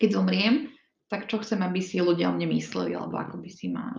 keď 0.02 0.10
zomriem, 0.20 0.74
tak 1.08 1.30
čo 1.30 1.40
chcem, 1.40 1.62
aby 1.62 1.80
si 1.80 2.02
ľudia 2.02 2.28
o 2.28 2.36
mne 2.36 2.50
mysleli, 2.58 2.98
alebo 2.98 3.16
ako 3.16 3.40
by 3.40 3.50
si 3.54 3.70
ma 3.70 3.94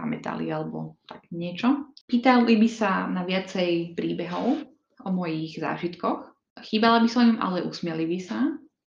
pamätali, 0.00 0.48
alebo 0.48 0.96
tak 1.04 1.28
niečo. 1.28 1.92
Pýtali 2.08 2.56
by 2.56 2.68
sa 2.72 3.06
na 3.06 3.22
viacej 3.22 3.94
príbehov 3.94 4.64
o 5.04 5.08
mojich 5.12 5.60
zážitkoch. 5.60 6.32
Chýbala 6.60 7.04
by 7.04 7.08
som 7.08 7.36
im, 7.36 7.38
ale 7.38 7.62
usmieli 7.62 8.08
by 8.08 8.18
sa. 8.18 8.38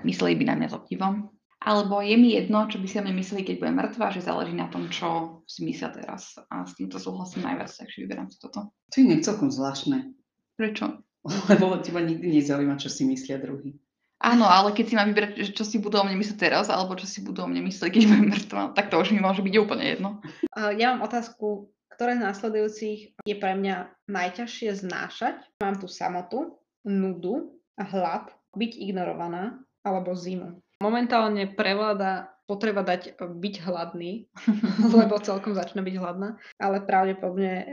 Mysleli 0.06 0.38
by 0.40 0.44
na 0.48 0.56
mňa 0.56 0.68
s 0.72 0.78
obdivom. 0.78 1.28
Alebo 1.60 2.00
je 2.00 2.16
mi 2.16 2.40
jedno, 2.40 2.72
čo 2.72 2.80
by 2.80 2.88
si 2.88 2.96
o 2.96 3.04
mne 3.04 3.20
mysleli, 3.20 3.44
keď 3.44 3.56
budem 3.60 3.76
mŕtva, 3.84 4.16
že 4.16 4.24
záleží 4.24 4.56
na 4.56 4.72
tom, 4.72 4.88
čo 4.88 5.44
si 5.44 5.68
myslia 5.68 5.92
teraz. 5.92 6.40
A 6.48 6.64
s 6.64 6.72
týmto 6.80 6.96
súhlasím 6.96 7.44
najviac, 7.44 7.68
takže 7.68 8.08
vyberám 8.08 8.32
si 8.32 8.40
toto. 8.40 8.72
To 8.72 8.96
je 8.96 9.20
celkom 9.20 9.52
zvláštne, 9.52 10.16
Prečo? 10.60 11.04
lebo 11.52 11.80
teba 11.80 12.04
nikdy 12.04 12.40
nezaujíma, 12.40 12.76
čo 12.76 12.92
si 12.92 13.08
myslia 13.08 13.40
druhý. 13.40 13.80
Áno, 14.20 14.44
ale 14.52 14.76
keď 14.76 14.86
si 14.86 14.96
mám 15.00 15.16
vybrať, 15.16 15.32
že 15.48 15.52
čo 15.56 15.64
si 15.64 15.80
budú 15.80 16.00
o 16.00 16.04
mne 16.04 16.20
myslieť 16.20 16.38
teraz, 16.52 16.68
alebo 16.68 17.00
čo 17.00 17.08
si 17.08 17.24
budú 17.24 17.48
o 17.48 17.50
mne 17.50 17.64
myslieť, 17.72 17.88
keď 17.88 18.04
budem 18.04 18.28
mŕtva, 18.36 18.64
tak 18.76 18.92
to 18.92 19.00
už 19.00 19.16
mi 19.16 19.24
môže 19.24 19.40
byť 19.40 19.56
úplne 19.56 19.86
jedno. 19.88 20.10
Ja 20.76 20.92
mám 20.92 21.08
otázku, 21.08 21.72
ktoré 21.96 22.20
z 22.20 22.28
následujúcich 22.28 23.00
je 23.24 23.36
pre 23.40 23.56
mňa 23.56 24.08
najťažšie 24.12 24.76
znášať. 24.76 25.40
Mám 25.64 25.80
tu 25.80 25.88
samotu, 25.88 26.60
nudu 26.84 27.60
hlad, 27.80 28.32
byť 28.56 28.72
ignorovaná 28.76 29.60
alebo 29.88 30.16
zimu. 30.16 30.60
Momentálne 30.80 31.48
prevláda 31.48 32.32
potreba 32.48 32.82
dať 32.82 33.14
e, 33.14 33.28
byť 33.30 33.56
hladný, 33.62 34.32
lebo 34.98 35.22
celkom 35.22 35.54
začne 35.54 35.86
byť 35.86 35.96
hladná, 36.02 36.40
ale 36.58 36.82
pravdepodobne 36.82 37.54
e, 37.62 37.66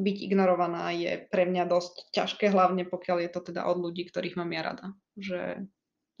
byť 0.00 0.16
ignorovaná 0.22 0.94
je 0.96 1.28
pre 1.28 1.44
mňa 1.44 1.68
dosť 1.68 2.14
ťažké, 2.14 2.48
hlavne 2.48 2.88
pokiaľ 2.88 3.28
je 3.28 3.30
to 3.34 3.40
teda 3.52 3.68
od 3.68 3.76
ľudí, 3.82 4.08
ktorých 4.08 4.38
mám 4.40 4.54
ja 4.54 4.62
rada. 4.64 4.86
Že, 5.18 5.68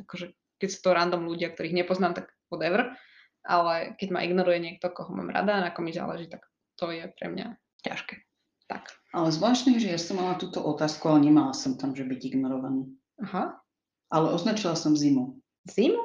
akože, 0.02 0.34
keď 0.58 0.68
sú 0.70 0.78
to 0.82 0.90
random 0.96 1.22
ľudia, 1.28 1.52
ktorých 1.52 1.78
nepoznám, 1.84 2.18
tak 2.18 2.34
whatever, 2.50 2.94
ale 3.44 3.94
keď 4.00 4.08
ma 4.10 4.24
ignoruje 4.24 4.58
niekto, 4.58 4.88
koho 4.90 5.12
mám 5.12 5.30
rada 5.30 5.60
na 5.60 5.70
kom 5.70 5.84
mi 5.84 5.92
záleží, 5.92 6.26
tak 6.26 6.42
to 6.80 6.90
je 6.90 7.06
pre 7.14 7.28
mňa 7.30 7.54
ťažké. 7.84 8.24
Tak. 8.64 8.96
Ale 9.12 9.28
zvláštne, 9.28 9.76
že 9.76 9.92
ja 9.92 10.00
som 10.00 10.16
mala 10.16 10.40
túto 10.40 10.64
otázku, 10.64 11.04
ale 11.12 11.28
nemala 11.28 11.52
som 11.52 11.76
tam, 11.76 11.92
že 11.92 12.08
byť 12.08 12.20
ignorovaný. 12.32 12.88
Aha. 13.20 13.60
Ale 14.08 14.32
označila 14.32 14.72
som 14.72 14.96
zimu. 14.96 15.36
Zimu? 15.68 16.00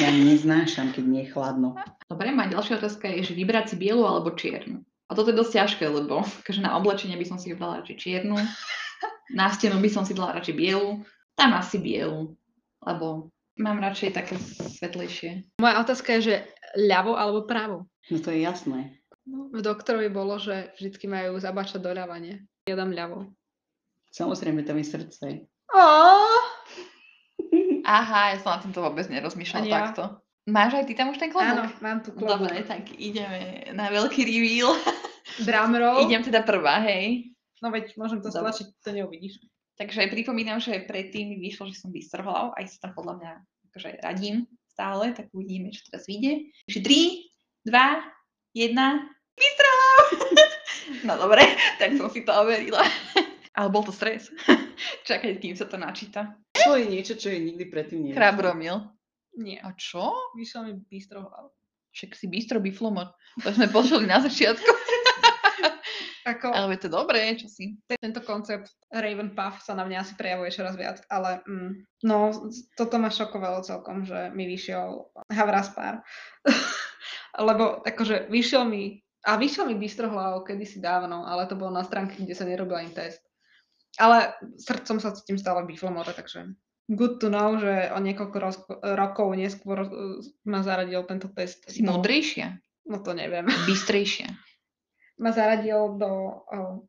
Ja 0.00 0.08
neznášam, 0.08 0.96
keď 0.96 1.04
nie 1.04 1.22
je 1.28 1.32
chladno. 1.36 1.76
Dobre, 2.08 2.32
moja 2.32 2.56
ďalšia 2.56 2.80
otázka 2.80 3.12
je, 3.12 3.28
že 3.28 3.36
vybrať 3.36 3.74
si 3.74 3.76
bielu 3.76 4.00
alebo 4.00 4.32
čiernu. 4.32 4.80
A 5.06 5.12
toto 5.12 5.28
je 5.28 5.36
dosť 5.36 5.52
ťažké, 5.60 5.84
lebo 5.84 6.24
akože 6.40 6.64
na 6.64 6.72
oblečenie 6.80 7.20
by 7.20 7.26
som 7.28 7.36
si 7.36 7.52
vybrala 7.52 7.84
radšej 7.84 7.98
čiernu, 8.00 8.40
na 9.32 9.52
stenu 9.52 9.76
by 9.80 9.90
som 9.92 10.08
si 10.08 10.16
dala 10.16 10.40
radšej 10.40 10.56
bielu, 10.56 11.04
tam 11.36 11.56
asi 11.56 11.76
bielu, 11.80 12.32
lebo 12.82 13.30
mám 13.58 13.78
radšej 13.78 14.10
také 14.12 14.34
svetlejšie. 14.78 15.46
Moja 15.62 15.82
otázka 15.82 16.18
je, 16.18 16.20
že 16.22 16.34
ľavo 16.76 17.14
alebo 17.14 17.46
právo? 17.46 17.86
No 18.10 18.18
to 18.18 18.34
je 18.34 18.42
jasné. 18.42 18.98
No, 19.22 19.54
v 19.54 19.62
doktorovi 19.62 20.10
bolo, 20.10 20.34
že 20.42 20.74
vždycky 20.74 21.06
majú 21.06 21.38
zabačať 21.38 21.78
doľavanie. 21.78 22.42
Ja 22.66 22.74
dám 22.74 22.90
ľavo. 22.90 23.30
Samozrejme, 24.10 24.66
tam 24.66 24.82
je 24.82 24.86
srdce. 24.86 25.26
Oh! 25.70 26.42
Aha, 27.86 28.34
ja 28.34 28.36
som 28.42 28.58
na 28.58 28.60
tomto 28.62 28.82
vôbec 28.82 29.06
nerozmýšľala 29.08 29.66
ja. 29.66 29.78
takto. 29.88 30.04
Máš 30.50 30.82
aj 30.82 30.84
ty 30.90 30.94
tam 30.98 31.14
už 31.14 31.22
ten 31.22 31.30
Áno, 31.30 31.70
klobúk? 31.70 31.78
mám 31.78 31.98
tu 32.02 32.10
klobúk. 32.14 32.50
Dobre, 32.50 32.66
tak 32.66 32.90
ideme 32.98 33.70
na 33.78 33.94
veľký 33.94 34.26
reveal. 34.26 34.74
Drumroll. 35.46 36.02
Idem 36.02 36.22
teda 36.26 36.42
prvá, 36.42 36.82
hej. 36.82 37.30
No 37.62 37.70
veď, 37.70 37.94
môžem 37.94 38.18
to 38.18 38.26
Dobre. 38.26 38.50
stlačiť, 38.50 38.66
to 38.82 38.90
neuvidíš. 38.90 39.38
Takže 39.82 40.14
pripomínam, 40.14 40.62
že 40.62 40.86
predtým 40.86 41.34
mi 41.34 41.42
vyšlo, 41.42 41.66
že 41.66 41.82
som 41.82 41.90
bystrohlav, 41.90 42.54
aj 42.54 42.70
sa 42.70 42.86
tam 42.86 42.92
podľa 42.94 43.14
mňa 43.18 43.32
akože 43.66 43.90
radím 43.98 44.46
stále, 44.70 45.10
tak 45.10 45.26
uvidíme, 45.34 45.74
čo 45.74 45.82
teraz 45.90 46.06
vyjde. 46.06 46.54
Takže 46.70 46.80
3, 46.86 47.66
2, 47.66 48.78
1, 48.78 48.78
bystrohlav! 49.34 49.98
no 51.10 51.12
dobre, 51.18 51.42
tak 51.82 51.98
som 51.98 52.06
si 52.14 52.22
to 52.22 52.30
overila. 52.30 52.86
Ale 53.58 53.68
bol 53.74 53.82
to 53.82 53.90
stres. 53.90 54.30
Čakaj, 55.10 55.42
kým 55.42 55.58
sa 55.58 55.66
to 55.66 55.74
načíta. 55.74 56.38
To 56.62 56.78
je 56.78 56.86
niečo, 56.86 57.18
čo 57.18 57.34
je 57.34 57.42
nikdy 57.42 57.66
predtým 57.66 58.06
nevidela. 58.06 58.30
Chrabromil. 58.30 58.86
Nie, 59.34 59.58
A 59.66 59.74
čo? 59.74 60.14
vyšlo 60.38 60.70
mi 60.70 60.78
bystrohlav. 60.78 61.50
Však 61.90 62.14
si 62.14 62.30
bystro 62.30 62.62
biflomor. 62.62 63.10
To 63.42 63.50
sme 63.50 63.66
počuli 63.74 64.06
na 64.06 64.22
začiatku. 64.22 65.01
Ako, 66.22 66.54
Ale 66.54 66.78
je 66.78 66.86
to 66.86 66.90
dobré, 66.90 67.34
čo 67.34 67.50
si. 67.50 67.74
tento 67.98 68.22
koncept 68.22 68.70
Raven 68.94 69.34
Puff 69.34 69.66
sa 69.66 69.74
na 69.74 69.82
mňa 69.82 69.98
asi 70.06 70.14
prejavuje 70.14 70.54
čoraz 70.54 70.78
viac, 70.78 71.02
ale 71.10 71.42
mm, 71.42 72.02
no, 72.06 72.30
toto 72.78 72.96
ma 73.02 73.10
šokovalo 73.10 73.66
celkom, 73.66 74.06
že 74.06 74.30
mi 74.30 74.46
vyšiel 74.46 75.10
Havraspár. 75.34 76.06
Lebo 77.48 77.82
akože 77.82 78.30
vyšiel 78.30 78.62
mi, 78.62 79.02
a 79.26 79.34
vyšiel 79.34 79.66
mi 79.66 79.74
bystrohlav 79.78 80.46
kedysi 80.46 80.78
dávno, 80.78 81.26
ale 81.26 81.50
to 81.50 81.58
bolo 81.58 81.74
na 81.74 81.82
stránke, 81.82 82.22
kde 82.22 82.34
sa 82.38 82.46
nerobil 82.46 82.78
ani 82.78 82.94
test. 82.94 83.22
Ale 83.98 84.32
srdcom 84.56 85.02
sa 85.02 85.12
cítim 85.12 85.36
stále 85.36 85.66
v 85.66 85.74
biflomore, 85.74 86.14
takže 86.14 86.54
good 86.90 87.18
to 87.18 87.28
know, 87.28 87.58
že 87.58 87.92
o 87.92 87.98
niekoľko 87.98 88.36
roz, 88.38 88.56
rokov 88.82 89.34
neskôr 89.34 89.84
uh, 89.84 90.18
ma 90.46 90.62
zaradil 90.62 91.02
tento 91.04 91.30
test. 91.30 91.66
Si 91.68 91.82
múdrejšia. 91.82 92.58
No 92.88 92.98
to 92.98 93.14
neviem. 93.14 93.46
Bystrejšia. 93.46 94.51
Ma 95.18 95.30
zaradil 95.32 95.98
do 95.98 96.10
uh, 96.48 96.80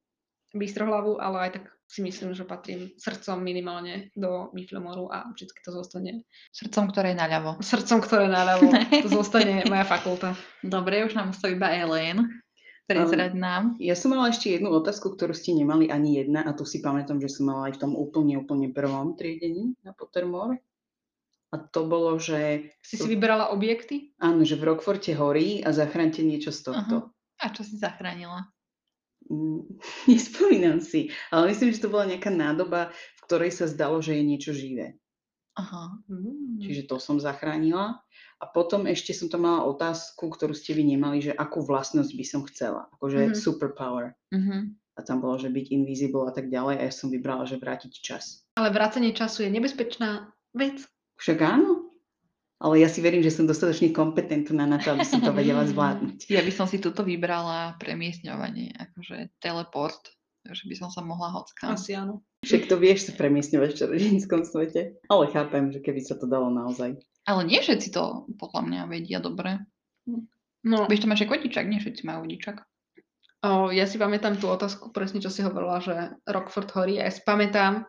bystrohlavu, 0.53 1.17
ale 1.17 1.49
aj 1.49 1.51
tak 1.59 1.65
si 1.93 2.01
myslím, 2.01 2.33
že 2.33 2.47
patrím 2.47 2.89
srdcom 2.97 3.37
minimálne 3.37 4.09
do 4.17 4.49
biflomoru 4.49 5.13
a 5.13 5.29
vždy 5.29 5.45
to 5.61 5.69
zostane 5.69 6.25
Srdcom, 6.49 6.89
ktoré 6.89 7.13
je 7.13 7.21
naľavo. 7.21 7.51
srdcom, 7.61 7.99
ktoré 8.01 8.25
naľavo, 8.25 8.73
to 9.05 9.09
zostane 9.13 9.61
moja 9.71 9.85
fakulta. 9.85 10.33
Dobre, 10.65 11.05
už 11.05 11.13
nám 11.13 11.37
ostala 11.37 11.53
iba 11.53 11.69
Ellen. 11.69 12.41
Prezrať 12.83 13.31
nám. 13.37 13.79
Ja 13.79 13.95
som 13.95 14.11
mala 14.11 14.27
ešte 14.27 14.59
jednu 14.59 14.67
otázku, 14.73 15.15
ktorú 15.15 15.31
ste 15.31 15.55
nemali 15.55 15.87
ani 15.87 16.19
jedna 16.19 16.43
a 16.43 16.51
tu 16.51 16.67
si 16.67 16.83
pamätám, 16.83 17.15
že 17.21 17.31
som 17.31 17.47
mala 17.47 17.71
aj 17.71 17.79
v 17.79 17.81
tom 17.87 17.91
úplne, 17.95 18.35
úplne 18.35 18.75
prvom 18.75 19.15
triedení 19.15 19.79
na 19.87 19.95
Pottermore. 19.95 20.59
A 21.53 21.61
to 21.61 21.85
bolo, 21.85 22.17
že... 22.19 22.73
Si 22.83 22.97
si 22.97 23.07
vyberala 23.07 23.53
objekty? 23.55 24.11
Áno, 24.19 24.43
že 24.43 24.57
v 24.57 24.73
Rockforte 24.73 25.13
horí 25.15 25.63
a 25.63 25.71
zachránte 25.71 26.25
niečo 26.25 26.49
z 26.51 26.73
tohto. 26.73 27.13
A 27.43 27.51
čo 27.51 27.61
si 27.61 27.75
zachránila? 27.75 28.47
Mm, 29.27 29.67
Nespomínam 30.11 30.79
si, 30.79 31.11
ale 31.27 31.51
myslím, 31.51 31.75
že 31.75 31.83
to 31.83 31.91
bola 31.91 32.07
nejaká 32.07 32.31
nádoba, 32.31 32.89
v 32.89 33.21
ktorej 33.27 33.51
sa 33.51 33.67
zdalo, 33.67 33.99
že 33.99 34.15
je 34.15 34.23
niečo 34.23 34.51
živé. 34.55 34.95
Aha. 35.53 36.01
Mm. 36.09 36.63
Čiže 36.65 36.89
to 36.89 36.97
som 36.97 37.21
zachránila. 37.21 38.01
A 38.41 38.49
potom 38.49 38.89
ešte 38.89 39.13
som 39.13 39.29
tam 39.29 39.45
mala 39.45 39.63
otázku, 39.69 40.27
ktorú 40.27 40.51
ste 40.51 40.73
vy 40.73 40.83
nemali, 40.83 41.21
že 41.21 41.31
akú 41.31 41.61
vlastnosť 41.63 42.11
by 42.11 42.25
som 42.25 42.41
chcela. 42.49 42.89
Akože 42.97 43.31
Mhm. 43.31 43.35
superpower. 43.37 44.17
Mhm. 44.33 44.75
A 44.93 45.01
tam 45.01 45.21
bolo, 45.25 45.41
že 45.41 45.49
byť 45.49 45.73
invisible 45.73 46.25
a 46.29 46.33
tak 46.33 46.53
ďalej. 46.53 46.77
A 46.77 46.83
ja 46.85 46.93
som 46.93 47.09
vybrala, 47.09 47.49
že 47.49 47.57
vrátiť 47.57 47.91
čas. 47.97 48.45
Ale 48.53 48.69
vracanie 48.69 49.09
času 49.09 49.41
je 49.45 49.49
nebezpečná 49.49 50.29
vec. 50.53 50.85
Však 51.17 51.37
áno. 51.41 51.82
Ale 52.63 52.79
ja 52.79 52.87
si 52.87 53.03
verím, 53.03 53.19
že 53.19 53.35
som 53.35 53.43
dostatočne 53.43 53.91
kompetentná 53.91 54.63
na 54.63 54.79
to, 54.79 54.95
aby 54.95 55.03
som 55.03 55.19
to 55.19 55.35
vedela 55.35 55.67
zvládnuť. 55.67 56.31
Ja 56.31 56.39
by 56.39 56.51
som 56.55 56.63
si 56.63 56.79
tuto 56.79 57.03
vybrala 57.03 57.75
premiesňovanie, 57.75 58.71
akože 58.79 59.35
teleport, 59.43 59.99
že 60.47 60.63
by 60.71 60.75
som 60.79 60.87
sa 60.87 61.03
mohla 61.03 61.27
hockám. 61.35 61.75
Asi 61.75 61.91
áno. 61.91 62.23
Však 62.47 62.71
to 62.71 62.79
vieš 62.79 63.07
sa 63.07 63.19
premiesňovať 63.19 63.69
v 63.71 63.79
čarodejníckom 63.83 64.41
svete. 64.47 64.95
Ale 65.11 65.27
chápem, 65.35 65.75
že 65.75 65.83
keby 65.83 66.07
sa 66.07 66.15
to 66.15 66.23
dalo 66.23 66.47
naozaj. 66.51 66.95
Ale 67.27 67.41
nie 67.47 67.59
všetci 67.59 67.91
to 67.91 68.27
podľa 68.39 68.61
mňa 68.67 68.81
vedia 68.87 69.19
dobre. 69.19 69.63
No, 70.63 70.87
Vieš, 70.87 71.03
to 71.03 71.11
máš 71.11 71.27
aj 71.27 71.31
vodičak, 71.35 71.67
nie 71.67 71.83
všetci 71.83 72.07
majú 72.07 72.23
vodičak. 72.27 72.63
o, 73.43 73.71
ja 73.75 73.83
si 73.83 73.99
pamätám 73.99 74.39
tú 74.39 74.47
otázku, 74.47 74.95
presne 74.95 75.19
čo 75.19 75.27
si 75.27 75.43
hovorila, 75.43 75.83
že 75.83 76.15
Rockford 76.23 76.71
horí. 76.75 76.99
A 77.03 77.07
ja 77.07 77.11
si 77.11 77.19
pamätám, 77.27 77.83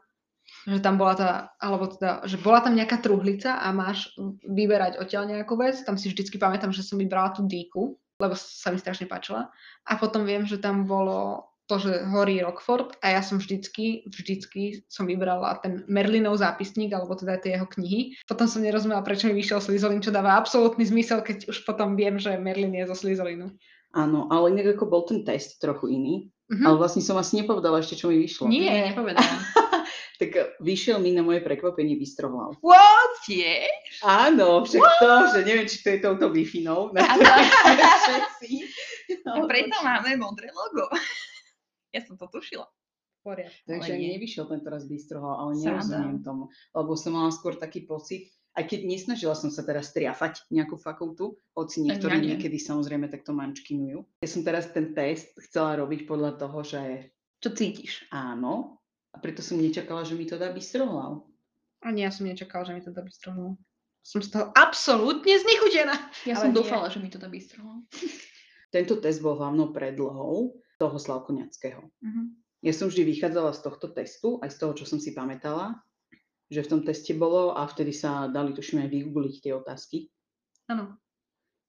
že 0.65 0.81
tam 0.81 0.97
bola 0.97 1.15
tá, 1.15 1.31
alebo 1.61 1.93
teda, 1.93 2.25
že 2.25 2.41
bola 2.41 2.65
tam 2.65 2.73
nejaká 2.73 3.05
truhlica 3.05 3.61
a 3.61 3.69
máš 3.71 4.13
vyberať 4.49 4.97
odtiaľ 4.97 5.29
nejakú 5.29 5.55
vec. 5.61 5.81
Tam 5.85 6.01
si 6.01 6.09
vždycky 6.09 6.41
pamätám, 6.41 6.73
že 6.73 6.81
som 6.81 6.97
vybrala 6.97 7.37
tú 7.37 7.45
dýku, 7.45 7.97
lebo 8.21 8.35
sa 8.37 8.73
mi 8.73 8.81
strašne 8.81 9.05
páčila. 9.05 9.53
A 9.85 9.93
potom 10.01 10.25
viem, 10.25 10.49
že 10.49 10.57
tam 10.57 10.89
bolo 10.89 11.49
to, 11.65 11.81
že 11.81 12.05
horí 12.13 12.45
Rockford 12.45 13.01
a 13.01 13.17
ja 13.17 13.21
som 13.25 13.41
vždycky, 13.41 14.05
vždycky 14.05 14.85
som 14.93 15.09
vybrala 15.09 15.57
ten 15.65 15.81
Merlinov 15.89 16.37
zápisník, 16.37 16.93
alebo 16.93 17.17
teda 17.17 17.41
tie 17.41 17.57
jeho 17.57 17.65
knihy. 17.65 18.21
Potom 18.29 18.45
som 18.45 18.61
nerozumela, 18.61 19.01
prečo 19.01 19.33
mi 19.33 19.37
vyšiel 19.41 19.65
Slytherin, 19.65 20.05
čo 20.05 20.13
dáva 20.13 20.37
absolútny 20.37 20.85
zmysel, 20.85 21.25
keď 21.25 21.49
už 21.49 21.65
potom 21.65 21.97
viem, 21.97 22.21
že 22.21 22.37
Merlin 22.37 22.77
je 22.77 22.85
zo 22.93 22.97
Slytherinu. 22.97 23.49
Áno, 23.97 24.29
ale 24.29 24.53
inak 24.53 24.77
ako 24.77 24.85
bol 24.91 25.03
ten 25.09 25.25
test 25.25 25.57
trochu 25.63 25.89
iný. 25.89 26.15
Mhm. 26.53 26.65
Ale 26.69 26.77
vlastne 26.77 27.01
som 27.01 27.17
asi 27.17 27.41
nepovedala 27.41 27.81
ešte, 27.81 27.97
čo 27.97 28.13
mi 28.13 28.21
vyšlo. 28.21 28.53
Nie, 28.53 28.93
nepovedala. 28.93 29.25
Tak 30.17 30.31
vyšiel 30.59 30.99
mi 30.99 31.11
na 31.11 31.21
moje 31.21 31.41
prekvapenie 31.41 31.95
bystrohlav. 31.95 32.57
What? 32.61 33.15
Je? 33.25 33.67
Áno, 34.01 34.63
však 34.63 34.83
to, 34.99 35.11
že 35.31 35.39
neviem, 35.43 35.65
či 35.65 35.79
to 35.81 35.89
je 35.91 35.99
touto 36.01 36.27
všetci. 37.99 38.51
A 39.25 39.37
No, 39.37 39.45
preto 39.45 39.77
máme 39.81 40.17
modré 40.17 40.49
logo. 40.51 40.89
Ja 41.91 42.03
som 42.03 42.19
to 42.19 42.27
tušila. 42.27 42.67
Poriadku. 43.23 43.55
Takže 43.65 43.87
Ale 43.89 44.03
nie. 44.03 44.19
nevyšiel 44.19 44.45
tento 44.45 44.67
raz 44.67 44.83
bystrohlav, 44.83 45.47
ale 45.47 45.53
nerozumiem 45.57 46.19
tomu. 46.21 46.51
Lebo 46.75 46.93
som 46.93 47.15
mala 47.15 47.31
skôr 47.31 47.55
taký 47.55 47.87
pocit, 47.87 48.29
aj 48.53 48.67
keď 48.67 48.81
nesnažila 48.85 49.33
som 49.33 49.47
sa 49.47 49.63
teraz 49.63 49.91
triafať 49.91 50.43
nejakú 50.51 50.75
fakultu, 50.75 51.39
hoci 51.55 51.87
niektorí 51.87 52.19
ja 52.19 52.21
nie. 52.21 52.29
niekedy 52.35 52.59
samozrejme 52.59 53.07
takto 53.07 53.31
mančkinujú. 53.31 54.03
Ja 54.19 54.29
som 54.29 54.43
teraz 54.43 54.69
ten 54.71 54.91
test 54.91 55.31
chcela 55.41 55.79
robiť 55.79 56.03
podľa 56.03 56.35
toho, 56.35 56.59
že 56.61 57.15
Čo 57.39 57.55
cítiš? 57.55 58.11
áno, 58.11 58.83
a 59.15 59.17
preto 59.23 59.41
som 59.41 59.57
nečakala, 59.57 60.03
že 60.03 60.19
mi 60.19 60.27
to 60.27 60.35
dá 60.35 60.51
bystrohlav. 60.51 61.23
Ani 61.87 62.03
ja 62.03 62.11
som 62.11 62.27
nečakala, 62.27 62.67
že 62.67 62.75
mi 62.75 62.83
to 62.83 62.91
dá 62.91 63.07
bystrohnú. 63.07 63.55
Som 64.05 64.21
z 64.21 64.35
toho 64.37 64.53
absolútne 64.53 65.33
znechutená. 65.39 65.97
Ja 66.29 66.37
Ale 66.37 66.43
som 66.43 66.51
nie. 66.53 66.59
dúfala, 66.61 66.87
že 66.93 66.99
mi 67.01 67.09
to 67.09 67.17
dá 67.17 67.31
bystro. 67.31 67.65
Tento 68.69 69.01
test 69.01 69.23
bol 69.25 69.39
hlavnou 69.39 69.71
predlohou 69.73 70.59
toho 70.77 70.97
Slavkoňackého. 70.99 71.89
Mhm. 72.03 72.23
Ja 72.65 72.73
som 72.73 72.89
vždy 72.89 73.05
vychádzala 73.05 73.53
z 73.53 73.61
tohto 73.61 73.93
testu, 73.93 74.41
aj 74.41 74.51
z 74.53 74.57
toho, 74.57 74.73
čo 74.73 74.85
som 74.89 74.97
si 74.97 75.13
pamätala, 75.13 75.85
že 76.49 76.65
v 76.65 76.71
tom 76.73 76.81
teste 76.81 77.13
bolo 77.13 77.53
a 77.53 77.69
vtedy 77.69 77.93
sa 77.93 78.25
dali 78.33 78.57
tuším 78.57 78.81
aj 78.85 78.89
vygoogliť 78.89 79.35
tie 79.45 79.53
otázky, 79.53 80.09
Áno. 80.73 80.97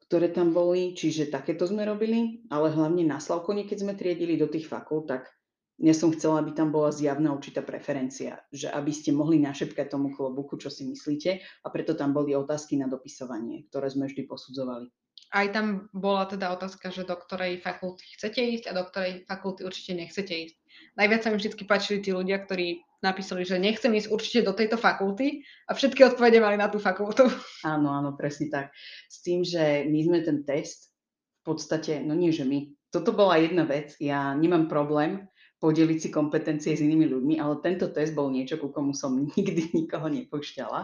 ktoré 0.08 0.32
tam 0.32 0.56
boli, 0.56 0.96
čiže 0.96 1.28
takéto 1.28 1.68
sme 1.68 1.84
robili, 1.84 2.48
ale 2.48 2.72
hlavne 2.72 3.04
na 3.04 3.20
Slavkone, 3.20 3.68
keď 3.68 3.78
sme 3.84 3.94
triedili 4.00 4.40
do 4.40 4.48
tých 4.48 4.72
fakult, 4.72 5.12
tak 5.12 5.28
Ja 5.76 5.92
som 5.92 6.16
chcela, 6.16 6.40
aby 6.40 6.56
tam 6.56 6.72
bola 6.72 6.88
zjavná 6.88 7.36
určitá 7.36 7.60
preferencia, 7.60 8.40
že 8.48 8.72
aby 8.72 8.96
ste 8.96 9.12
mohli 9.12 9.44
našepkať 9.44 9.92
tomu 9.92 10.16
klobuku, 10.16 10.56
čo 10.56 10.72
si 10.72 10.88
myslíte 10.88 11.44
a 11.44 11.68
preto 11.68 12.00
tam 12.00 12.16
boli 12.16 12.32
otázky 12.32 12.80
na 12.80 12.88
dopisovanie, 12.88 13.68
ktoré 13.68 13.92
sme 13.92 14.08
vždy 14.08 14.24
posudzovali. 14.24 14.88
Aj 15.36 15.52
tam 15.52 15.92
bola 15.92 16.32
teda 16.32 16.56
otázka, 16.56 16.96
že 16.96 17.04
do 17.04 17.16
ktorej 17.20 17.60
fakulty 17.60 18.08
chcete 18.16 18.40
ísť 18.40 18.66
a 18.72 18.78
do 18.78 18.88
ktorej 18.88 19.28
fakulty 19.28 19.68
určite 19.68 20.00
nechcete 20.00 20.32
ísť. 20.32 20.56
Najviac 20.96 21.22
sa 21.24 21.30
mi 21.32 21.36
vždy 21.44 21.68
páčili 21.68 22.00
tí 22.00 22.16
ľudia, 22.16 22.40
ktorí 22.48 22.80
napísali, 23.04 23.44
že 23.44 23.60
nechcem 23.60 23.92
ísť 24.00 24.08
určite 24.08 24.48
do 24.48 24.56
tejto 24.56 24.80
fakulty 24.80 25.44
a 25.68 25.76
všetky 25.76 26.08
odpovede 26.08 26.40
mali 26.40 26.56
na 26.56 26.72
tú 26.72 26.80
fakultu. 26.80 27.28
Áno, 27.68 27.92
áno, 27.92 28.16
presne 28.16 28.48
tak. 28.48 28.72
S 29.12 29.20
tým, 29.20 29.44
že 29.44 29.84
my 29.92 30.00
sme 30.08 30.20
ten 30.24 30.48
test 30.48 30.96
v 31.44 31.52
podstate, 31.52 32.00
no 32.00 32.16
nie, 32.16 32.32
že 32.32 32.48
my. 32.48 32.72
Toto 32.96 33.12
bola 33.12 33.36
jedna 33.36 33.68
vec, 33.68 34.00
ja 34.00 34.32
nemám 34.32 34.72
problém 34.72 35.28
podeliť 35.60 35.98
si 35.98 36.10
kompetencie 36.12 36.76
s 36.76 36.84
inými 36.84 37.08
ľuďmi, 37.08 37.36
ale 37.40 37.64
tento 37.64 37.88
test 37.90 38.12
bol 38.12 38.28
niečo, 38.30 38.60
ku 38.60 38.70
komu 38.70 38.92
som 38.92 39.16
nikdy 39.36 39.72
nikoho 39.72 40.08
nepúšťala 40.12 40.82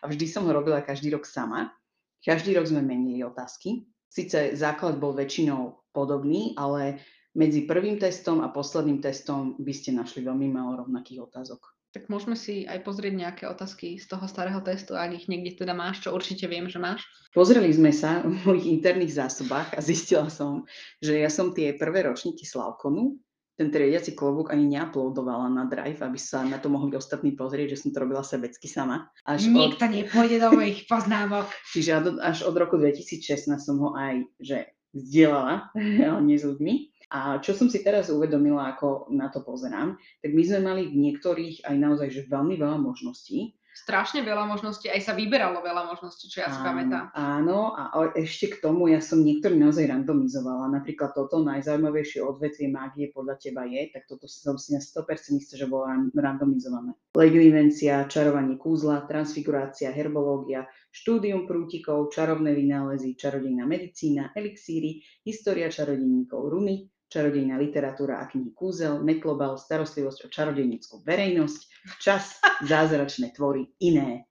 a 0.00 0.04
vždy 0.04 0.24
som 0.28 0.48
ho 0.48 0.52
robila 0.52 0.80
každý 0.84 1.12
rok 1.12 1.28
sama. 1.28 1.72
Každý 2.24 2.56
rok 2.56 2.64
sme 2.64 2.80
menili 2.80 3.20
otázky. 3.20 3.84
Sice 4.08 4.56
základ 4.56 4.96
bol 4.96 5.12
väčšinou 5.12 5.92
podobný, 5.92 6.56
ale 6.56 7.04
medzi 7.36 7.66
prvým 7.68 8.00
testom 8.00 8.40
a 8.40 8.48
posledným 8.48 9.02
testom 9.02 9.58
by 9.60 9.72
ste 9.74 9.92
našli 9.92 10.24
veľmi 10.24 10.48
málo 10.48 10.86
rovnakých 10.86 11.20
otázok. 11.28 11.74
Tak 11.94 12.10
môžeme 12.10 12.34
si 12.34 12.66
aj 12.66 12.82
pozrieť 12.82 13.14
nejaké 13.14 13.44
otázky 13.46 14.02
z 14.02 14.06
toho 14.10 14.26
starého 14.26 14.58
testu, 14.66 14.98
ak 14.98 15.14
ich 15.14 15.30
niekde 15.30 15.62
teda 15.62 15.78
máš, 15.78 16.02
čo 16.02 16.10
určite 16.10 16.50
viem, 16.50 16.66
že 16.66 16.82
máš. 16.82 17.06
Pozreli 17.30 17.70
sme 17.70 17.94
sa 17.94 18.18
v 18.22 18.34
mojich 18.42 18.66
interných 18.66 19.14
zásobách 19.14 19.78
a 19.78 19.80
zistila 19.82 20.26
som, 20.26 20.66
že 20.98 21.22
ja 21.22 21.30
som 21.30 21.54
tie 21.54 21.74
prvé 21.78 22.06
ročníky 22.06 22.42
Slavkonu 22.42 23.14
ten 23.54 23.70
triediaci 23.70 24.18
klobúk 24.18 24.50
ani 24.50 24.66
neuploadovala 24.66 25.46
na 25.46 25.64
Drive, 25.70 26.02
aby 26.02 26.18
sa 26.18 26.42
na 26.42 26.58
to 26.58 26.66
mohli 26.66 26.90
ostatní 26.98 27.38
pozrieť, 27.38 27.78
že 27.78 27.86
som 27.86 27.90
to 27.94 28.02
robila 28.02 28.26
sebecky 28.26 28.66
sama. 28.66 29.06
Až 29.22 29.46
Nikto 29.46 29.86
od... 29.86 29.92
nepôjde 29.94 30.42
do 30.42 30.50
mojich 30.58 30.90
poznámok. 30.90 31.46
Čiže 31.72 32.18
až 32.18 32.42
od 32.46 32.54
roku 32.58 32.74
2016 32.76 33.54
som 33.62 33.76
ho 33.78 33.94
aj 33.94 34.26
že 34.42 34.74
zdieľala, 34.94 35.70
ale 36.10 36.20
nie 36.26 36.38
s 36.38 36.46
ľuďmi. 36.46 36.74
A 37.14 37.38
čo 37.38 37.54
som 37.54 37.70
si 37.70 37.78
teraz 37.86 38.10
uvedomila, 38.10 38.74
ako 38.74 39.06
na 39.14 39.30
to 39.30 39.38
pozerám, 39.46 39.94
tak 40.18 40.34
my 40.34 40.42
sme 40.42 40.60
mali 40.66 40.90
v 40.90 40.98
niektorých 40.98 41.62
aj 41.62 41.76
naozaj 41.78 42.08
že 42.10 42.26
veľmi 42.26 42.58
veľa 42.58 42.82
možností 42.82 43.54
strašne 43.74 44.22
veľa 44.22 44.46
možností, 44.46 44.86
aj 44.86 45.02
sa 45.02 45.12
vyberalo 45.18 45.58
veľa 45.58 45.90
možností, 45.90 46.30
čo 46.30 46.46
ja 46.46 46.48
si 46.48 46.62
pamätám. 46.62 47.10
Áno, 47.10 47.74
a 47.74 47.90
ešte 48.14 48.54
k 48.54 48.62
tomu 48.62 48.86
ja 48.86 49.02
som 49.02 49.26
niektorý 49.26 49.58
naozaj 49.58 49.90
randomizovala. 49.90 50.70
Napríklad 50.70 51.10
toto 51.12 51.42
najzaujímavejšie 51.42 52.22
odvetvie 52.22 52.70
mágie 52.70 53.10
podľa 53.10 53.34
teba 53.42 53.66
je, 53.66 53.90
tak 53.90 54.06
toto 54.06 54.30
som 54.30 54.54
si 54.54 54.78
na 54.78 54.80
100% 54.80 55.42
istá, 55.42 55.58
že 55.58 55.66
bolo 55.66 55.90
randomizované. 56.14 56.94
Legivimencia, 57.18 58.06
čarovanie 58.06 58.54
kúzla, 58.54 59.10
transfigurácia, 59.10 59.90
herbológia, 59.90 60.70
štúdium 60.94 61.50
prútikov, 61.50 62.14
čarovné 62.14 62.54
vynálezy, 62.54 63.18
čarodejná 63.18 63.66
medicína, 63.66 64.30
elixíry, 64.38 65.02
história 65.26 65.66
čarodejníkov, 65.66 66.46
runy, 66.46 66.93
čarodejná 67.14 67.54
literatúra 67.54 68.18
a 68.18 68.26
knihy 68.26 68.50
Kúzel, 68.58 68.98
Neklobal, 69.06 69.54
starostlivosť 69.54 70.26
o 70.26 70.28
čarodejníckú 70.34 71.06
verejnosť, 71.06 71.60
čas, 72.02 72.42
zázračné 72.66 73.30
tvory, 73.30 73.70
iné. 73.78 74.26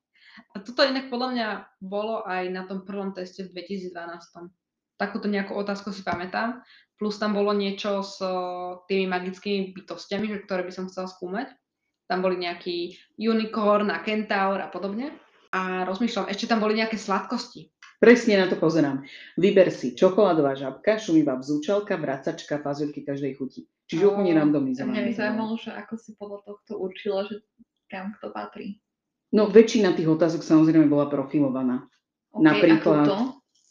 A 0.51 0.59
toto 0.59 0.83
inak 0.83 1.07
podľa 1.07 1.29
mňa 1.31 1.47
bolo 1.79 2.27
aj 2.27 2.43
na 2.51 2.67
tom 2.67 2.83
prvom 2.83 3.15
teste 3.15 3.47
v 3.47 3.55
2012. 3.55 3.95
Takúto 4.99 5.31
nejakú 5.31 5.55
otázku 5.55 5.95
si 5.95 6.03
pamätám. 6.03 6.61
Plus 6.99 7.17
tam 7.17 7.33
bolo 7.33 7.55
niečo 7.55 8.05
s 8.05 8.21
tými 8.85 9.09
magickými 9.09 9.73
bytostiami, 9.73 10.29
ktoré 10.45 10.61
by 10.67 10.73
som 10.73 10.85
chcela 10.91 11.09
skúmať. 11.09 11.49
Tam 12.05 12.21
boli 12.21 12.37
nejaký 12.37 12.93
unicorn 13.17 13.89
a 13.89 14.03
kentaur 14.05 14.61
a 14.61 14.69
podobne. 14.69 15.17
A 15.53 15.85
rozmýšľam, 15.85 16.29
ešte 16.29 16.49
tam 16.49 16.61
boli 16.61 16.77
nejaké 16.77 16.97
sladkosti. 16.97 17.72
Presne 18.03 18.35
na 18.35 18.51
to 18.51 18.59
pozerám. 18.59 19.07
Vyber 19.39 19.71
si 19.71 19.95
čokoládová 19.95 20.59
žabka, 20.59 20.99
šumivá 20.99 21.39
vzúčalka, 21.39 21.95
vracačka, 21.95 22.59
fazulky 22.59 22.99
každej 22.99 23.39
chuti. 23.39 23.63
Čiže 23.87 24.11
úplne 24.11 24.35
randomizované. 24.35 24.91
Mňa 24.91 25.07
by 25.07 25.13
zaujímalo, 25.15 25.53
že 25.55 25.71
ako 25.71 25.93
si 25.95 26.11
podľa 26.19 26.39
tohto 26.43 26.71
určila, 26.83 27.23
že 27.31 27.39
kam 27.87 28.11
kto 28.19 28.35
patrí. 28.35 28.83
No 29.31 29.47
väčšina 29.47 29.95
tých 29.95 30.11
otázok 30.11 30.43
samozrejme 30.43 30.91
bola 30.91 31.07
profilovaná. 31.07 31.87
Okay, 32.35 32.43
Napríklad... 32.43 33.07
A 33.07 33.07
tuto? 33.07 33.17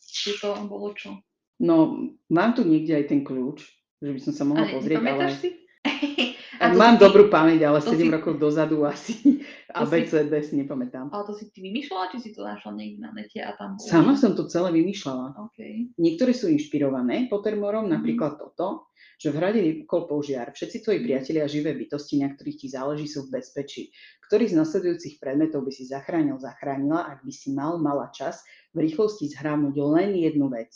Tuto 0.00 0.48
bolo 0.64 0.88
čo? 0.96 1.20
No, 1.60 2.08
mám 2.32 2.56
tu 2.56 2.64
niekde 2.64 3.04
aj 3.04 3.12
ten 3.12 3.20
kľúč, 3.20 3.68
že 4.00 4.10
by 4.16 4.20
som 4.24 4.32
sa 4.32 4.48
mohla 4.48 4.64
ale 4.64 4.72
pozrieť, 4.80 5.02
ale... 5.12 5.28
si? 5.36 5.61
Mám 6.78 6.96
si... 6.96 7.02
dobrú 7.02 7.26
pamäť, 7.26 7.66
ale 7.66 7.82
7 7.82 7.98
si... 7.98 8.06
rokov 8.06 8.38
dozadu 8.38 8.86
asi 8.86 9.42
a 9.76 9.82
BCD 9.82 10.30
si... 10.42 10.46
si 10.46 10.52
nepamätám. 10.62 11.10
Ale 11.10 11.24
to 11.26 11.34
si 11.34 11.50
ty 11.50 11.58
vymýšľala, 11.58 12.14
či 12.14 12.18
si 12.22 12.30
to 12.30 12.46
našla 12.46 12.72
niekde 12.78 12.98
na 13.02 13.10
nete 13.10 13.42
a 13.42 13.52
tam... 13.58 13.76
Sama 13.82 14.14
som 14.14 14.38
to 14.38 14.46
celé 14.46 14.70
vymýšľala. 14.78 15.34
Okay. 15.50 15.90
Niektoré 15.98 16.30
sú 16.30 16.46
inšpirované 16.46 17.26
Pottermorom, 17.26 17.86
mm-hmm. 17.86 17.96
napríklad 17.98 18.38
toto, 18.38 18.92
že 19.18 19.34
v 19.34 19.38
hrade 19.38 19.60
vypukol 19.62 20.06
požiar. 20.06 20.54
Všetci 20.54 20.82
tvoji 20.86 20.98
priatelia 21.02 21.46
a 21.46 21.50
živé 21.50 21.74
bytosti, 21.74 22.22
na 22.22 22.30
ktorých 22.30 22.58
ti 22.58 22.68
záleží, 22.70 23.06
sú 23.10 23.26
v 23.26 23.38
bezpečí. 23.38 23.90
Ktorý 24.26 24.50
z 24.50 24.58
nasledujúcich 24.58 25.18
predmetov 25.18 25.66
by 25.66 25.72
si 25.74 25.86
zachránil, 25.86 26.38
zachránila, 26.38 27.06
ak 27.10 27.26
by 27.26 27.32
si 27.34 27.54
mal, 27.54 27.78
mala 27.78 28.10
čas 28.14 28.42
v 28.74 28.86
rýchlosti 28.86 29.30
zhránuť 29.34 29.74
len 29.78 30.14
jednu 30.14 30.46
vec. 30.50 30.74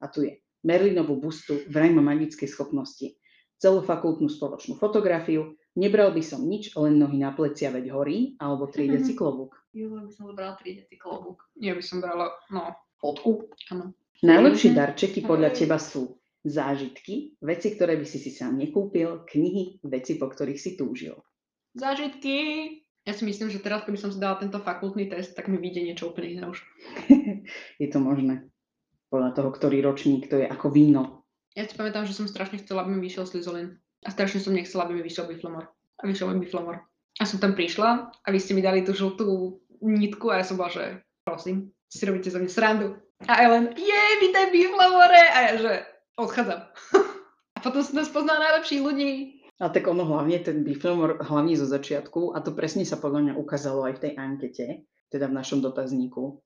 A 0.00 0.08
tu 0.08 0.24
je 0.24 0.40
Merlinovú 0.58 1.22
bustu, 1.22 1.62
vraj 1.70 1.94
má 1.94 2.02
magické 2.02 2.50
schopnosti 2.50 3.14
celú 3.58 3.82
fakultnú 3.82 4.30
spoločnú 4.30 4.78
fotografiu, 4.78 5.58
nebral 5.74 6.14
by 6.14 6.22
som 6.22 6.46
nič, 6.46 6.74
len 6.78 6.98
nohy 6.98 7.18
na 7.18 7.34
plecia, 7.34 7.74
veď 7.74 7.90
horí, 7.94 8.38
alebo 8.38 8.70
triediaci 8.70 9.14
mm-hmm. 9.14 9.20
klobúk. 9.20 9.52
Jo, 9.74 9.90
by 9.94 10.10
som 10.10 10.24
zobrala 10.30 10.54
triediaci 10.58 10.96
klobúk. 10.98 11.42
Ja 11.58 11.74
by 11.74 11.82
som 11.82 11.98
brala, 12.02 12.34
no, 12.50 12.74
fotku. 13.02 13.50
Áno. 13.74 13.94
Najlepšie 14.22 14.74
mm-hmm. 14.74 14.82
darčeky 14.82 15.20
podľa 15.22 15.50
teba 15.54 15.78
sú 15.78 16.18
zážitky, 16.46 17.38
veci, 17.42 17.74
ktoré 17.74 17.98
by 17.98 18.06
si 18.06 18.18
si 18.18 18.30
sám 18.30 18.58
nekúpil, 18.58 19.26
knihy, 19.26 19.82
veci, 19.86 20.16
po 20.16 20.30
ktorých 20.30 20.58
si 20.58 20.78
túžil. 20.78 21.18
Zážitky! 21.74 22.36
Ja 23.06 23.16
si 23.16 23.24
myslím, 23.24 23.48
že 23.48 23.64
teraz, 23.64 23.88
keby 23.88 23.96
som 23.96 24.12
si 24.12 24.20
dala 24.20 24.36
tento 24.36 24.60
fakultný 24.60 25.08
test, 25.08 25.32
tak 25.32 25.48
mi 25.48 25.56
vyjde 25.56 25.80
niečo 25.80 26.12
úplne 26.12 26.28
iné 26.28 26.44
už. 26.44 26.60
je 27.82 27.88
to 27.88 27.98
možné. 28.04 28.44
Podľa 29.08 29.32
toho, 29.32 29.48
ktorý 29.48 29.80
ročník 29.80 30.28
to 30.28 30.36
je 30.36 30.44
ako 30.44 30.68
víno. 30.68 31.17
Ja 31.56 31.64
si 31.64 31.74
pamätám, 31.76 32.04
že 32.04 32.16
som 32.16 32.28
strašne 32.28 32.60
chcela, 32.60 32.84
aby 32.84 32.96
mi 32.96 33.06
vyšiel 33.08 33.24
Slizolin. 33.24 33.80
A 34.04 34.12
strašne 34.12 34.42
som 34.42 34.54
nechcela, 34.54 34.84
aby 34.84 34.98
mi 34.98 35.02
vyšiel 35.02 35.26
Biflomor. 35.26 35.70
A 35.72 36.02
vyšiel 36.04 36.30
mi 36.34 36.44
Biflomor. 36.44 36.84
A 37.18 37.24
som 37.26 37.42
tam 37.42 37.56
prišla 37.58 38.14
a 38.14 38.28
vy 38.30 38.38
ste 38.38 38.54
mi 38.54 38.62
dali 38.62 38.86
tú 38.86 38.94
žltú 38.94 39.58
nitku 39.82 40.30
a 40.30 40.38
ja 40.38 40.44
som 40.46 40.54
bola, 40.54 40.70
že 40.70 41.02
prosím, 41.26 41.74
si 41.90 42.06
robíte 42.06 42.30
za 42.30 42.38
mňa 42.38 42.50
srandu. 42.52 42.94
A 43.26 43.42
Ellen, 43.42 43.74
je, 43.74 44.02
vítaj 44.22 44.54
Biflomore! 44.54 45.24
A 45.34 45.38
ja, 45.50 45.52
že 45.58 45.72
odchádzam. 46.14 46.60
a 47.56 47.58
potom 47.58 47.82
som 47.82 47.98
tam 47.98 48.06
spoznala 48.06 48.38
najlepších 48.38 48.82
ľudí. 48.84 49.10
A 49.58 49.74
tak 49.74 49.90
ono 49.90 50.06
hlavne, 50.06 50.38
ten 50.38 50.62
Biflomor 50.62 51.18
hlavne 51.26 51.58
zo 51.58 51.66
začiatku, 51.66 52.38
a 52.38 52.38
to 52.38 52.54
presne 52.54 52.86
sa 52.86 53.02
podľa 53.02 53.20
mňa 53.26 53.34
ukázalo 53.34 53.90
aj 53.90 53.98
v 53.98 54.02
tej 54.06 54.12
ankete, 54.14 54.66
teda 55.10 55.26
v 55.26 55.36
našom 55.42 55.58
dotazníku, 55.58 56.38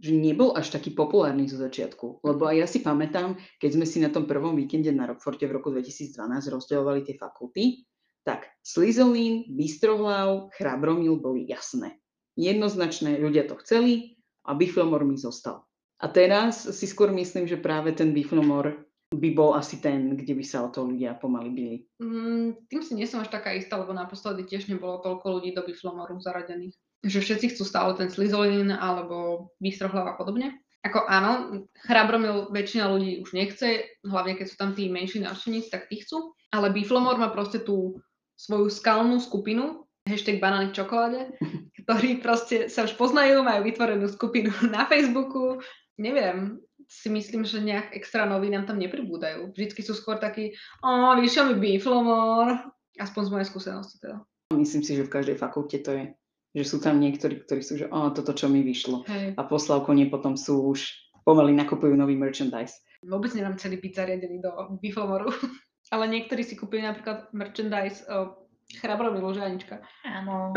že 0.00 0.16
nebol 0.16 0.56
až 0.56 0.72
taký 0.72 0.96
populárny 0.96 1.44
zo 1.44 1.60
začiatku. 1.60 2.24
Lebo 2.24 2.48
aj 2.48 2.56
ja 2.56 2.66
si 2.66 2.80
pamätám, 2.80 3.36
keď 3.60 3.70
sme 3.76 3.86
si 3.86 4.00
na 4.00 4.08
tom 4.08 4.24
prvom 4.24 4.56
víkende 4.56 4.88
na 4.90 5.04
Rockforte 5.04 5.44
v 5.44 5.60
roku 5.60 5.68
2012 5.68 6.16
rozdielovali 6.48 7.04
tie 7.04 7.20
fakulty, 7.20 7.84
tak 8.24 8.48
Slizolín, 8.64 9.44
Bystrohlav, 9.52 10.48
Chrabromil 10.56 11.20
boli 11.20 11.44
jasné. 11.44 12.00
Jednoznačné, 12.40 13.20
ľudia 13.20 13.44
to 13.44 13.60
chceli 13.60 14.16
a 14.48 14.56
Biflomor 14.56 15.04
mi 15.04 15.20
zostal. 15.20 15.68
A 16.00 16.08
teraz 16.08 16.64
si 16.64 16.88
skôr 16.88 17.12
myslím, 17.12 17.44
že 17.44 17.60
práve 17.60 17.92
ten 17.92 18.16
Biflomor 18.16 18.88
by 19.12 19.28
bol 19.36 19.52
asi 19.52 19.82
ten, 19.82 20.16
kde 20.16 20.32
by 20.32 20.44
sa 20.46 20.64
o 20.64 20.72
to 20.72 20.86
ľudia 20.86 21.18
pomaly 21.18 21.50
byli. 21.52 21.78
Mm, 22.00 22.56
tým 22.72 22.80
si 22.80 22.96
nie 22.96 23.04
som 23.04 23.20
až 23.20 23.28
taká 23.28 23.52
istá, 23.52 23.76
lebo 23.76 23.92
naposledy 23.92 24.48
tiež 24.48 24.70
nebolo 24.72 25.02
toľko 25.04 25.40
ľudí 25.40 25.52
do 25.52 25.66
Biflomoru 25.66 26.16
zaradených 26.22 26.78
že 27.00 27.20
všetci 27.24 27.56
chcú 27.56 27.64
stále 27.64 27.96
ten 27.96 28.12
slizolin 28.12 28.68
alebo 28.72 29.48
bystrohlav 29.60 30.12
a 30.12 30.14
podobne. 30.20 30.60
Ako 30.80 31.04
áno, 31.08 31.64
chrabromil 31.84 32.48
väčšina 32.48 32.88
ľudí 32.88 33.20
už 33.20 33.36
nechce, 33.36 33.84
hlavne 34.00 34.36
keď 34.36 34.46
sú 34.48 34.56
tam 34.56 34.72
tí 34.72 34.88
menší 34.88 35.20
návštevníci, 35.20 35.68
tak 35.68 35.92
tí 35.92 36.00
chcú. 36.00 36.32
Ale 36.52 36.72
Biflomor 36.72 37.20
má 37.20 37.28
proste 37.28 37.60
tú 37.60 38.00
svoju 38.40 38.72
skalnú 38.72 39.20
skupinu, 39.20 39.84
hashtag 40.08 40.40
banány 40.40 40.72
v 40.72 40.76
čokoláde, 40.80 41.20
ktorí 41.84 42.24
proste 42.24 42.72
sa 42.72 42.88
už 42.88 42.96
poznajú, 42.96 43.44
majú 43.44 43.60
vytvorenú 43.68 44.08
skupinu 44.08 44.52
na 44.74 44.88
Facebooku. 44.88 45.60
Neviem, 46.00 46.56
si 46.88 47.12
myslím, 47.12 47.44
že 47.44 47.60
nejak 47.60 47.92
extra 47.92 48.24
noví 48.24 48.48
nám 48.48 48.64
tam 48.64 48.80
nepribúdajú. 48.80 49.52
Vždycky 49.52 49.84
sú 49.84 49.92
skôr 49.92 50.16
takí, 50.16 50.56
o, 50.80 51.12
vyšiel 51.20 51.52
mi 51.52 51.56
Biflomor, 51.60 52.72
aspoň 52.96 53.22
z 53.28 53.30
mojej 53.30 53.48
skúsenosti 53.52 53.96
teda. 54.00 54.24
Myslím 54.56 54.82
si, 54.82 54.96
že 54.98 55.06
v 55.06 55.12
každej 55.12 55.36
fakulte 55.38 55.78
to 55.78 55.90
je 55.94 56.04
že 56.50 56.64
sú 56.66 56.82
tam 56.82 56.98
niektorí, 56.98 57.46
ktorí 57.46 57.62
sú, 57.62 57.78
že 57.78 57.86
o, 57.90 58.10
toto 58.10 58.34
čo 58.34 58.50
mi 58.50 58.66
vyšlo. 58.66 59.06
Hej. 59.06 59.38
A 59.38 59.42
po 59.46 59.56
Slavkone 59.56 60.10
potom 60.10 60.34
sú 60.34 60.74
už 60.74 60.90
pomaly 61.22 61.54
nakupujú 61.54 61.94
nový 61.94 62.18
merchandise. 62.18 62.74
Vôbec 63.06 63.30
nemám 63.32 63.56
celý 63.56 63.78
byť 63.78 63.92
zariadený 63.94 64.42
do 64.42 64.50
Bifomoru. 64.82 65.30
Ale 65.94 66.06
niektorí 66.06 66.46
si 66.46 66.54
kúpili 66.54 66.86
napríklad 66.86 67.30
merchandise 67.34 68.06
uh, 68.06 68.34
Chrabromilu, 68.78 69.34
že 69.34 69.42
Anička? 69.42 69.82
Áno. 70.06 70.54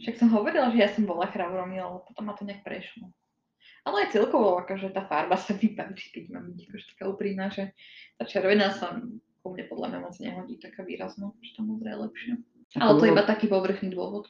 Však 0.00 0.16
som 0.16 0.32
hovorila, 0.32 0.72
že 0.72 0.80
ja 0.80 0.88
som 0.88 1.04
bola 1.04 1.28
chravromil, 1.28 1.84
ale 1.84 2.00
potom 2.08 2.24
ma 2.24 2.32
to 2.32 2.48
nejak 2.48 2.64
prešlo. 2.64 3.12
Ale 3.84 4.08
aj 4.08 4.16
celkovo, 4.16 4.56
akože 4.56 4.96
tá 4.96 5.04
farba 5.04 5.36
sa 5.36 5.52
mi 5.52 5.76
páči, 5.76 6.08
keď 6.08 6.24
mám 6.32 6.56
byť 6.56 6.60
akože 6.64 6.86
taká 6.96 7.04
úprimná, 7.12 7.52
že 7.52 7.76
tá 8.16 8.24
červená 8.24 8.72
sa 8.72 8.96
u 9.44 9.48
mne 9.52 9.64
podľa 9.68 9.86
mňa 9.92 9.98
moc 10.00 10.14
nehodí 10.20 10.56
taká 10.56 10.84
výrazno, 10.88 11.36
že 11.44 11.52
tá 11.56 11.60
modrá 11.64 11.96
je 11.96 11.98
lepšia. 12.08 12.34
Ako 12.76 12.80
Ale 12.80 12.96
to 12.96 13.04
je 13.04 13.12
iba 13.12 13.24
taký 13.24 13.46
povrchný 13.48 13.88
dôvod. 13.92 14.24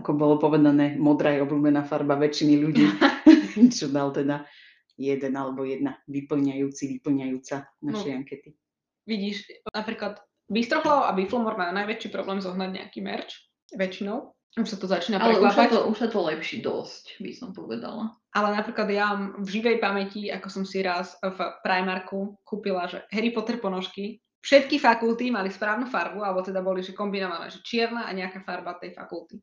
Ako 0.00 0.16
bolo 0.16 0.40
povedané, 0.40 0.96
modrá 0.96 1.36
je 1.36 1.44
obľúbená 1.44 1.84
farba 1.84 2.16
väčšiny 2.16 2.54
ľudí, 2.56 2.88
čo 3.76 3.92
dal 3.92 4.16
teda 4.16 4.48
jeden 4.96 5.32
alebo 5.36 5.68
jedna 5.68 6.00
vyplňajúci, 6.08 6.96
vyplňajúca 6.96 7.68
našej 7.84 8.12
ankety. 8.16 8.56
Vidíš, 9.04 9.48
napríklad 9.72 10.24
Bystrohlav 10.48 11.08
a 11.08 11.12
Biflomor 11.12 11.54
majú 11.54 11.72
najväčší 11.76 12.08
problém 12.08 12.40
zohnať 12.40 12.70
nejaký 12.80 13.00
merch, 13.04 13.32
väčšinou. 13.76 14.32
Už 14.58 14.66
sa 14.66 14.78
to 14.82 14.90
začína 14.90 15.22
Ale 15.22 15.38
už 15.38 15.54
sa, 15.54 15.70
to, 15.70 15.86
už 15.86 15.96
sa 16.00 16.08
to 16.10 16.26
lepší 16.26 16.58
dosť, 16.58 17.22
by 17.22 17.30
som 17.30 17.54
povedala. 17.54 18.18
Ale 18.34 18.50
napríklad 18.50 18.90
ja 18.90 19.14
mám 19.14 19.38
v 19.38 19.46
živej 19.46 19.78
pamäti, 19.78 20.26
ako 20.26 20.48
som 20.50 20.64
si 20.66 20.82
raz 20.82 21.14
v 21.22 21.38
Primarku 21.62 22.34
kúpila, 22.42 22.90
že 22.90 23.06
Harry 23.14 23.30
Potter 23.30 23.62
ponožky. 23.62 24.18
Všetky 24.42 24.82
fakulty 24.82 25.30
mali 25.30 25.54
správnu 25.54 25.86
farbu, 25.86 26.26
alebo 26.26 26.42
teda 26.42 26.64
boli 26.66 26.82
že 26.82 26.96
kombinované, 26.96 27.46
že 27.52 27.62
čierna 27.62 28.08
a 28.08 28.10
nejaká 28.10 28.42
farba 28.42 28.74
tej 28.74 28.90
fakulty. 28.96 29.38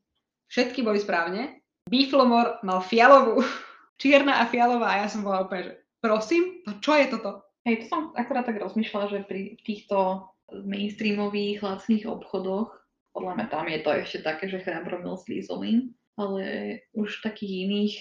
Všetky 0.48 0.80
boli 0.80 1.00
správne. 1.00 1.60
Biflomor 1.88 2.60
mal 2.64 2.80
fialovú, 2.84 3.44
čierna 4.02 4.40
a 4.40 4.48
fialová 4.48 4.96
a 4.96 5.00
ja 5.04 5.08
som 5.08 5.24
bola 5.24 5.44
úplne, 5.44 5.72
že 5.72 5.74
prosím, 6.00 6.64
to 6.64 6.76
čo 6.80 6.96
je 6.96 7.06
toto? 7.12 7.44
Hej, 7.64 7.84
to 7.84 7.92
som 7.92 8.02
akurát 8.16 8.48
tak 8.48 8.60
rozmýšľala, 8.60 9.06
že 9.12 9.28
pri 9.28 9.60
týchto 9.64 10.28
mainstreamových 10.48 11.60
lacných 11.60 12.08
obchodoch, 12.08 12.72
podľa 13.12 13.32
mňa 13.36 13.46
tam 13.52 13.66
je 13.68 13.80
to 13.84 13.90
ešte 13.92 14.18
také, 14.24 14.44
že 14.48 14.64
chrabromil 14.64 15.20
slízolín, 15.20 15.92
ale 16.16 16.42
už 16.96 17.20
takých 17.20 17.68
iných 17.68 17.94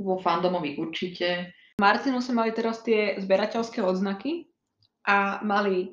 vo 0.00 0.16
fandomových 0.16 0.76
určite. 0.80 1.28
V 1.76 1.82
Martinuse 1.82 2.32
mali 2.32 2.54
teraz 2.56 2.80
tie 2.80 3.20
zberateľské 3.20 3.84
odznaky 3.84 4.48
a 5.04 5.42
mali 5.44 5.92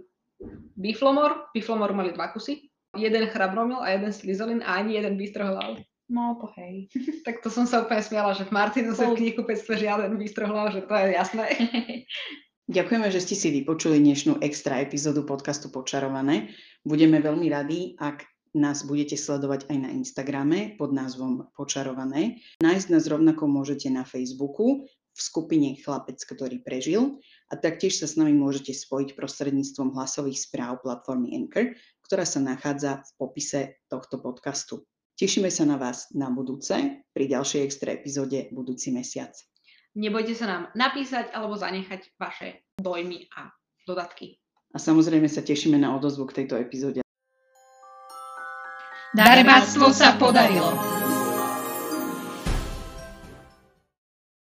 Biflomor, 0.80 1.52
Biflomor 1.52 1.92
mali 1.92 2.16
dva 2.16 2.32
kusy, 2.32 2.69
jeden 2.98 3.30
chrabromil 3.30 3.82
a 3.82 3.94
jeden 3.94 4.14
slizolin 4.14 4.62
a 4.66 4.82
ani 4.82 4.98
jeden 4.98 5.18
bystrohlav. 5.18 5.78
No 6.10 6.42
to 6.42 6.50
hej. 6.58 6.90
Tak 7.26 7.46
to 7.46 7.54
som 7.54 7.70
sa 7.70 7.86
úplne 7.86 8.02
smiala, 8.02 8.34
že 8.34 8.50
v 8.50 8.56
Martinuse 8.56 9.06
v 9.06 9.20
knihkupectve 9.20 9.78
žiaden 9.78 10.18
bystrohlav, 10.18 10.74
že 10.74 10.82
to 10.90 10.94
je 10.98 11.08
jasné. 11.14 11.46
Ďakujeme, 12.70 13.10
že 13.10 13.22
ste 13.22 13.34
si 13.38 13.50
vypočuli 13.50 13.98
dnešnú 13.98 14.42
extra 14.46 14.82
epizódu 14.82 15.26
podcastu 15.26 15.74
Počarované. 15.74 16.54
Budeme 16.86 17.18
veľmi 17.18 17.50
radi, 17.50 17.98
ak 17.98 18.26
nás 18.54 18.86
budete 18.86 19.18
sledovať 19.18 19.70
aj 19.70 19.78
na 19.78 19.90
Instagrame 19.94 20.78
pod 20.78 20.94
názvom 20.94 21.50
Počarované. 21.54 22.42
Nájsť 22.62 22.88
nás 22.94 23.06
rovnako 23.06 23.46
môžete 23.46 23.90
na 23.94 24.06
Facebooku 24.06 24.86
v 24.90 25.20
skupine 25.22 25.78
Chlapec, 25.82 26.22
ktorý 26.22 26.62
prežil 26.62 27.22
a 27.50 27.58
taktiež 27.58 28.02
sa 28.02 28.08
s 28.10 28.18
nami 28.18 28.38
môžete 28.38 28.74
spojiť 28.74 29.18
prostredníctvom 29.18 29.94
hlasových 29.94 30.38
správ 30.38 30.82
platformy 30.86 31.34
Anchor, 31.38 31.74
ktorá 32.10 32.26
sa 32.26 32.42
nachádza 32.42 33.06
v 33.06 33.10
popise 33.22 33.62
tohto 33.86 34.18
podcastu. 34.18 34.82
Tešíme 35.14 35.54
sa 35.54 35.62
na 35.70 35.78
vás 35.78 36.10
na 36.10 36.34
budúce 36.34 37.06
pri 37.14 37.30
ďalšej 37.30 37.62
extra 37.62 37.94
epizóde 37.94 38.50
budúci 38.50 38.90
mesiac. 38.90 39.30
Nebojte 39.94 40.34
sa 40.34 40.50
nám 40.50 40.64
napísať 40.74 41.30
alebo 41.38 41.54
zanechať 41.54 42.18
vaše 42.18 42.66
dojmy 42.82 43.30
a 43.38 43.54
dodatky. 43.86 44.42
A 44.74 44.82
samozrejme 44.82 45.30
sa 45.30 45.46
tešíme 45.46 45.78
na 45.78 45.94
odozvu 45.94 46.26
k 46.26 46.42
tejto 46.42 46.58
epizóde. 46.58 47.06
Darebáctvo 49.14 49.94
sa 49.94 50.18
podarilo. 50.18 51.09